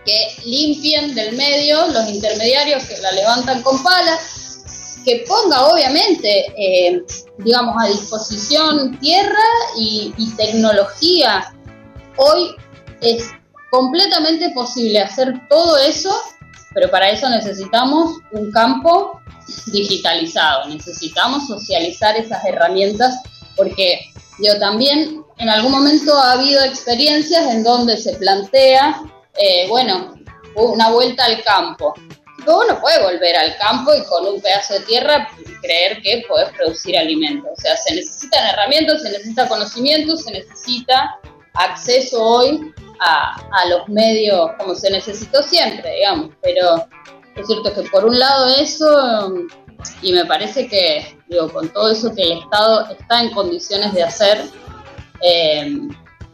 que 0.05 0.37
limpien 0.45 1.15
del 1.15 1.37
medio 1.37 1.87
los 1.89 2.09
intermediarios 2.09 2.85
que 2.85 2.99
la 2.99 3.13
levantan 3.13 3.63
con 3.63 3.83
palas, 3.83 5.01
que 5.05 5.25
ponga 5.27 5.67
obviamente, 5.67 6.47
eh, 6.57 7.03
digamos, 7.39 7.75
a 7.79 7.89
disposición 7.89 8.99
tierra 8.99 9.45
y, 9.79 10.15
y 10.17 10.31
tecnología. 10.37 11.55
Hoy 12.17 12.55
es 13.01 13.31
completamente 13.71 14.51
posible 14.51 15.01
hacer 15.01 15.35
todo 15.49 15.77
eso 15.79 16.15
pero 16.75 16.91
para 16.91 17.11
eso 17.11 17.29
necesitamos 17.31 18.19
un 18.33 18.51
campo 18.51 19.21
digitalizado, 19.67 20.69
necesitamos 20.69 21.47
socializar 21.47 22.17
esas 22.17 22.45
herramientas 22.45 23.21
porque 23.57 24.01
yo 24.41 24.59
también 24.59 25.25
en 25.39 25.49
algún 25.49 25.73
momento 25.73 26.17
ha 26.17 26.33
habido 26.33 26.63
experiencias 26.65 27.47
en 27.53 27.63
donde 27.63 27.97
se 27.97 28.15
plantea, 28.15 29.01
eh, 29.39 29.67
bueno, 29.69 30.15
una 30.57 30.91
vuelta 30.91 31.25
al 31.25 31.43
campo. 31.45 31.95
Luego 32.45 32.63
uno 32.67 32.81
puede 32.81 33.03
volver 33.03 33.37
al 33.37 33.57
campo 33.57 33.95
y 33.95 34.05
con 34.05 34.27
un 34.27 34.41
pedazo 34.41 34.75
de 34.75 34.81
tierra 34.81 35.29
creer 35.63 36.03
que 36.03 36.25
puedes 36.29 36.51
producir 36.51 36.99
alimentos. 36.99 37.51
O 37.57 37.61
sea, 37.61 37.77
se 37.77 37.95
necesitan 37.95 38.47
herramientas, 38.47 39.03
se 39.03 39.11
necesita 39.11 39.49
conocimiento, 39.49 40.17
se 40.17 40.33
necesita 40.33 41.19
acceso 41.55 42.23
hoy 42.23 42.75
a, 43.01 43.69
los 43.69 43.89
medios 43.89 44.51
como 44.59 44.75
se 44.75 44.91
necesitó 44.91 45.43
siempre, 45.43 45.97
digamos, 45.97 46.31
pero 46.43 46.87
es 47.37 47.47
cierto 47.47 47.73
que 47.75 47.89
por 47.89 48.05
un 48.05 48.19
lado 48.19 48.49
eso, 48.57 49.33
y 50.03 50.13
me 50.13 50.25
parece 50.25 50.69
que, 50.69 51.19
digo, 51.29 51.49
con 51.53 51.69
todo 51.71 51.91
eso 51.91 52.15
que 52.15 52.23
el 52.23 52.33
Estado 52.39 52.89
está 52.91 53.23
en 53.23 53.31
condiciones 53.31 53.93
de 53.95 54.03
hacer, 54.03 54.45
eh, 55.23 55.77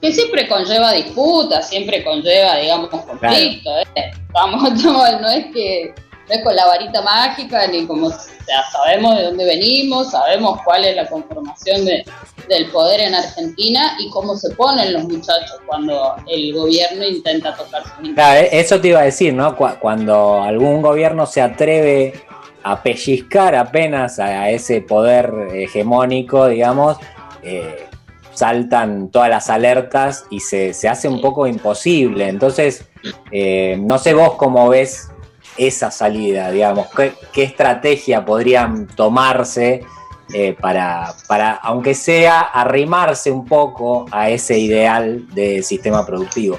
que 0.01 0.13
siempre 0.13 0.49
conlleva 0.49 0.93
disputas, 0.93 1.69
siempre 1.69 2.03
conlleva, 2.05 2.57
digamos, 2.57 2.89
conflicto, 2.91 3.71
¿eh? 3.79 4.11
no 5.21 5.29
es 5.31 5.47
que 5.53 5.95
no 6.31 6.37
es 6.37 6.43
con 6.45 6.55
la 6.55 6.67
varita 6.67 7.03
mágica, 7.03 7.67
ni 7.67 7.87
como, 7.87 8.07
o 8.07 8.11
sea, 8.11 8.71
sabemos 8.71 9.17
de 9.17 9.25
dónde 9.25 9.45
venimos, 9.45 10.13
sabemos 10.13 10.61
cuál 10.65 10.85
es 10.85 10.95
la 10.95 11.09
conformación 11.09 11.85
de, 11.85 12.05
del 12.49 12.71
poder 12.71 13.01
en 13.01 13.15
Argentina 13.15 13.97
y 13.99 14.09
cómo 14.11 14.37
se 14.37 14.55
ponen 14.55 14.93
los 14.93 15.05
muchachos 15.05 15.59
cuando 15.67 16.15
el 16.29 16.55
gobierno 16.55 17.05
intenta 17.05 17.57
tocar 17.57 17.83
su 17.85 18.15
Claro, 18.15 18.41
e-, 18.41 18.61
eso 18.61 18.81
te 18.81 18.89
iba 18.89 19.01
a 19.01 19.05
decir, 19.05 19.35
¿no? 19.35 19.57
Cuando 19.57 20.41
algún 20.43 20.83
gobierno 20.83 21.27
se 21.27 21.43
atreve 21.43 22.15
a 22.63 22.81
pellizcar 22.81 23.57
apenas 23.57 24.21
a 24.21 24.51
ese 24.51 24.83
poder 24.83 25.33
hegemónico, 25.53 26.47
digamos, 26.47 26.99
eh, 27.43 27.89
saltan 28.35 29.11
todas 29.11 29.31
las 29.31 29.51
alertas 29.51 30.27
y 30.31 30.39
se, 30.41 30.71
hace 30.89 31.09
un 31.09 31.21
poco 31.21 31.49
imposible. 31.49 32.29
Entonces, 32.29 32.85
eh, 33.33 33.77
no 33.81 33.99
sé 33.99 34.15
vos 34.15 34.35
cómo 34.35 34.69
ves 34.69 35.11
esa 35.61 35.91
salida, 35.91 36.51
digamos, 36.51 36.87
qué, 36.97 37.43
estrategia 37.43 38.25
podrían 38.25 38.87
tomarse 38.87 39.85
eh, 40.33 40.57
para, 40.59 41.15
para, 41.29 41.57
aunque 41.57 41.95
sea, 41.95 42.41
arrimarse 42.41 43.31
un 43.31 43.45
poco 43.45 44.07
a 44.11 44.31
ese 44.31 44.59
ideal 44.59 45.29
de 45.35 45.63
sistema 45.63 46.07
productivo. 46.07 46.59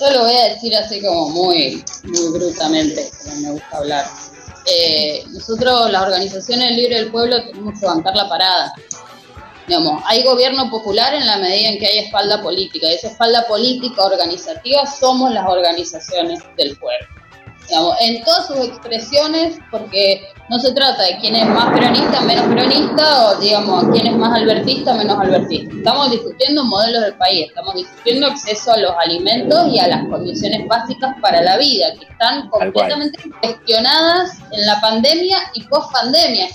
Yo 0.00 0.10
lo 0.10 0.22
voy 0.22 0.36
a 0.36 0.54
decir 0.54 0.74
así 0.74 1.02
como 1.02 1.28
muy, 1.28 1.84
muy 2.04 2.38
brutamente, 2.38 3.10
como 3.22 3.36
me 3.40 3.50
gusta 3.50 3.76
hablar. 3.76 4.06
Eh, 4.64 5.24
nosotros, 5.30 5.90
las 5.90 6.02
organizaciones 6.02 6.70
Libre 6.76 6.96
del 6.96 7.10
Pueblo, 7.10 7.44
tenemos 7.44 7.78
que 7.78 7.84
bancar 7.84 8.16
la 8.16 8.28
parada. 8.28 8.72
Digamos, 9.66 10.02
hay 10.06 10.22
gobierno 10.22 10.70
popular 10.70 11.14
en 11.14 11.26
la 11.26 11.36
medida 11.36 11.68
en 11.68 11.78
que 11.78 11.86
hay 11.86 11.98
espalda 11.98 12.42
política. 12.42 12.86
Y 12.86 12.94
esa 12.94 13.08
espalda 13.08 13.46
política 13.46 14.02
organizativa 14.02 14.86
somos 14.86 15.30
las 15.30 15.46
organizaciones 15.46 16.40
del 16.56 16.74
pueblo 16.78 17.17
en 18.00 18.24
todas 18.24 18.46
sus 18.46 18.58
expresiones, 18.58 19.58
porque 19.70 20.22
no 20.48 20.58
se 20.58 20.72
trata 20.72 21.02
de 21.02 21.18
quién 21.18 21.36
es 21.36 21.46
más 21.46 21.72
peronista, 21.72 22.20
menos 22.22 22.46
peronista, 22.46 23.28
o 23.28 23.40
digamos, 23.40 23.84
quién 23.92 24.06
es 24.06 24.16
más 24.16 24.34
albertista, 24.34 24.94
menos 24.94 25.18
albertista. 25.18 25.74
Estamos 25.76 26.10
discutiendo 26.10 26.64
modelos 26.64 27.02
del 27.02 27.14
país, 27.16 27.48
estamos 27.48 27.74
discutiendo 27.74 28.26
acceso 28.26 28.72
a 28.72 28.78
los 28.78 28.92
alimentos 28.98 29.68
y 29.68 29.78
a 29.78 29.88
las 29.88 30.08
condiciones 30.08 30.66
básicas 30.66 31.14
para 31.20 31.42
la 31.42 31.58
vida, 31.58 31.94
que 31.98 32.06
están 32.06 32.48
completamente 32.48 33.18
cuestionadas 33.40 34.38
en 34.52 34.66
la 34.66 34.80
pandemia 34.80 35.38
y 35.54 35.64
post 35.64 35.92
pandemia. 35.92 36.48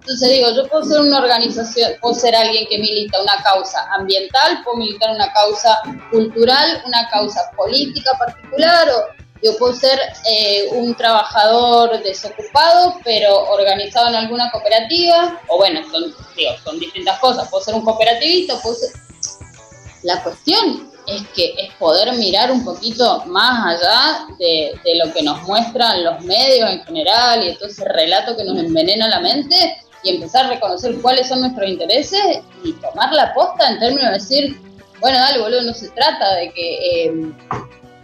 Entonces 0.00 0.28
digo, 0.30 0.48
yo 0.54 0.66
puedo 0.68 0.84
ser 0.84 1.00
una 1.00 1.18
organización, 1.18 1.92
puedo 2.00 2.14
ser 2.14 2.34
alguien 2.34 2.66
que 2.68 2.78
milita 2.78 3.22
una 3.22 3.42
causa 3.42 3.86
ambiental, 3.92 4.62
puedo 4.64 4.78
militar 4.78 5.14
una 5.14 5.32
causa 5.32 5.78
cultural, 6.10 6.82
una 6.86 7.08
causa 7.08 7.40
política 7.56 8.12
particular, 8.18 8.88
o 8.88 9.20
yo 9.42 9.56
puedo 9.58 9.74
ser 9.74 9.98
eh, 10.28 10.68
un 10.72 10.94
trabajador 10.94 12.02
desocupado, 12.02 12.96
pero 13.04 13.50
organizado 13.50 14.08
en 14.08 14.16
alguna 14.16 14.50
cooperativa, 14.50 15.40
o 15.48 15.58
bueno, 15.58 15.80
son, 15.90 16.14
son 16.62 16.78
distintas 16.78 17.18
cosas. 17.18 17.48
Puedo 17.48 17.64
ser 17.64 17.74
un 17.74 17.84
cooperativista, 17.84 18.60
puedo 18.60 18.74
ser... 18.76 18.90
La 20.02 20.22
cuestión 20.22 20.90
es 21.06 21.26
que 21.34 21.54
es 21.58 21.74
poder 21.74 22.12
mirar 22.14 22.50
un 22.50 22.64
poquito 22.64 23.24
más 23.26 23.76
allá 23.76 24.26
de, 24.38 24.78
de, 24.84 24.94
lo 24.96 25.12
que 25.12 25.22
nos 25.22 25.42
muestran 25.42 26.04
los 26.04 26.20
medios 26.22 26.70
en 26.70 26.84
general 26.84 27.46
y 27.46 27.54
todo 27.56 27.68
ese 27.68 27.84
relato 27.84 28.36
que 28.36 28.44
nos 28.44 28.58
envenena 28.58 29.08
la 29.08 29.20
mente 29.20 29.82
y 30.02 30.10
empezar 30.10 30.46
a 30.46 30.50
reconocer 30.50 30.98
cuáles 31.00 31.28
son 31.28 31.40
nuestros 31.40 31.68
intereses 31.68 32.40
y 32.64 32.72
tomar 32.74 33.12
la 33.12 33.34
posta 33.34 33.70
en 33.70 33.78
términos 33.78 34.06
de 34.06 34.12
decir, 34.12 34.60
bueno, 35.00 35.18
dale, 35.18 35.40
boludo, 35.40 35.62
no 35.62 35.74
se 35.74 35.88
trata 35.90 36.34
de 36.34 36.52
que... 36.52 37.04
Eh, 37.04 37.32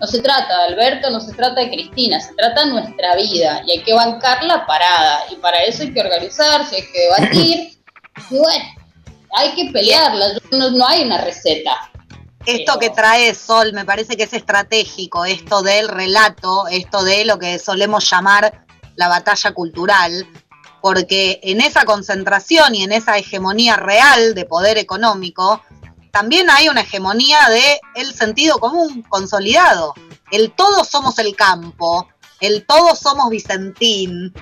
no 0.01 0.07
se 0.07 0.20
trata 0.20 0.59
de 0.59 0.74
Alberto, 0.74 1.11
no 1.11 1.20
se 1.20 1.32
trata 1.32 1.61
de 1.61 1.70
Cristina, 1.70 2.20
se 2.20 2.34
trata 2.34 2.64
de 2.64 2.72
nuestra 2.72 3.16
vida 3.16 3.62
y 3.66 3.72
hay 3.72 3.82
que 3.82 3.94
bancar 3.94 4.42
la 4.44 4.66
parada. 4.66 5.24
Y 5.30 5.36
para 5.36 5.62
eso 5.64 5.82
hay 5.82 5.92
que 5.92 6.01
organizarse, 6.01 6.76
hay 6.76 6.86
que 6.92 7.01
debatir. 7.01 7.78
y 8.30 8.38
bueno, 8.38 8.64
hay 9.36 9.55
que 9.55 9.70
pelearla, 9.72 10.26
no, 10.53 10.86
hay 10.86 11.05
una 11.05 11.18
receta. 11.18 11.90
Esto 12.44 12.78
que 12.78 12.90
trae 12.90 13.34
Sol 13.34 13.72
me 13.72 13.84
parece 13.84 14.16
que 14.16 14.22
es 14.24 14.32
estratégico, 14.32 15.24
esto 15.24 15.62
del 15.62 15.88
relato, 15.88 16.68
esto 16.68 17.03
de 17.03 17.24
lo 17.24 17.38
que 17.38 17.59
solemos 17.59 18.09
llamar 18.09 18.64
la 18.94 19.09
batalla 19.09 19.53
cultural, 19.53 20.26
porque 20.80 21.40
en 21.42 21.61
esa 21.61 21.84
concentración 21.84 22.74
y 22.76 22.84
en 22.84 22.92
esa 22.92 23.18
hegemonía 23.18 23.76
real 23.76 24.34
de 24.34 24.44
poder 24.44 24.78
económico, 24.78 25.61
también 26.16 26.48
hay 26.48 26.70
una 26.70 26.80
hegemonía 26.80 27.46
de 27.50 27.78
el 27.94 28.14
sentido 28.14 28.58
común 28.58 29.04
consolidado. 29.06 29.92
El 30.30 30.50
todos 30.50 30.88
somos 30.88 31.18
el 31.18 31.36
campo, 31.36 32.08
el 32.40 32.64
todos 32.64 33.00
somos 33.00 33.28
Vicentín. 33.28 34.32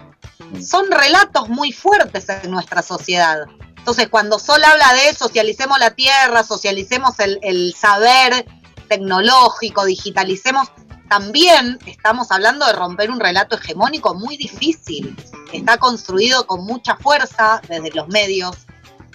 Son 0.65 0.89
relatos 0.89 1.49
muy 1.49 1.73
fuertes 1.73 2.29
en 2.29 2.53
nuestra 2.53 2.81
sociedad. 2.81 3.47
Entonces, 3.77 4.07
cuando 4.09 4.39
Sol 4.39 4.63
habla 4.63 4.93
de 4.93 5.15
socialicemos 5.17 5.81
la 5.81 5.91
tierra, 5.91 6.45
socialicemos 6.45 7.17
el, 7.19 7.75
saber 7.77 8.47
tecnológico, 8.89 9.85
digitalicemos, 9.85 10.69
también 11.09 11.81
estamos 11.87 12.31
hablando 12.31 12.67
de 12.67 12.73
romper 12.75 13.11
un 13.11 13.19
relato 13.19 13.57
hegemónico 13.57 14.15
muy 14.15 14.37
difícil. 14.37 15.17
Está 15.53 15.79
construido 15.79 16.47
con 16.47 16.65
mucha 16.65 16.95
fuerza 16.95 17.61
desde 17.69 17.91
los 17.91 18.07
medios, 18.07 18.59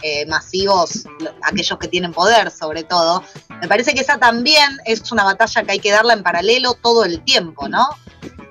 eh, 0.01 0.25
masivos, 0.27 1.05
aquellos 1.43 1.77
que 1.79 1.87
tienen 1.87 2.13
poder 2.13 2.51
sobre 2.51 2.83
todo, 2.83 3.23
me 3.61 3.67
parece 3.67 3.93
que 3.93 4.01
esa 4.01 4.17
también 4.17 4.77
es 4.85 5.11
una 5.11 5.23
batalla 5.23 5.63
que 5.63 5.71
hay 5.73 5.79
que 5.79 5.91
darla 5.91 6.13
en 6.13 6.23
paralelo 6.23 6.73
todo 6.75 7.03
el 7.03 7.23
tiempo, 7.23 7.67
¿no? 7.67 7.87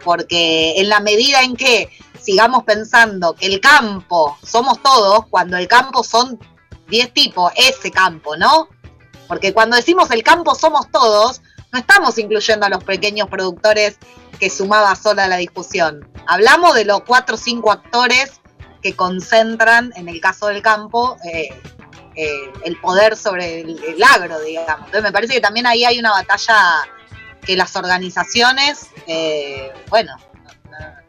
Porque 0.05 0.75
en 0.77 0.89
la 0.89 1.01
medida 1.01 1.43
en 1.43 1.57
que 1.57 1.91
sigamos 2.21 2.65
pensando 2.65 3.35
que 3.35 3.47
el 3.47 3.61
campo 3.61 4.37
somos 4.45 4.83
todos, 4.83 5.27
cuando 5.31 5.57
el 5.57 5.67
campo 5.69 6.05
son 6.05 6.39
10 6.89 7.13
tipos, 7.13 7.53
ese 7.57 7.91
campo, 7.91 8.37
¿no? 8.37 8.69
Porque 9.27 9.53
cuando 9.53 9.77
decimos 9.77 10.11
el 10.11 10.23
campo 10.23 10.55
somos 10.55 10.91
todos, 10.91 11.43
no 11.73 11.79
estamos 11.79 12.19
incluyendo 12.19 12.67
a 12.67 12.69
los 12.71 12.83
pequeños 12.85 13.29
productores 13.29 13.99
que 14.39 14.51
sumaba 14.51 14.95
sola 14.95 15.29
la 15.29 15.37
discusión. 15.37 16.09
Hablamos 16.27 16.75
de 16.75 16.85
los 16.85 17.03
cuatro 17.03 17.35
o 17.35 17.39
cinco 17.39 17.71
actores 17.71 18.41
que 18.83 18.95
concentran, 18.95 19.93
en 19.97 20.09
el 20.09 20.21
caso 20.21 20.47
del 20.47 20.63
campo, 20.63 21.17
eh, 21.25 21.49
eh, 22.15 22.53
el 22.65 22.77
poder 22.81 23.17
sobre 23.17 23.61
el, 23.61 24.03
agro, 24.03 24.41
digamos. 24.41 24.87
Entonces 24.87 25.03
me 25.03 25.13
parece 25.13 25.35
que 25.35 25.41
también 25.41 25.67
ahí 25.67 25.85
hay 25.85 25.99
una 25.99 26.11
batalla 26.11 26.57
que 27.45 27.57
las 27.57 27.75
organizaciones, 27.77 28.89
eh, 29.07 29.73
bueno, 29.89 30.13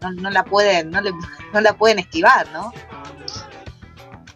no, 0.02 0.30
la 0.30 0.44
pueden, 0.44 0.92
no, 1.54 1.62
la 1.62 1.74
pueden 1.74 2.00
esquivar, 2.00 2.48
¿no? 2.52 2.72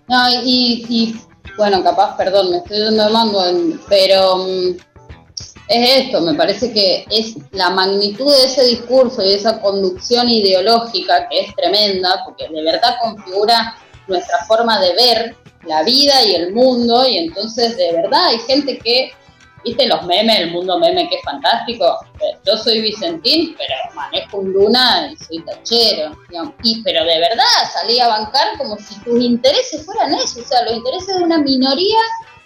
No, 0.07 0.29
y, 0.29 0.85
y, 0.89 1.21
bueno, 1.57 1.83
capaz, 1.83 2.17
perdón, 2.17 2.51
me 2.51 2.57
estoy 2.57 2.79
dando 2.79 3.09
mando, 3.09 3.79
pero 3.87 4.37
mm, 4.37 4.77
es 5.67 6.05
esto, 6.05 6.21
me 6.21 6.33
parece 6.33 6.73
que 6.73 7.05
es 7.09 7.35
la 7.51 7.69
magnitud 7.69 8.31
de 8.31 8.45
ese 8.45 8.63
discurso 8.65 9.23
y 9.23 9.33
esa 9.33 9.61
conducción 9.61 10.29
ideológica 10.29 11.27
que 11.29 11.41
es 11.41 11.55
tremenda, 11.55 12.23
porque 12.25 12.49
de 12.49 12.63
verdad 12.63 12.95
configura 13.01 13.75
nuestra 14.07 14.39
forma 14.45 14.79
de 14.81 14.93
ver 14.93 15.35
la 15.65 15.83
vida 15.83 16.21
y 16.23 16.35
el 16.35 16.53
mundo, 16.53 17.07
y 17.07 17.17
entonces 17.17 17.77
de 17.77 17.93
verdad 17.93 18.25
hay 18.27 18.39
gente 18.39 18.77
que, 18.79 19.13
viste 19.63 19.87
los 19.87 20.03
memes, 20.03 20.39
el 20.39 20.51
mundo 20.51 20.77
meme 20.77 21.07
que 21.07 21.15
es 21.15 21.23
fantástico, 21.23 21.97
yo 22.45 22.57
soy 22.57 22.81
Vicentín, 22.81 23.55
pero 23.57 23.73
manejo 23.95 24.39
un 24.39 24.51
Luna 24.51 25.09
y 25.13 25.23
soy 25.23 25.45
tachero, 25.45 26.17
y 26.63 26.83
pero 26.83 27.05
de 27.05 27.19
verdad 27.19 27.45
salí 27.71 27.99
a 28.01 28.09
bancar 28.09 28.57
como 28.57 28.77
si 28.77 28.99
tus 28.99 29.21
intereses 29.21 29.85
fueran 29.85 30.13
eso, 30.15 30.41
o 30.41 30.43
sea, 30.43 30.63
los 30.63 30.73
intereses 30.73 31.15
de 31.15 31.23
una 31.23 31.37
minoría 31.37 31.99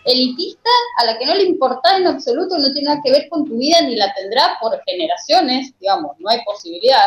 elitista 0.08 0.70
a 0.98 1.06
la 1.06 1.18
que 1.18 1.26
no 1.26 1.36
le 1.36 1.44
importa 1.44 1.98
en 1.98 2.08
absoluto, 2.08 2.58
no 2.58 2.72
tiene 2.72 2.90
nada 2.90 3.02
que 3.04 3.12
ver 3.12 3.28
con 3.30 3.46
tu 3.46 3.58
vida 3.58 3.82
ni 3.82 3.96
la 3.96 4.14
tendrá 4.14 4.58
por 4.60 4.82
generaciones, 4.86 5.74
digamos, 5.80 6.16
no 6.20 6.30
hay 6.30 6.44
posibilidad 6.46 7.06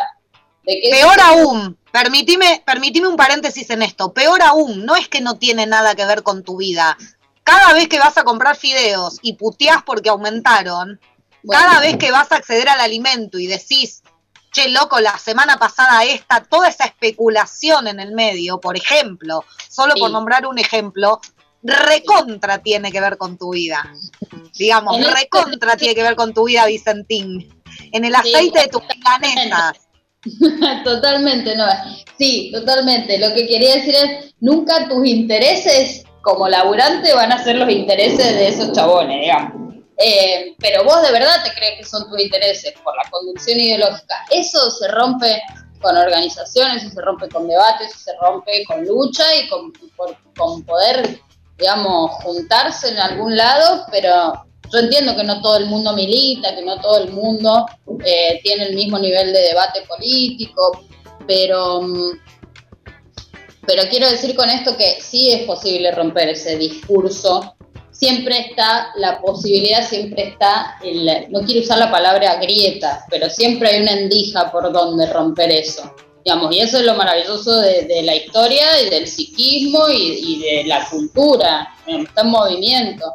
de 0.65 0.81
que... 0.81 0.91
Peor 0.91 1.21
aún, 1.21 1.79
permitime, 1.91 2.63
permitime 2.65 3.09
un 3.09 3.17
paréntesis 3.17 3.71
en 3.71 3.83
esto, 3.83 4.13
peor 4.13 4.43
aún, 4.43 4.85
no 4.85 4.97
es 4.97 5.09
que 5.09 5.21
no 5.21 5.39
tiene 5.39 5.67
nada 5.67 5.95
que 5.95 6.05
ver 6.05 6.23
con 6.23 6.45
tu 6.45 6.59
vida. 6.59 6.97
Cada 7.43 7.73
vez 7.73 7.89
que 7.89 7.99
vas 7.99 8.17
a 8.19 8.25
comprar 8.25 8.57
fideos 8.57 9.19
y 9.23 9.33
puteás 9.33 9.83
porque 9.85 10.11
aumentaron, 10.11 11.01
cada 11.49 11.81
vez 11.81 11.97
que 11.97 12.13
vas 12.13 12.31
a 12.33 12.37
acceder 12.37 12.69
al 12.69 12.81
alimento 12.81 13.39
y 13.39 13.47
decís, 13.47 14.03
che, 14.53 14.69
loco, 14.69 15.01
la 15.01 15.17
semana 15.19 15.59
pasada 15.59 16.05
esta, 16.05 16.43
toda 16.43 16.69
esa 16.69 16.85
especulación 16.85 17.89
en 17.89 17.99
el 17.99 18.13
medio, 18.13 18.61
por 18.61 18.77
ejemplo, 18.77 19.45
solo 19.69 19.95
por 19.95 20.11
nombrar 20.11 20.47
un 20.47 20.59
ejemplo, 20.59 21.21
recontra 21.63 22.59
tiene 22.59 22.91
que 22.91 23.01
ver 23.01 23.17
con 23.17 23.37
tu 23.37 23.53
vida. 23.53 23.93
Digamos, 24.59 24.97
recontra 25.13 25.77
tiene 25.77 25.95
que 25.95 26.03
ver 26.03 26.17
con 26.17 26.33
tu 26.33 26.45
vida, 26.45 26.67
Vicentín. 26.67 27.49
En 27.93 28.05
el 28.05 28.15
aceite 28.15 28.61
de 28.61 28.69
tus 28.69 28.83
planetas. 28.83 29.89
totalmente, 30.85 31.57
no. 31.57 31.67
Sí, 32.19 32.51
totalmente. 32.53 33.19
Lo 33.19 33.33
que 33.35 33.47
quería 33.47 33.77
decir 33.77 33.95
es, 33.95 34.35
nunca 34.41 34.89
tus 34.89 35.07
intereses 35.07 36.05
como 36.23 36.49
laburante 36.49 37.15
van 37.15 37.33
a 37.33 37.43
ser 37.43 37.57
los 37.57 37.71
intereses 37.71 38.35
de 38.35 38.49
esos 38.49 38.73
chabones, 38.73 39.21
digamos. 39.21 39.75
Eh, 40.03 40.55
pero 40.59 40.85
vos 40.85 41.03
de 41.03 41.13
verdad 41.13 41.43
te 41.45 41.53
crees 41.53 41.79
que 41.79 41.85
son 41.85 42.09
tus 42.09 42.21
intereses 42.21 42.73
por 42.83 42.95
la 42.97 43.11
conducción 43.11 43.59
ideológica. 43.59 44.15
Eso 44.31 44.71
se 44.71 44.89
rompe 44.89 45.41
con 45.81 45.97
organizaciones, 45.97 46.83
eso 46.83 46.95
se 46.95 47.01
rompe 47.01 47.29
con 47.29 47.49
debates, 47.49 47.89
eso 47.89 47.99
se 47.99 48.13
rompe 48.21 48.65
con 48.65 48.85
lucha 48.85 49.25
y 49.37 49.49
con, 49.49 49.73
con 50.37 50.63
poder 50.65 51.21
digamos, 51.61 52.13
juntarse 52.23 52.89
en 52.89 52.99
algún 52.99 53.37
lado, 53.37 53.85
pero 53.91 54.45
yo 54.73 54.79
entiendo 54.79 55.15
que 55.17 55.25
no 55.25 55.41
todo 55.43 55.59
el 55.59 55.67
mundo 55.67 55.93
milita, 55.93 56.55
que 56.55 56.63
no 56.63 56.81
todo 56.81 57.05
el 57.05 57.13
mundo 57.13 57.67
eh, 58.05 58.41
tiene 58.43 58.67
el 58.67 58.75
mismo 58.75 58.99
nivel 58.99 59.33
de 59.33 59.41
debate 59.41 59.83
político, 59.83 60.85
pero, 61.27 61.83
mm, 61.83 62.19
pero 63.67 63.83
quiero 63.91 64.11
decir 64.11 64.35
con 64.35 64.49
esto 64.49 64.77
que 64.77 65.01
sí 65.01 65.33
es 65.33 65.43
posible 65.43 65.93
romper 65.93 66.31
ese 66.31 66.57
discurso 66.57 67.55
siempre 68.01 68.39
está 68.39 68.93
la 68.97 69.21
posibilidad, 69.21 69.87
siempre 69.87 70.29
está, 70.29 70.79
el, 70.83 71.31
no 71.31 71.41
quiero 71.43 71.61
usar 71.61 71.79
la 71.79 71.91
palabra 71.91 72.37
grieta, 72.37 73.05
pero 73.11 73.29
siempre 73.29 73.69
hay 73.69 73.83
una 73.83 73.93
endija 73.93 74.51
por 74.51 74.73
donde 74.73 75.07
romper 75.13 75.51
eso. 75.51 75.95
Digamos, 76.25 76.55
y 76.55 76.61
eso 76.61 76.79
es 76.79 76.85
lo 76.85 76.95
maravilloso 76.95 77.61
de, 77.61 78.03
la 78.03 78.15
historia 78.15 78.83
y 78.83 78.91
del 78.91 79.07
psiquismo 79.07 79.89
y, 79.89 80.41
de 80.41 80.65
la 80.65 80.89
cultura, 80.89 81.69
está 81.87 82.23
en 82.23 82.29
movimiento. 82.29 83.13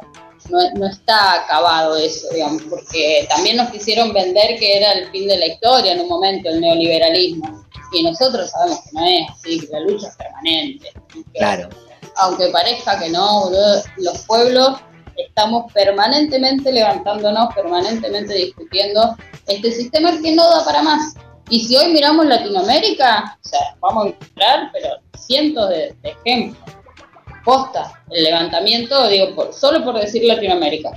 No, 0.50 0.58
no, 0.74 0.86
está 0.86 1.42
acabado 1.42 1.96
eso, 1.96 2.28
digamos, 2.32 2.62
porque 2.70 3.26
también 3.28 3.56
nos 3.56 3.70
quisieron 3.70 4.12
vender 4.12 4.58
que 4.58 4.76
era 4.76 4.92
el 4.92 5.10
fin 5.10 5.26
de 5.26 5.38
la 5.38 5.46
historia 5.46 5.92
en 5.92 6.00
un 6.00 6.08
momento, 6.08 6.48
el 6.48 6.60
neoliberalismo. 6.60 7.64
Y 7.92 8.02
nosotros 8.02 8.50
sabemos 8.50 8.80
que 8.80 8.90
no 8.92 9.06
es 9.06 9.30
así, 9.30 9.60
que 9.60 9.72
la 9.72 9.80
lucha 9.80 10.08
es 10.08 10.16
permanente. 10.16 10.92
claro 11.34 11.68
aunque 12.16 12.48
parezca 12.48 12.98
que 12.98 13.10
no, 13.10 13.50
los 13.98 14.18
pueblos 14.26 14.78
estamos 15.16 15.72
permanentemente 15.72 16.72
levantándonos, 16.72 17.54
permanentemente 17.54 18.34
discutiendo 18.34 19.16
este 19.46 19.72
sistema 19.72 20.12
que 20.20 20.34
no 20.34 20.48
da 20.48 20.64
para 20.64 20.82
más. 20.82 21.14
Y 21.48 21.60
si 21.60 21.76
hoy 21.76 21.92
miramos 21.92 22.26
Latinoamérica, 22.26 23.38
o 23.44 23.48
sea, 23.48 23.60
vamos 23.80 24.04
a 24.04 24.08
encontrar, 24.08 24.70
pero 24.72 24.88
cientos 25.16 25.68
de, 25.68 25.94
ejemplos. 26.02 26.62
Posta, 27.44 28.02
el 28.10 28.24
levantamiento, 28.24 29.06
digo, 29.06 29.52
solo 29.52 29.84
por 29.84 29.94
decir 30.00 30.24
Latinoamérica, 30.24 30.90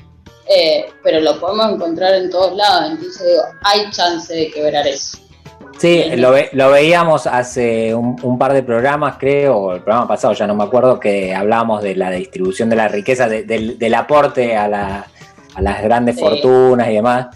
eh, 0.48 0.88
pero 1.04 1.20
lo 1.20 1.40
podemos 1.40 1.74
encontrar 1.74 2.16
en 2.16 2.32
todos 2.32 2.56
lados, 2.56 2.92
entonces 2.92 3.28
digo, 3.28 3.44
hay 3.64 3.92
chance 3.92 4.34
de 4.34 4.50
quebrar 4.50 4.88
eso. 4.88 5.20
Sí, 5.78 6.06
lo, 6.18 6.34
lo 6.54 6.72
veíamos 6.72 7.28
hace 7.28 7.94
un, 7.94 8.38
par 8.38 8.54
de 8.54 8.64
programas, 8.64 9.18
creo, 9.18 9.56
o 9.56 9.74
el 9.76 9.82
programa 9.82 10.08
pasado, 10.08 10.34
ya 10.34 10.48
no 10.48 10.56
me 10.56 10.64
acuerdo, 10.64 11.00
que 11.00 11.34
hablábamos 11.36 11.84
de 11.84 11.96
la 11.96 12.10
distribución 12.10 12.70
de 12.70 12.76
la 12.76 12.88
riqueza, 12.88 13.30
del, 13.30 13.94
aporte 13.94 14.58
a, 14.58 14.68
las 14.68 15.84
grandes 15.84 16.20
fortunas 16.20 16.90
y 16.90 16.94
demás, 16.94 17.28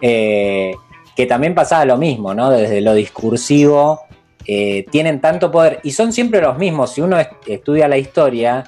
eh, 0.00 0.74
que 1.18 1.26
también 1.26 1.52
pasaba 1.52 1.84
lo 1.84 1.96
mismo, 1.96 2.32
¿no? 2.32 2.48
Desde 2.48 2.80
lo 2.80 2.94
discursivo, 2.94 4.02
eh, 4.46 4.86
tienen 4.88 5.20
tanto 5.20 5.50
poder, 5.50 5.80
y 5.82 5.90
son 5.90 6.12
siempre 6.12 6.40
los 6.40 6.56
mismos, 6.56 6.92
si 6.92 7.00
uno 7.00 7.16
estudia 7.44 7.88
la 7.88 7.98
historia, 7.98 8.62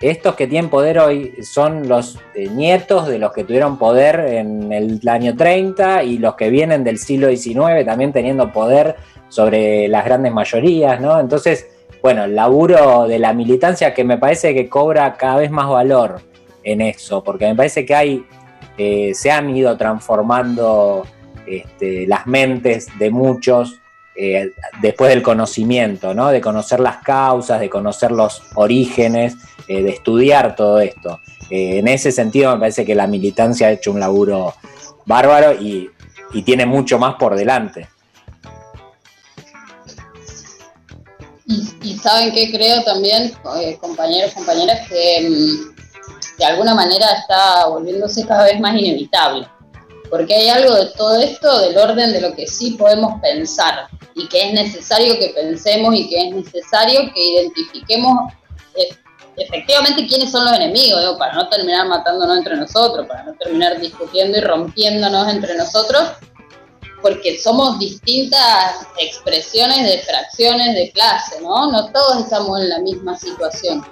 estos 0.00 0.34
que 0.34 0.46
tienen 0.46 0.70
poder 0.70 0.98
hoy 0.98 1.34
son 1.42 1.86
los 1.90 2.18
eh, 2.34 2.48
nietos 2.48 3.08
de 3.08 3.18
los 3.18 3.34
que 3.34 3.44
tuvieron 3.44 3.76
poder 3.76 4.20
en 4.20 4.72
el 4.72 5.06
año 5.06 5.36
30 5.36 6.04
y 6.04 6.16
los 6.16 6.34
que 6.34 6.48
vienen 6.48 6.82
del 6.82 6.96
siglo 6.96 7.28
XIX 7.28 7.84
también 7.84 8.10
teniendo 8.10 8.50
poder 8.50 8.96
sobre 9.28 9.86
las 9.86 10.06
grandes 10.06 10.32
mayorías, 10.32 10.98
¿no? 10.98 11.20
Entonces, 11.20 11.66
bueno, 12.00 12.24
el 12.24 12.34
laburo 12.34 13.06
de 13.06 13.18
la 13.18 13.34
militancia 13.34 13.92
que 13.92 14.02
me 14.02 14.16
parece 14.16 14.54
que 14.54 14.66
cobra 14.66 15.12
cada 15.18 15.36
vez 15.36 15.50
más 15.50 15.68
valor 15.68 16.22
en 16.64 16.80
eso, 16.80 17.22
porque 17.22 17.48
me 17.48 17.54
parece 17.54 17.84
que 17.84 17.94
hay, 17.94 18.24
eh, 18.78 19.12
se 19.12 19.30
han 19.30 19.54
ido 19.54 19.76
transformando 19.76 21.04
este, 21.58 22.06
las 22.06 22.26
mentes 22.26 22.88
de 22.98 23.10
muchos 23.10 23.82
eh, 24.14 24.52
después 24.82 25.08
del 25.08 25.22
conocimiento, 25.22 26.12
¿no? 26.12 26.28
De 26.28 26.42
conocer 26.42 26.80
las 26.80 26.98
causas, 26.98 27.60
de 27.60 27.70
conocer 27.70 28.12
los 28.12 28.42
orígenes 28.56 29.36
eh, 29.68 29.82
de 29.82 29.88
estudiar 29.88 30.54
todo 30.54 30.80
esto. 30.80 31.18
Eh, 31.48 31.78
en 31.78 31.88
ese 31.88 32.12
sentido 32.12 32.52
me 32.52 32.60
parece 32.60 32.84
que 32.84 32.94
la 32.94 33.06
militancia 33.06 33.68
ha 33.68 33.70
hecho 33.70 33.90
un 33.90 34.00
laburo 34.00 34.54
bárbaro 35.06 35.54
y, 35.54 35.90
tiene 36.44 36.64
mucho 36.64 36.98
más 36.98 37.16
por 37.16 37.36
delante. 37.36 37.88
Y, 41.46 41.96
saben 41.98 42.32
que 42.32 42.50
creo 42.50 42.82
también, 42.84 43.32
compañeros, 43.80 44.32
compañeras, 44.32 44.88
que 44.88 45.28
mm, 45.28 46.38
de 46.38 46.44
alguna 46.44 46.74
manera 46.74 47.06
está 47.12 47.66
volviéndose 47.66 48.26
cada 48.26 48.44
vez 48.44 48.58
más 48.60 48.74
inevitable. 48.74 49.46
Porque 50.12 50.34
hay 50.34 50.50
algo 50.50 50.74
de 50.74 50.90
todo 50.94 51.18
esto 51.22 51.60
del 51.60 51.78
orden 51.78 52.12
de 52.12 52.20
lo 52.20 52.34
que 52.34 52.46
sí 52.46 52.72
podemos 52.72 53.18
pensar 53.22 53.88
y 54.14 54.28
que 54.28 54.48
es 54.48 54.52
necesario 54.52 55.18
que 55.18 55.32
pensemos 55.34 55.94
y 55.94 56.06
que 56.06 56.28
es 56.28 56.34
necesario 56.34 57.10
que 57.14 57.18
identifiquemos 57.18 58.30
efectivamente 59.38 60.06
quiénes 60.06 60.30
son 60.30 60.44
los 60.44 60.52
enemigos, 60.52 61.16
para 61.18 61.32
no 61.32 61.48
terminar 61.48 61.88
matándonos 61.88 62.36
entre 62.36 62.56
nosotros, 62.56 63.06
para 63.06 63.22
no 63.22 63.32
terminar 63.36 63.80
discutiendo 63.80 64.36
y 64.36 64.42
rompiéndonos 64.42 65.32
entre 65.32 65.54
nosotros, 65.54 66.10
porque 67.00 67.38
somos 67.38 67.78
distintas 67.78 68.86
expresiones 68.98 69.82
de 69.90 69.98
fracciones 70.00 70.74
de 70.74 70.92
clase, 70.92 71.40
¿no? 71.40 71.72
No 71.72 71.90
todos 71.90 72.22
estamos 72.22 72.60
en 72.60 72.68
la 72.68 72.80
misma 72.80 73.16
situación. 73.16 73.82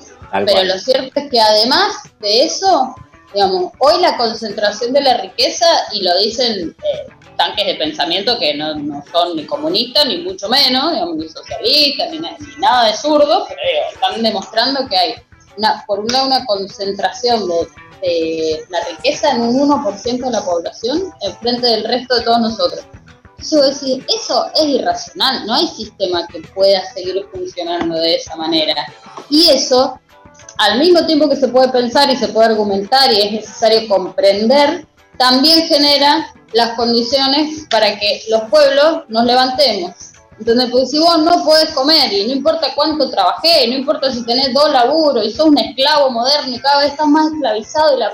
Pero 0.44 0.64
lo 0.64 0.78
cierto 0.78 1.18
es 1.18 1.30
que 1.30 1.40
además 1.40 1.94
de 2.20 2.42
eso, 2.42 2.94
digamos, 3.32 3.72
hoy 3.78 4.00
la 4.00 4.16
concentración 4.16 4.92
de 4.92 5.02
la 5.02 5.18
riqueza, 5.18 5.66
y 5.92 6.02
lo 6.02 6.16
dicen 6.18 6.76
eh, 6.82 7.06
tanques 7.36 7.66
de 7.66 7.74
pensamiento 7.74 8.38
que 8.38 8.54
no, 8.54 8.74
son 9.10 9.36
ni 9.36 9.46
comunistas, 9.46 10.06
ni 10.06 10.18
mucho 10.18 10.48
menos, 10.48 10.92
digamos, 10.92 11.16
ni 11.16 11.28
socialistas, 11.28 12.10
ni, 12.10 12.20
nada 12.58 12.86
de 12.86 12.96
zurdo, 12.96 13.46
pero 13.48 13.60
están 13.92 14.22
demostrando 14.22 14.86
que 14.88 14.96
hay 14.96 15.14
por 15.86 16.00
un 16.00 16.08
una 16.14 16.44
concentración 16.46 17.48
de, 18.02 18.64
la 18.70 18.80
riqueza 18.84 19.32
en 19.32 19.42
un 19.42 19.70
1% 19.70 20.24
de 20.24 20.30
la 20.30 20.42
población 20.42 21.12
en 21.20 21.36
frente 21.36 21.66
del 21.66 21.84
resto 21.84 22.16
de 22.16 22.22
todos 22.22 22.40
nosotros. 22.40 22.80
Eso, 23.38 23.62
decir, 23.62 24.04
eso 24.14 24.46
es 24.54 24.64
irracional, 24.64 25.46
no 25.46 25.54
hay 25.54 25.66
sistema 25.66 26.26
que 26.28 26.40
pueda 26.54 26.84
seguir 26.92 27.26
funcionando 27.32 27.94
de 27.96 28.14
esa 28.16 28.36
manera. 28.36 28.86
Y 29.30 29.50
eso, 29.50 29.98
al 30.60 30.78
mismo 30.78 31.06
tiempo 31.06 31.26
que 31.26 31.36
se 31.36 31.48
puede 31.48 31.70
pensar 31.70 32.10
y 32.10 32.16
se 32.16 32.28
puede 32.28 32.48
argumentar 32.48 33.10
y 33.10 33.18
es 33.18 33.32
necesario 33.32 33.88
comprender, 33.88 34.86
también 35.16 35.66
genera 35.66 36.30
las 36.52 36.76
condiciones 36.76 37.66
para 37.70 37.98
que 37.98 38.22
los 38.28 38.42
pueblos 38.42 39.04
nos 39.08 39.24
levantemos. 39.24 39.92
Entonces, 40.38 40.70
Porque 40.70 40.86
si 40.86 40.98
vos 40.98 41.18
no 41.22 41.44
podés 41.44 41.70
comer 41.70 42.12
y 42.12 42.26
no 42.26 42.34
importa 42.34 42.74
cuánto 42.74 43.10
trabajé, 43.10 43.68
no 43.68 43.76
importa 43.76 44.12
si 44.12 44.22
tenés 44.26 44.52
dos 44.52 44.70
laburos 44.70 45.24
y 45.24 45.30
sos 45.30 45.46
un 45.46 45.58
esclavo 45.58 46.10
moderno 46.10 46.54
y 46.54 46.60
cada 46.60 46.80
vez 46.80 46.90
estás 46.90 47.06
más 47.06 47.32
esclavizado 47.32 47.96
y 47.96 48.00
la 48.00 48.12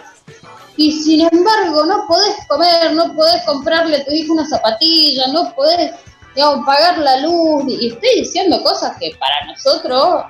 y 0.79 0.93
sin 0.93 1.23
embargo 1.23 1.85
no 1.87 2.07
podés 2.07 2.37
comer, 2.49 2.93
no 2.93 3.13
podés 3.15 3.43
comprarle 3.45 3.97
a 3.97 4.05
tu 4.05 4.13
hijo 4.13 4.35
una 4.35 4.47
zapatilla, 4.47 5.27
no 5.29 5.53
podés 5.55 5.93
digamos, 6.37 6.67
pagar 6.67 6.99
la 6.99 7.17
luz, 7.23 7.65
y 7.67 7.89
estoy 7.89 8.21
diciendo 8.21 8.63
cosas 8.63 8.95
que 9.01 9.11
para 9.19 9.47
nosotros 9.47 10.27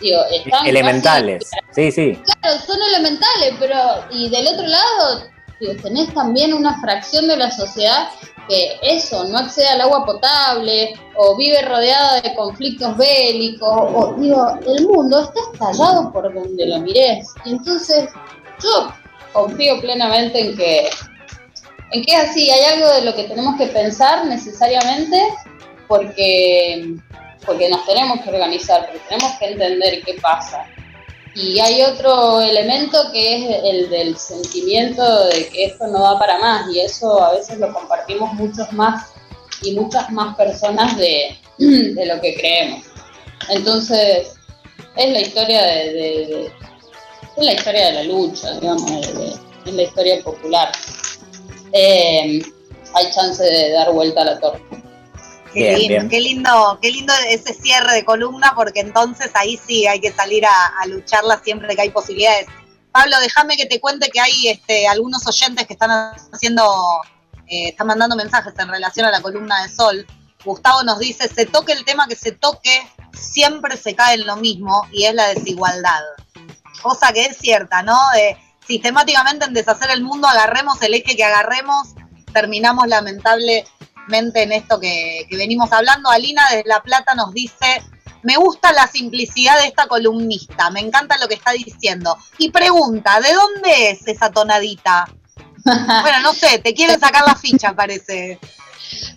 digo, 0.00 0.20
están 0.32 0.66
elementales, 0.66 1.50
sí, 1.72 1.90
sí. 1.90 2.18
Claro, 2.40 2.58
son 2.66 2.78
elementales, 2.94 3.54
pero 3.58 3.76
y 4.10 4.28
del 4.30 4.46
otro 4.48 4.66
lado 4.66 5.30
digo, 5.60 5.74
tenés 5.82 6.12
también 6.14 6.52
una 6.54 6.80
fracción 6.80 7.28
de 7.28 7.36
la 7.36 7.50
sociedad 7.50 8.08
que 8.48 8.78
eso, 8.82 9.24
no 9.24 9.38
accede 9.38 9.68
al 9.68 9.82
agua 9.82 10.04
potable 10.04 10.94
o 11.16 11.36
vive 11.36 11.62
rodeada 11.62 12.20
de 12.20 12.34
conflictos 12.34 12.96
bélicos, 12.96 13.68
o 13.70 14.14
digo, 14.18 14.58
el 14.66 14.86
mundo 14.88 15.20
está 15.20 15.40
estallado 15.52 16.12
por 16.12 16.34
donde 16.34 16.66
lo 16.66 16.80
mires. 16.80 17.28
Y 17.44 17.50
entonces 17.50 18.10
yo 18.60 18.92
confío 19.32 19.80
plenamente 19.80 20.40
en 20.40 20.56
que, 20.56 20.90
en 21.92 22.04
que 22.04 22.12
es 22.12 22.30
así, 22.30 22.50
hay 22.50 22.74
algo 22.74 22.88
de 22.94 23.02
lo 23.02 23.14
que 23.14 23.24
tenemos 23.24 23.56
que 23.56 23.66
pensar 23.66 24.26
necesariamente 24.26 25.22
porque, 25.86 26.96
porque 27.44 27.68
nos 27.68 27.84
tenemos 27.86 28.20
que 28.20 28.30
organizar, 28.30 28.86
porque 28.86 29.00
tenemos 29.08 29.32
que 29.38 29.46
entender 29.46 30.02
qué 30.04 30.14
pasa. 30.20 30.66
Y 31.34 31.60
hay 31.60 31.82
otro 31.82 32.40
elemento 32.40 32.98
que 33.12 33.36
es 33.36 33.64
el 33.64 33.90
del 33.90 34.16
sentimiento 34.16 35.26
de 35.26 35.48
que 35.48 35.66
esto 35.66 35.86
no 35.86 36.02
va 36.02 36.18
para 36.18 36.38
más 36.38 36.74
y 36.74 36.80
eso 36.80 37.22
a 37.22 37.34
veces 37.34 37.58
lo 37.58 37.72
compartimos 37.72 38.32
muchos 38.34 38.72
más 38.72 39.12
y 39.62 39.74
muchas 39.74 40.10
más 40.10 40.36
personas 40.36 40.96
de, 40.96 41.38
lo 41.58 42.20
que 42.20 42.34
creemos. 42.34 42.84
Entonces, 43.48 44.34
es 44.96 45.12
la 45.12 45.20
historia 45.20 45.62
de, 45.62 46.46
es 47.36 47.44
la 47.44 47.52
historia 47.52 47.86
de 47.86 47.92
la 47.92 48.02
lucha, 48.04 48.58
digamos, 48.58 48.90
es 49.66 49.72
la 49.72 49.82
historia 49.82 50.22
popular. 50.22 50.72
Eh, 51.72 52.42
hay 52.94 53.10
chance 53.12 53.42
de 53.42 53.70
dar 53.70 53.92
vuelta 53.92 54.22
a 54.22 54.24
la 54.24 54.40
torta. 54.40 54.89
Qué 55.52 55.76
lindo, 55.76 56.08
qué 56.08 56.20
lindo, 56.20 56.78
qué 56.80 56.90
lindo 56.90 57.12
ese 57.28 57.52
cierre 57.54 57.94
de 57.94 58.04
columna, 58.04 58.52
porque 58.54 58.80
entonces 58.80 59.30
ahí 59.34 59.58
sí 59.66 59.86
hay 59.86 60.00
que 60.00 60.12
salir 60.12 60.44
a, 60.46 60.86
lucharla 60.86 61.40
siempre 61.42 61.74
que 61.74 61.82
hay 61.82 61.90
posibilidades. 61.90 62.46
Pablo, 62.92 63.18
déjame 63.20 63.56
que 63.56 63.66
te 63.66 63.80
cuente 63.80 64.10
que 64.10 64.20
hay 64.20 64.48
este, 64.48 64.86
algunos 64.88 65.26
oyentes 65.26 65.66
que 65.66 65.72
están 65.72 65.90
haciendo, 66.32 66.64
eh, 67.48 67.68
están 67.68 67.86
mandando 67.86 68.16
mensajes 68.16 68.52
en 68.58 68.68
relación 68.68 69.06
a 69.06 69.10
la 69.10 69.20
columna 69.20 69.62
de 69.62 69.68
Sol. 69.68 70.06
Gustavo 70.44 70.82
nos 70.82 70.98
dice, 70.98 71.28
se 71.28 71.46
toque 71.46 71.72
el 71.72 71.84
tema 71.84 72.06
que 72.08 72.16
se 72.16 72.32
toque, 72.32 72.86
siempre 73.12 73.76
se 73.76 73.94
cae 73.94 74.14
en 74.14 74.26
lo 74.26 74.36
mismo 74.36 74.86
y 74.92 75.04
es 75.04 75.14
la 75.14 75.28
desigualdad. 75.28 76.00
Cosa 76.82 77.12
que 77.12 77.26
es 77.26 77.36
cierta, 77.36 77.82
¿no? 77.82 77.96
De, 78.14 78.36
sistemáticamente 78.66 79.46
en 79.46 79.54
deshacer 79.54 79.90
el 79.90 80.02
mundo, 80.02 80.28
agarremos 80.28 80.80
el 80.82 80.94
eje 80.94 81.16
que 81.16 81.24
agarremos, 81.24 81.88
terminamos 82.32 82.86
lamentable 82.86 83.64
mente 84.08 84.42
en 84.42 84.52
esto 84.52 84.78
que, 84.80 85.26
que 85.28 85.36
venimos 85.36 85.72
hablando. 85.72 86.10
Alina 86.10 86.42
de 86.50 86.62
La 86.66 86.80
Plata 86.82 87.14
nos 87.14 87.32
dice, 87.32 87.82
me 88.22 88.36
gusta 88.36 88.72
la 88.72 88.86
simplicidad 88.86 89.58
de 89.60 89.66
esta 89.68 89.86
columnista, 89.86 90.70
me 90.70 90.80
encanta 90.80 91.16
lo 91.18 91.28
que 91.28 91.34
está 91.34 91.52
diciendo. 91.52 92.16
Y 92.38 92.50
pregunta, 92.50 93.20
¿de 93.20 93.32
dónde 93.32 93.90
es 93.90 94.06
esa 94.06 94.30
tonadita? 94.30 95.08
bueno, 95.64 96.20
no 96.22 96.32
sé, 96.32 96.58
te 96.58 96.74
quieren 96.74 96.98
sacar 96.98 97.24
la 97.26 97.34
ficha, 97.34 97.72
parece. 97.74 98.38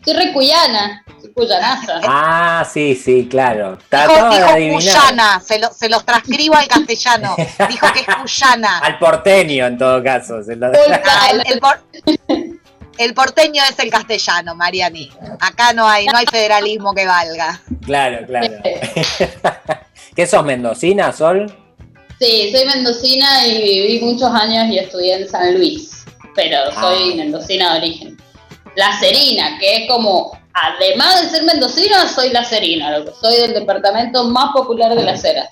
Soy 0.05 0.13
recuyana, 0.13 1.03
soy 1.19 1.33
cuyanaza. 1.33 1.99
Ah, 2.05 2.67
sí, 2.71 2.93
sí, 2.95 3.27
claro. 3.29 3.77
Dijo, 3.89 4.29
dijo 4.55 4.73
cuyana, 4.75 5.39
se, 5.39 5.57
lo- 5.57 5.73
se 5.73 5.89
los 5.89 6.05
transcribo 6.05 6.55
al 6.55 6.67
castellano. 6.67 7.35
Dijo 7.69 7.87
que 7.93 8.01
es 8.01 8.15
cuyana. 8.21 8.79
Al 8.79 8.99
porteño, 8.99 9.65
en 9.65 9.77
todo 9.77 10.03
caso. 10.03 10.43
se 10.43 10.55
lo- 10.57 10.67
Ah, 10.67 11.29
el, 11.31 11.43
el 11.47 11.59
por- 11.59 11.81
el 12.97 13.13
porteño 13.13 13.61
es 13.69 13.77
el 13.79 13.89
castellano, 13.89 14.55
Mariani. 14.55 15.11
Acá 15.39 15.73
no 15.73 15.87
hay, 15.87 16.05
no 16.05 16.17
hay 16.17 16.25
federalismo 16.25 16.93
que 16.93 17.05
valga. 17.05 17.59
claro, 17.85 18.25
claro. 18.27 18.53
¿Qué 20.15 20.27
sos, 20.27 20.43
mendocina, 20.45 21.11
Sol? 21.11 21.53
Sí, 22.19 22.51
soy 22.51 22.65
mendocina 22.65 23.47
y 23.47 23.61
viví 23.61 23.99
muchos 24.05 24.29
años 24.31 24.67
y 24.67 24.77
estudié 24.77 25.15
en 25.23 25.27
San 25.29 25.55
Luis, 25.55 26.05
pero 26.35 26.71
soy 26.71 27.13
Ah. 27.13 27.15
mendocina 27.17 27.73
de 27.73 27.79
origen. 27.79 28.17
La 28.75 28.97
Serina, 28.99 29.57
que 29.59 29.83
es 29.83 29.89
como, 29.89 30.39
además 30.53 31.21
de 31.21 31.29
ser 31.29 31.43
mendocina, 31.43 32.07
soy 32.07 32.29
la 32.29 32.43
Serina, 32.43 32.97
lo 32.97 33.05
que 33.05 33.11
soy 33.19 33.35
del 33.41 33.53
departamento 33.53 34.23
más 34.25 34.51
popular 34.53 34.95
de 34.95 35.03
la 35.03 35.13
acera. 35.13 35.47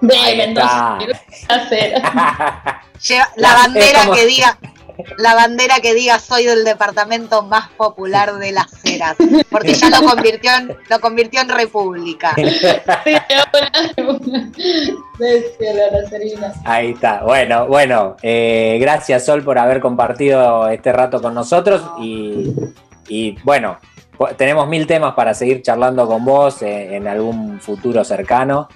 De 0.00 0.16
Ahí 0.16 0.36
Mendoza, 0.36 0.98
está. 1.00 1.56
la 1.56 1.62
acera. 1.62 2.82
Lleva 3.06 3.28
la 3.36 3.54
bandera 3.54 4.00
como- 4.00 4.14
que 4.14 4.26
diga, 4.26 4.58
la 5.18 5.34
bandera 5.34 5.80
que 5.80 5.94
diga 5.94 6.18
soy 6.18 6.44
del 6.44 6.64
departamento 6.64 7.42
más 7.42 7.68
popular 7.70 8.34
de 8.36 8.52
las 8.52 8.70
ceras, 8.82 9.16
porque 9.50 9.74
ya 9.74 9.90
lo 9.90 10.02
convirtió 10.06 10.50
en, 10.56 10.76
lo 10.88 11.00
convirtió 11.00 11.40
en 11.40 11.48
república. 11.48 12.34
Ahí 16.64 16.90
está. 16.92 17.22
Bueno, 17.22 17.66
bueno. 17.66 18.16
eh, 18.22 18.78
gracias, 18.80 19.24
Sol, 19.24 19.42
por 19.42 19.58
haber 19.58 19.80
compartido 19.80 20.68
este 20.68 20.92
rato 20.92 21.20
con 21.20 21.34
nosotros. 21.34 21.82
Y, 22.00 22.54
y, 23.08 23.36
bueno, 23.42 23.78
tenemos 24.36 24.68
mil 24.68 24.86
temas 24.86 25.14
para 25.14 25.34
seguir 25.34 25.62
charlando 25.62 26.06
con 26.06 26.24
vos 26.24 26.62
eh, 26.62 26.96
en 26.96 27.06
algún 27.06 27.60
futuro 27.60 28.04
cercano. 28.04 28.68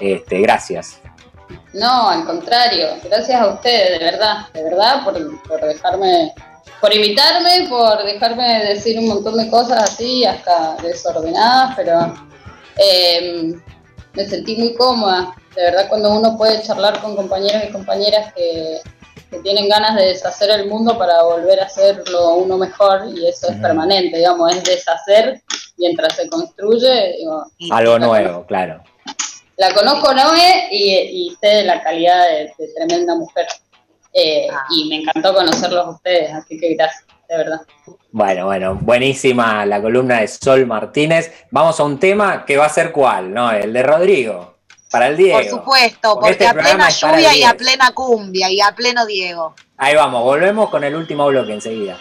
Este, 0.00 0.40
gracias. 0.40 1.00
No, 1.74 2.08
al 2.08 2.24
contrario, 2.24 2.88
gracias 3.04 3.40
a 3.40 3.48
ustedes, 3.48 3.98
de 3.98 4.04
verdad, 4.04 4.48
de 4.52 4.64
verdad, 4.64 5.04
por, 5.04 5.42
por 5.48 5.60
dejarme, 5.60 6.34
por 6.80 6.94
invitarme, 6.94 7.66
por 7.68 8.04
dejarme 8.04 8.64
decir 8.64 8.98
un 8.98 9.08
montón 9.08 9.36
de 9.36 9.48
cosas 9.48 9.82
así, 9.82 10.24
hasta 10.24 10.76
desordenadas, 10.82 11.74
pero 11.76 12.14
eh, 12.76 13.54
me 14.14 14.24
sentí 14.26 14.56
muy 14.56 14.74
cómoda. 14.74 15.34
De 15.54 15.62
verdad, 15.62 15.88
cuando 15.88 16.12
uno 16.12 16.36
puede 16.36 16.62
charlar 16.62 17.00
con 17.00 17.14
compañeros 17.16 17.62
y 17.68 17.72
compañeras 17.72 18.32
que, 18.34 18.80
que 19.30 19.38
tienen 19.38 19.68
ganas 19.68 19.96
de 19.96 20.06
deshacer 20.08 20.50
el 20.50 20.68
mundo 20.68 20.98
para 20.98 21.22
volver 21.22 21.60
a 21.60 21.64
hacerlo 21.64 22.34
uno 22.34 22.58
mejor, 22.58 23.06
y 23.14 23.26
eso 23.26 23.50
es 23.50 23.56
permanente, 23.56 24.18
digamos, 24.18 24.54
es 24.54 24.64
deshacer 24.64 25.42
mientras 25.76 26.14
se 26.14 26.28
construye, 26.28 27.16
digo, 27.18 27.44
Algo 27.70 27.98
nuevo, 27.98 28.46
claro. 28.46 28.82
La 29.62 29.74
conozco 29.74 30.12
Noé 30.12 30.68
y, 30.70 30.92
y 30.92 31.36
sé 31.40 31.46
de 31.46 31.64
la 31.64 31.82
calidad 31.82 32.24
de, 32.28 32.52
de 32.58 32.72
tremenda 32.74 33.14
mujer. 33.14 33.46
Eh, 34.12 34.48
Y 34.70 34.88
me 34.88 34.96
encantó 34.96 35.32
conocerlos 35.34 35.86
a 35.86 35.90
ustedes, 35.90 36.32
así 36.34 36.58
que 36.58 36.74
gracias, 36.74 37.04
de 37.28 37.36
verdad. 37.36 37.60
Bueno, 38.10 38.46
bueno, 38.46 38.78
buenísima 38.80 39.64
la 39.64 39.80
columna 39.80 40.20
de 40.20 40.28
Sol 40.28 40.66
Martínez. 40.66 41.32
Vamos 41.50 41.78
a 41.80 41.84
un 41.84 41.98
tema 41.98 42.44
que 42.44 42.56
va 42.56 42.66
a 42.66 42.68
ser 42.68 42.92
cuál, 42.92 43.32
¿no? 43.32 43.50
El 43.52 43.72
de 43.72 43.82
Rodrigo, 43.82 44.56
para 44.90 45.06
el 45.08 45.16
Diego. 45.16 45.38
Por 45.38 45.48
supuesto, 45.48 46.14
Porque 46.14 46.20
porque 46.20 46.44
este 46.44 46.46
a 46.46 46.52
plena 46.52 46.88
lluvia 46.90 47.34
y 47.34 47.42
a 47.44 47.52
10. 47.52 47.54
plena 47.54 47.90
cumbia 47.94 48.50
y 48.50 48.60
a 48.60 48.72
pleno 48.74 49.06
Diego. 49.06 49.54
Ahí 49.78 49.94
vamos, 49.94 50.22
volvemos 50.24 50.68
con 50.70 50.84
el 50.84 50.94
último 50.94 51.26
bloque 51.28 51.54
enseguida. 51.54 51.96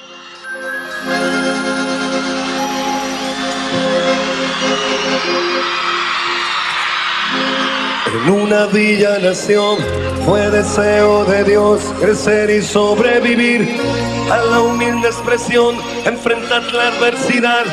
En 8.13 8.29
una 8.29 8.65
villa 8.65 9.19
nación 9.19 9.77
fue 10.25 10.49
deseo 10.51 11.23
de 11.23 11.45
Dios 11.45 11.81
crecer 11.99 12.49
y 12.49 12.61
sobrevivir. 12.61 13.79
A 14.29 14.37
la 14.37 14.59
humilde 14.59 15.07
expresión, 15.07 15.77
enfrentar 16.05 16.61
la 16.73 16.89
adversidad. 16.89 17.63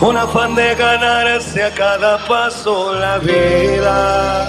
Con 0.00 0.16
afán 0.16 0.56
de 0.56 0.74
ganarse 0.74 1.62
a 1.62 1.72
cada 1.72 2.18
paso 2.26 2.94
la 2.94 3.18
vida. 3.18 4.48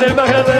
Del 0.00 0.14
mundo, 0.14 0.59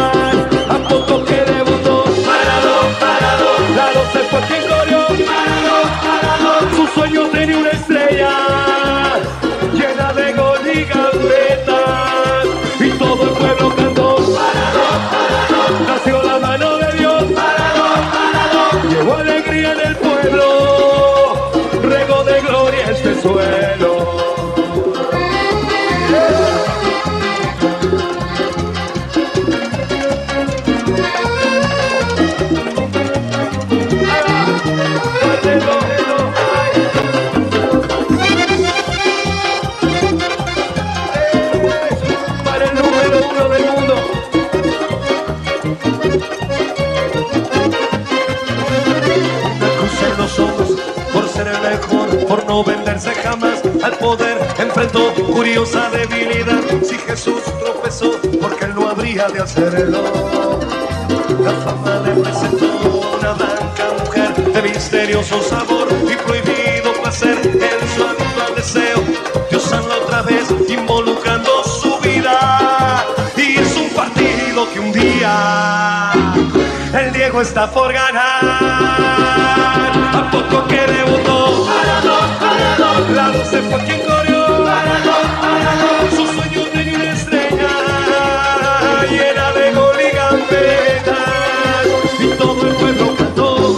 Porque 4.31 4.70
venderse 52.63 53.11
jamás 53.11 53.61
al 53.83 53.97
poder. 53.97 54.37
Enfrentó 54.57 55.13
curiosa 55.13 55.89
debilidad. 55.89 56.61
Si 56.83 56.97
Jesús 56.97 57.41
tropezó, 57.63 58.19
porque 58.41 58.65
él 58.65 58.75
no 58.75 58.89
habría 58.89 59.27
de 59.27 59.39
hacerlo. 59.41 60.59
La 61.39 61.51
fama 61.51 62.01
le 62.05 62.21
presentó 62.21 62.65
una 63.19 63.33
blanca 63.33 63.85
mujer 63.99 64.33
de 64.35 64.61
misterioso 64.61 65.41
sabor 65.41 65.87
y 66.03 66.15
prohibido 66.15 66.93
placer 67.01 67.39
en 67.43 67.95
su 67.95 68.03
habitual 68.03 68.55
deseo 68.55 69.03
de 69.49 69.57
usarla 69.57 69.95
otra 70.03 70.21
vez 70.23 70.45
involucrando 70.67 71.63
su 71.63 71.97
vida. 71.99 73.05
Y 73.37 73.57
es 73.57 73.75
un 73.77 73.89
partido 73.89 74.67
que 74.71 74.79
un 74.79 74.91
día 74.91 76.11
el 76.93 77.13
Diego 77.13 77.41
está 77.41 77.71
por 77.71 77.93
ganar. 77.93 79.50
La 83.09 83.29
doce 83.31 83.61
fue 83.61 83.79
quien 83.85 84.01
corrió. 84.01 84.41
Sus 86.15 86.29
sueños 86.29 86.71
de 86.73 86.95
una 86.95 87.11
estrella 87.13 87.69
llena 89.09 89.51
de 89.53 89.71
gol 89.73 89.95
y 89.99 90.15
gambetas. 90.15 91.17
Y 92.19 92.27
todo 92.37 92.67
el 92.67 92.75
pueblo 92.75 93.15
cantó. 93.17 93.75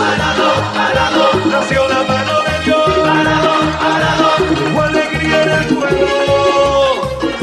Nació 1.50 1.88
la 1.88 2.04
mano 2.04 2.42
de 2.42 2.64
Dios. 2.66 2.90
Hubo 4.74 4.82
alegría 4.82 5.44
en 5.44 5.50
el 5.52 5.66
pueblo, 5.76 6.08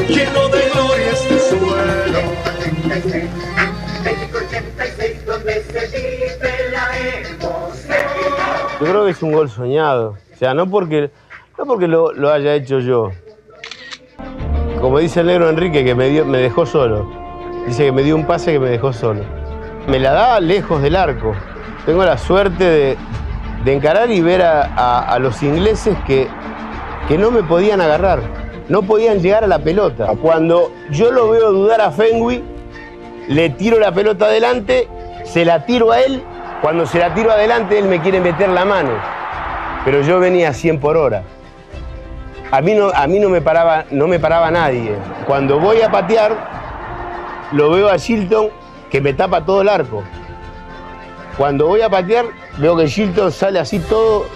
lleno 0.09 0.49
de 0.49 0.70
gloria 0.70 1.11
este 1.12 1.39
suelo. 1.39 2.20
Yo 8.81 8.87
creo 8.87 9.05
que 9.05 9.11
es 9.11 9.22
un 9.22 9.33
gol 9.33 9.51
soñado. 9.51 10.16
O 10.35 10.37
sea, 10.39 10.55
no 10.55 10.68
porque, 10.70 11.11
porque 11.81 12.20
lo, 12.20 12.31
haya 12.31 12.55
hecho 12.55 12.81
yo. 12.81 13.11
Como 14.81 14.99
dice 14.99 15.20
el 15.20 15.26
negro 15.26 15.49
Enrique, 15.49 15.85
que 15.85 15.95
me, 15.95 16.09
dio, 16.09 16.24
me 16.24 16.39
dejó 16.39 16.66
solo. 16.66 17.11
Dice 17.66 17.87
que 17.87 17.93
me 17.93 18.03
dio 18.03 18.16
un 18.16 18.26
pase 18.26 18.53
que 18.53 18.59
me 18.59 18.68
dejó 18.68 18.93
solo. 18.93 19.22
Me 19.87 19.99
la 19.99 20.12
daba 20.12 20.41
lejos 20.41 20.83
del 20.83 20.97
arco. 20.97 21.35
Tengo 21.87 22.05
la 22.05 22.18
suerte 22.18 22.64
de, 22.64 22.97
de 23.64 23.72
encarar 23.72 24.11
y 24.11 24.20
ver 24.20 24.43
a 24.43 25.18
los 25.20 25.43
ingleses 25.43 25.97
que, 26.07 26.28
que 27.09 27.16
no 27.16 27.31
me 27.31 27.43
podían 27.43 27.81
agarrar. 27.81 28.20
No 28.68 28.83
podían 28.83 29.20
llegar 29.20 29.45
a 29.45 29.47
la 29.47 29.59
pelota. 29.59 30.09
Cuando 30.20 30.72
yo 30.91 31.11
lo 31.11 31.31
veo 31.31 31.53
dudar 31.53 31.81
a 31.81 31.91
Fenwi, 31.91 32.43
le 33.28 33.51
tiro 33.51 33.78
la 33.78 33.93
pelota 33.93 34.26
adelante, 34.26 34.87
se 35.24 35.45
la 35.45 35.64
tiro 35.64 35.93
a 35.93 36.01
él. 36.01 36.22
Cuando 36.61 36.85
se 36.85 36.99
la 36.99 37.14
tiro 37.14 37.31
adelante, 37.31 37.78
él 37.78 37.87
me 37.87 38.01
quiere 38.01 38.20
meter 38.20 38.51
la 38.51 38.64
mano. 38.64 38.91
Pero 39.85 40.03
yo 40.03 40.20
venía 40.20 40.51
a 40.51 40.53
100 40.53 40.78
por 40.78 40.97
hora. 40.97 41.22
A 42.53 42.61
mí 42.61 42.74
no, 42.74 42.88
a 42.88 43.07
mí 43.07 43.20
no, 43.20 43.28
me, 43.28 43.40
paraba, 43.40 43.84
no 43.92 44.09
me 44.09 44.18
paraba 44.18 44.51
nadie. 44.51 44.96
Cuando 45.24 45.61
voy 45.61 45.82
a 45.82 45.90
patear, 45.90 46.36
lo 47.53 47.70
veo 47.70 47.88
a 47.88 47.96
Shilton 47.96 48.48
que 48.90 49.01
me 49.01 49.12
tapa 49.14 49.44
todo 49.44 49.62
el 49.62 49.68
arco. 49.68 50.03
Cuando 51.36 51.68
voy 51.68 51.82
a 51.82 51.88
patear, 51.88 52.26
veo 52.59 52.76
que 52.76 52.88
Shilton 52.88 53.30
sale 53.30 53.61
así 53.61 53.78
todo, 53.78 54.26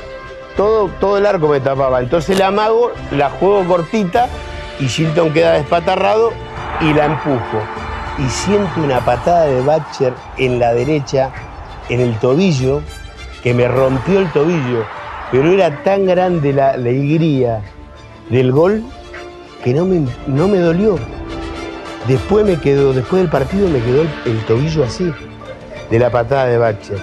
todo, 0.56 0.88
todo 1.00 1.18
el 1.18 1.26
arco 1.26 1.48
me 1.48 1.58
tapaba. 1.58 1.98
Entonces 1.98 2.38
la 2.38 2.48
amago, 2.48 2.92
la 3.10 3.30
juego 3.30 3.64
cortita 3.64 4.28
y 4.78 4.86
Shilton 4.86 5.32
queda 5.32 5.54
despatarrado 5.54 6.32
y 6.80 6.94
la 6.94 7.06
empujo. 7.06 7.62
Y 8.18 8.28
siento 8.28 8.80
una 8.80 9.00
patada 9.00 9.46
de 9.46 9.60
Batcher 9.60 10.14
en 10.38 10.60
la 10.60 10.72
derecha, 10.72 11.32
en 11.88 11.98
el 11.98 12.16
tobillo, 12.20 12.80
que 13.42 13.54
me 13.54 13.66
rompió 13.66 14.20
el 14.20 14.30
tobillo. 14.30 14.84
Pero 15.32 15.50
era 15.50 15.82
tan 15.82 16.06
grande 16.06 16.52
la, 16.52 16.76
la 16.76 16.90
alegría 16.90 17.60
del 18.30 18.52
gol 18.52 18.82
que 19.62 19.72
no 19.72 19.84
me, 19.84 20.06
no 20.26 20.48
me 20.48 20.58
dolió. 20.58 20.98
Después 22.06 22.44
me 22.44 22.60
quedó, 22.60 22.92
después 22.92 23.22
del 23.22 23.30
partido 23.30 23.68
me 23.68 23.80
quedó 23.80 24.02
el, 24.02 24.08
el 24.26 24.44
tobillo 24.44 24.84
así, 24.84 25.10
de 25.90 25.98
la 25.98 26.10
patada 26.10 26.46
de 26.46 26.58
Batcher. 26.58 26.98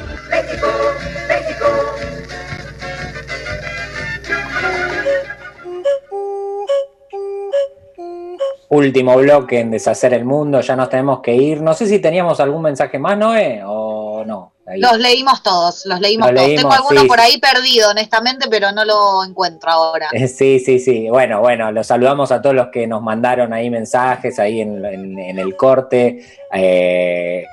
Último 8.70 9.18
bloque 9.18 9.60
en 9.60 9.72
Deshacer 9.72 10.14
el 10.14 10.24
Mundo, 10.24 10.62
ya 10.62 10.78
nos 10.78 10.88
tenemos 10.88 11.20
que 11.20 11.36
ir. 11.36 11.62
No 11.62 11.74
sé 11.74 11.88
si 11.88 12.00
teníamos 12.00 12.40
algún 12.40 12.62
mensaje 12.62 13.00
más, 13.00 13.18
Noé, 13.18 13.62
o 13.66 14.24
no. 14.26 14.54
Ahí. 14.72 14.80
Los 14.80 14.98
leímos 15.00 15.44
todos, 15.44 15.86
los 15.86 16.00
leímos 16.00 16.28
Los 16.32 16.36
todos. 16.36 16.48
leímos, 16.48 16.62
Tengo 16.64 16.74
alguno 16.74 17.02
sí, 17.02 17.08
por 17.08 17.20
ahí 17.20 17.38
perdido, 17.40 17.90
honestamente, 17.90 18.48
pero 18.50 18.72
no 18.72 18.86
lo 18.86 19.24
encuentro 19.24 19.70
ahora. 19.72 20.08
Eh, 20.14 20.28
Sí, 20.28 20.60
sí, 20.60 20.80
sí. 20.80 21.10
Bueno, 21.10 21.40
bueno, 21.42 21.72
los 21.72 21.88
saludamos 21.88 22.32
a 22.32 22.42
todos 22.42 22.56
los 22.56 22.68
que 22.70 22.88
nos 22.88 23.02
mandaron 23.02 23.54
ahí 23.54 23.70
mensajes 23.70 24.40
ahí 24.40 24.62
en, 24.62 24.84
en- 24.86 25.20
en 25.20 25.40
el 25.40 25.56
corte. 25.56 26.26
Eh, 26.54 27.44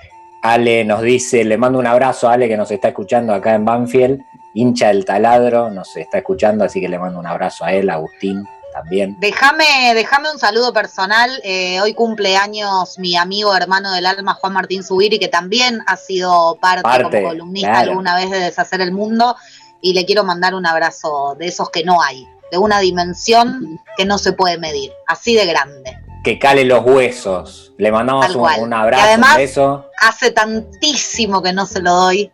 Ale 0.42 0.84
nos 0.84 1.02
dice, 1.02 1.44
le 1.44 1.56
mando 1.56 1.78
un 1.78 1.86
abrazo 1.86 2.28
a 2.28 2.34
Ale 2.34 2.48
que 2.48 2.56
nos 2.56 2.70
está 2.70 2.88
escuchando 2.88 3.34
acá 3.34 3.54
en 3.54 3.64
Banfield, 3.64 4.20
hincha 4.54 4.88
del 4.88 5.04
taladro, 5.04 5.68
nos 5.70 5.96
está 5.96 6.18
escuchando, 6.18 6.64
así 6.64 6.80
que 6.80 6.88
le 6.88 6.98
mando 6.98 7.18
un 7.18 7.26
abrazo 7.26 7.64
a 7.64 7.72
él, 7.72 7.90
a 7.90 7.94
Agustín 7.94 8.44
también. 8.82 9.16
Déjame, 9.20 9.92
déjame 9.94 10.30
un 10.30 10.38
saludo 10.38 10.72
personal. 10.72 11.30
eh, 11.44 11.80
hoy 11.80 11.94
cumple 11.94 12.36
años 12.36 12.98
mi 12.98 13.16
amigo 13.16 13.54
hermano 13.54 13.92
del 13.92 14.06
alma, 14.06 14.34
Juan 14.34 14.52
Martín 14.52 14.82
Zubiri, 14.82 15.18
que 15.18 15.28
también 15.28 15.80
ha 15.86 15.96
sido 15.96 16.56
parte, 16.60 16.82
Parte, 16.82 17.18
como 17.18 17.28
columnista 17.28 17.70
claro. 17.70 17.90
alguna 17.90 18.16
vez 18.16 18.30
de 18.30 18.38
Deshacer 18.38 18.80
el 18.80 18.92
Mundo. 18.92 19.36
Y 19.80 19.92
le 19.94 20.04
quiero 20.04 20.24
mandar 20.24 20.54
un 20.54 20.66
abrazo 20.66 21.36
de 21.38 21.46
esos 21.46 21.70
que 21.70 21.84
no 21.84 22.02
hay, 22.02 22.26
de 22.50 22.58
una 22.58 22.80
dimensión 22.80 23.78
que 23.96 24.04
no 24.04 24.18
se 24.18 24.32
puede 24.32 24.58
medir, 24.58 24.90
así 25.06 25.34
de 25.36 25.46
grande. 25.46 25.96
Que 26.24 26.36
cale 26.38 26.64
los 26.64 26.84
huesos. 26.84 27.72
Le 27.78 27.92
mandamos 27.92 28.34
un, 28.34 28.70
Y 28.70 28.74
abrazo, 28.74 29.04
además- 29.06 29.30
un 29.30 29.36
beso. 29.36 29.84
Hace 30.00 30.32
tantísimo 30.32 31.42
que 31.42 31.52
no 31.52 31.64
se 31.64 31.80
lo 31.80 31.92
doy 31.94 32.30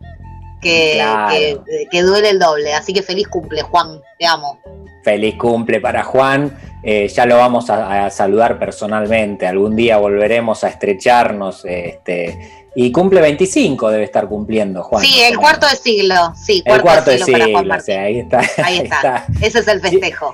que, 0.59 0.93
Claro. 0.95 1.29
que, 1.31 1.87
que 1.91 2.01
duele 2.01 2.29
el 2.31 2.39
doble. 2.39 2.73
Así 2.73 2.93
que 2.93 3.03
feliz 3.03 3.27
cumple, 3.27 3.61
Juan, 3.61 4.01
te 4.17 4.25
amo. 4.25 4.59
Feliz 5.05 5.35
cumple 5.35 5.79
para 5.79 6.03
Juan. 6.03 6.57
Eh, 6.81 7.07
ya 7.07 7.27
lo 7.27 7.37
vamos 7.37 7.69
a, 7.69 8.07
a 8.07 8.09
saludar 8.09 8.57
personalmente. 8.57 9.45
Algún 9.45 9.75
día 9.75 9.97
volveremos 9.97 10.63
a 10.63 10.69
estrecharnos. 10.69 11.63
Este, 11.63 12.65
y 12.77 12.91
cumple 12.91 13.21
25, 13.21 13.89
debe 13.89 14.03
estar 14.03 14.27
cumpliendo, 14.27 14.81
Juan. 14.83 15.03
sí, 15.05 15.21
el 15.21 15.37
cuarto 15.37 15.67
de 15.67 15.75
siglo, 15.75 16.33
sí, 16.35 16.61
El 16.65 16.81
cuarto, 16.81 17.11
de 17.11 17.19
siglo, 17.19 17.33
para 17.39 17.51
Juan 17.51 17.65
o 17.65 17.67
Martín. 17.69 17.85
sea, 17.85 18.01
ahí 18.01 18.19
está. 18.19 18.41
Ahí 18.63 18.77
está. 18.79 19.25
Ese 19.41 19.59
es 19.59 19.67
el 19.67 19.79
festejo. 19.79 20.33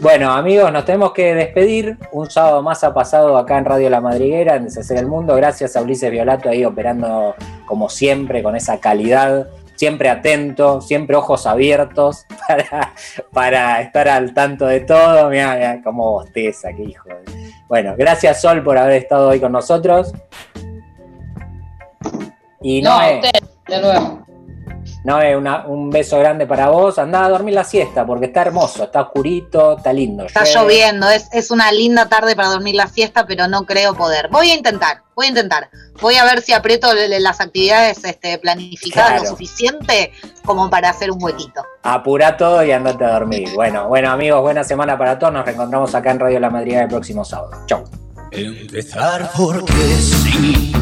Bueno, 0.00 0.32
amigos, 0.32 0.72
nos 0.72 0.84
tenemos 0.84 1.12
que 1.12 1.34
despedir. 1.34 1.96
Un 2.10 2.28
sábado 2.28 2.62
más 2.62 2.82
ha 2.82 2.92
pasado 2.92 3.36
acá 3.36 3.58
en 3.58 3.66
Radio 3.66 3.88
La 3.90 4.00
Madriguera, 4.00 4.56
en 4.56 4.64
Deshacer 4.64 4.96
el 4.98 5.06
Mundo. 5.06 5.36
Gracias 5.36 5.76
a 5.76 5.82
Ulises 5.82 6.10
Violato 6.10 6.48
ahí 6.48 6.64
operando 6.64 7.36
como 7.66 7.88
siempre, 7.88 8.42
con 8.42 8.56
esa 8.56 8.80
calidad. 8.80 9.46
Siempre 9.76 10.08
atento, 10.08 10.80
siempre 10.80 11.16
ojos 11.16 11.46
abiertos 11.46 12.26
para, 12.48 12.92
para 13.32 13.80
estar 13.80 14.08
al 14.08 14.32
tanto 14.32 14.66
de 14.66 14.80
todo. 14.80 15.28
Mira, 15.30 15.54
mira 15.54 15.80
cómo 15.82 16.12
bosteza, 16.12 16.68
qué 16.76 16.82
hijo. 16.84 17.08
de- 17.08 17.52
Bueno, 17.68 17.94
gracias 17.96 18.40
Sol 18.40 18.62
por 18.62 18.78
haber 18.78 18.96
estado 19.02 19.28
hoy 19.30 19.40
con 19.40 19.52
nosotros. 19.52 20.12
Y 22.62 22.80
No, 22.82 22.98
Noé, 22.98 23.16
usted, 23.22 23.40
de 23.68 23.80
nuevo. 23.80 24.23
Noé, 25.04 25.36
una- 25.36 25.66
un 25.66 25.90
beso 25.90 26.18
grande 26.18 26.46
para 26.46 26.68
vos. 26.70 26.98
Andá 26.98 27.26
a 27.26 27.28
dormir 27.28 27.54
la 27.54 27.64
siesta 27.64 28.06
porque 28.06 28.26
está 28.26 28.40
hermoso, 28.42 28.84
está 28.84 29.02
oscurito, 29.02 29.76
está 29.76 29.92
lindo. 29.92 30.24
Está 30.24 30.44
llueve. 30.44 30.60
lloviendo, 30.60 31.10
es, 31.10 31.28
es 31.32 31.50
una 31.50 31.70
linda 31.72 32.08
tarde 32.08 32.34
para 32.34 32.48
dormir 32.48 32.74
la 32.74 32.86
siesta, 32.88 33.26
pero 33.26 33.46
no 33.46 33.66
creo 33.66 33.94
poder. 33.94 34.28
Voy 34.30 34.50
a 34.50 34.54
intentar, 34.54 35.02
voy 35.14 35.26
a 35.26 35.28
intentar. 35.28 35.68
Voy 36.00 36.16
a 36.16 36.24
ver 36.24 36.40
si 36.40 36.52
aprieto 36.54 36.88
las 37.20 37.40
actividades 37.40 38.02
este, 38.04 38.38
planificadas 38.38 39.10
Claro. 39.10 39.24
lo 39.24 39.28
suficiente 39.30 40.10
como 40.44 40.70
para 40.70 40.88
hacer 40.90 41.10
un 41.10 41.22
huequito. 41.22 41.62
Apurá 41.82 42.36
todo 42.36 42.64
y 42.64 42.72
andate 42.72 43.04
a 43.04 43.12
dormir. 43.12 43.50
Bueno, 43.54 43.86
bueno 43.88 44.10
amigos, 44.10 44.40
buena 44.40 44.64
semana 44.64 44.96
para 44.98 45.18
todos. 45.18 45.32
Nos 45.34 45.44
reencontramos 45.44 45.94
acá 45.94 46.10
en 46.12 46.18
Radio 46.20 46.40
La 46.40 46.48
Madriguera 46.50 46.82
el 46.84 46.88
próximo 46.88 47.24
sábado. 47.24 47.52
Chau. 47.66 47.84
Empezar 48.32 49.30
porque 49.36 49.72
sí 49.72 50.72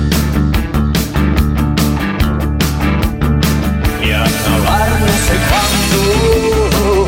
no. 5.92 7.06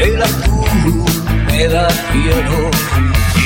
El 0.00 0.22
azul 0.22 1.04
me 1.46 1.68
da 1.68 1.88
cielo 1.90 2.70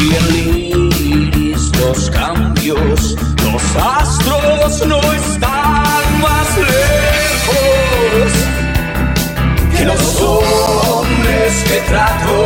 y 0.00 0.14
el 0.14 0.28
iris 0.36 1.62
los 1.78 2.10
cambios. 2.10 3.16
Los 3.44 3.62
astros 3.76 4.86
no 4.86 5.00
están 5.12 6.20
más 6.20 6.56
lejos 6.56 8.32
que 9.76 9.84
los 9.84 10.20
hombres 10.20 11.64
que 11.64 11.78
trato. 11.88 12.36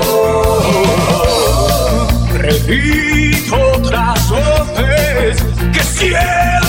Repito 2.39 3.57
otras 3.75 4.29
voces 4.29 5.43
que 5.73 5.83
siento 5.83 6.66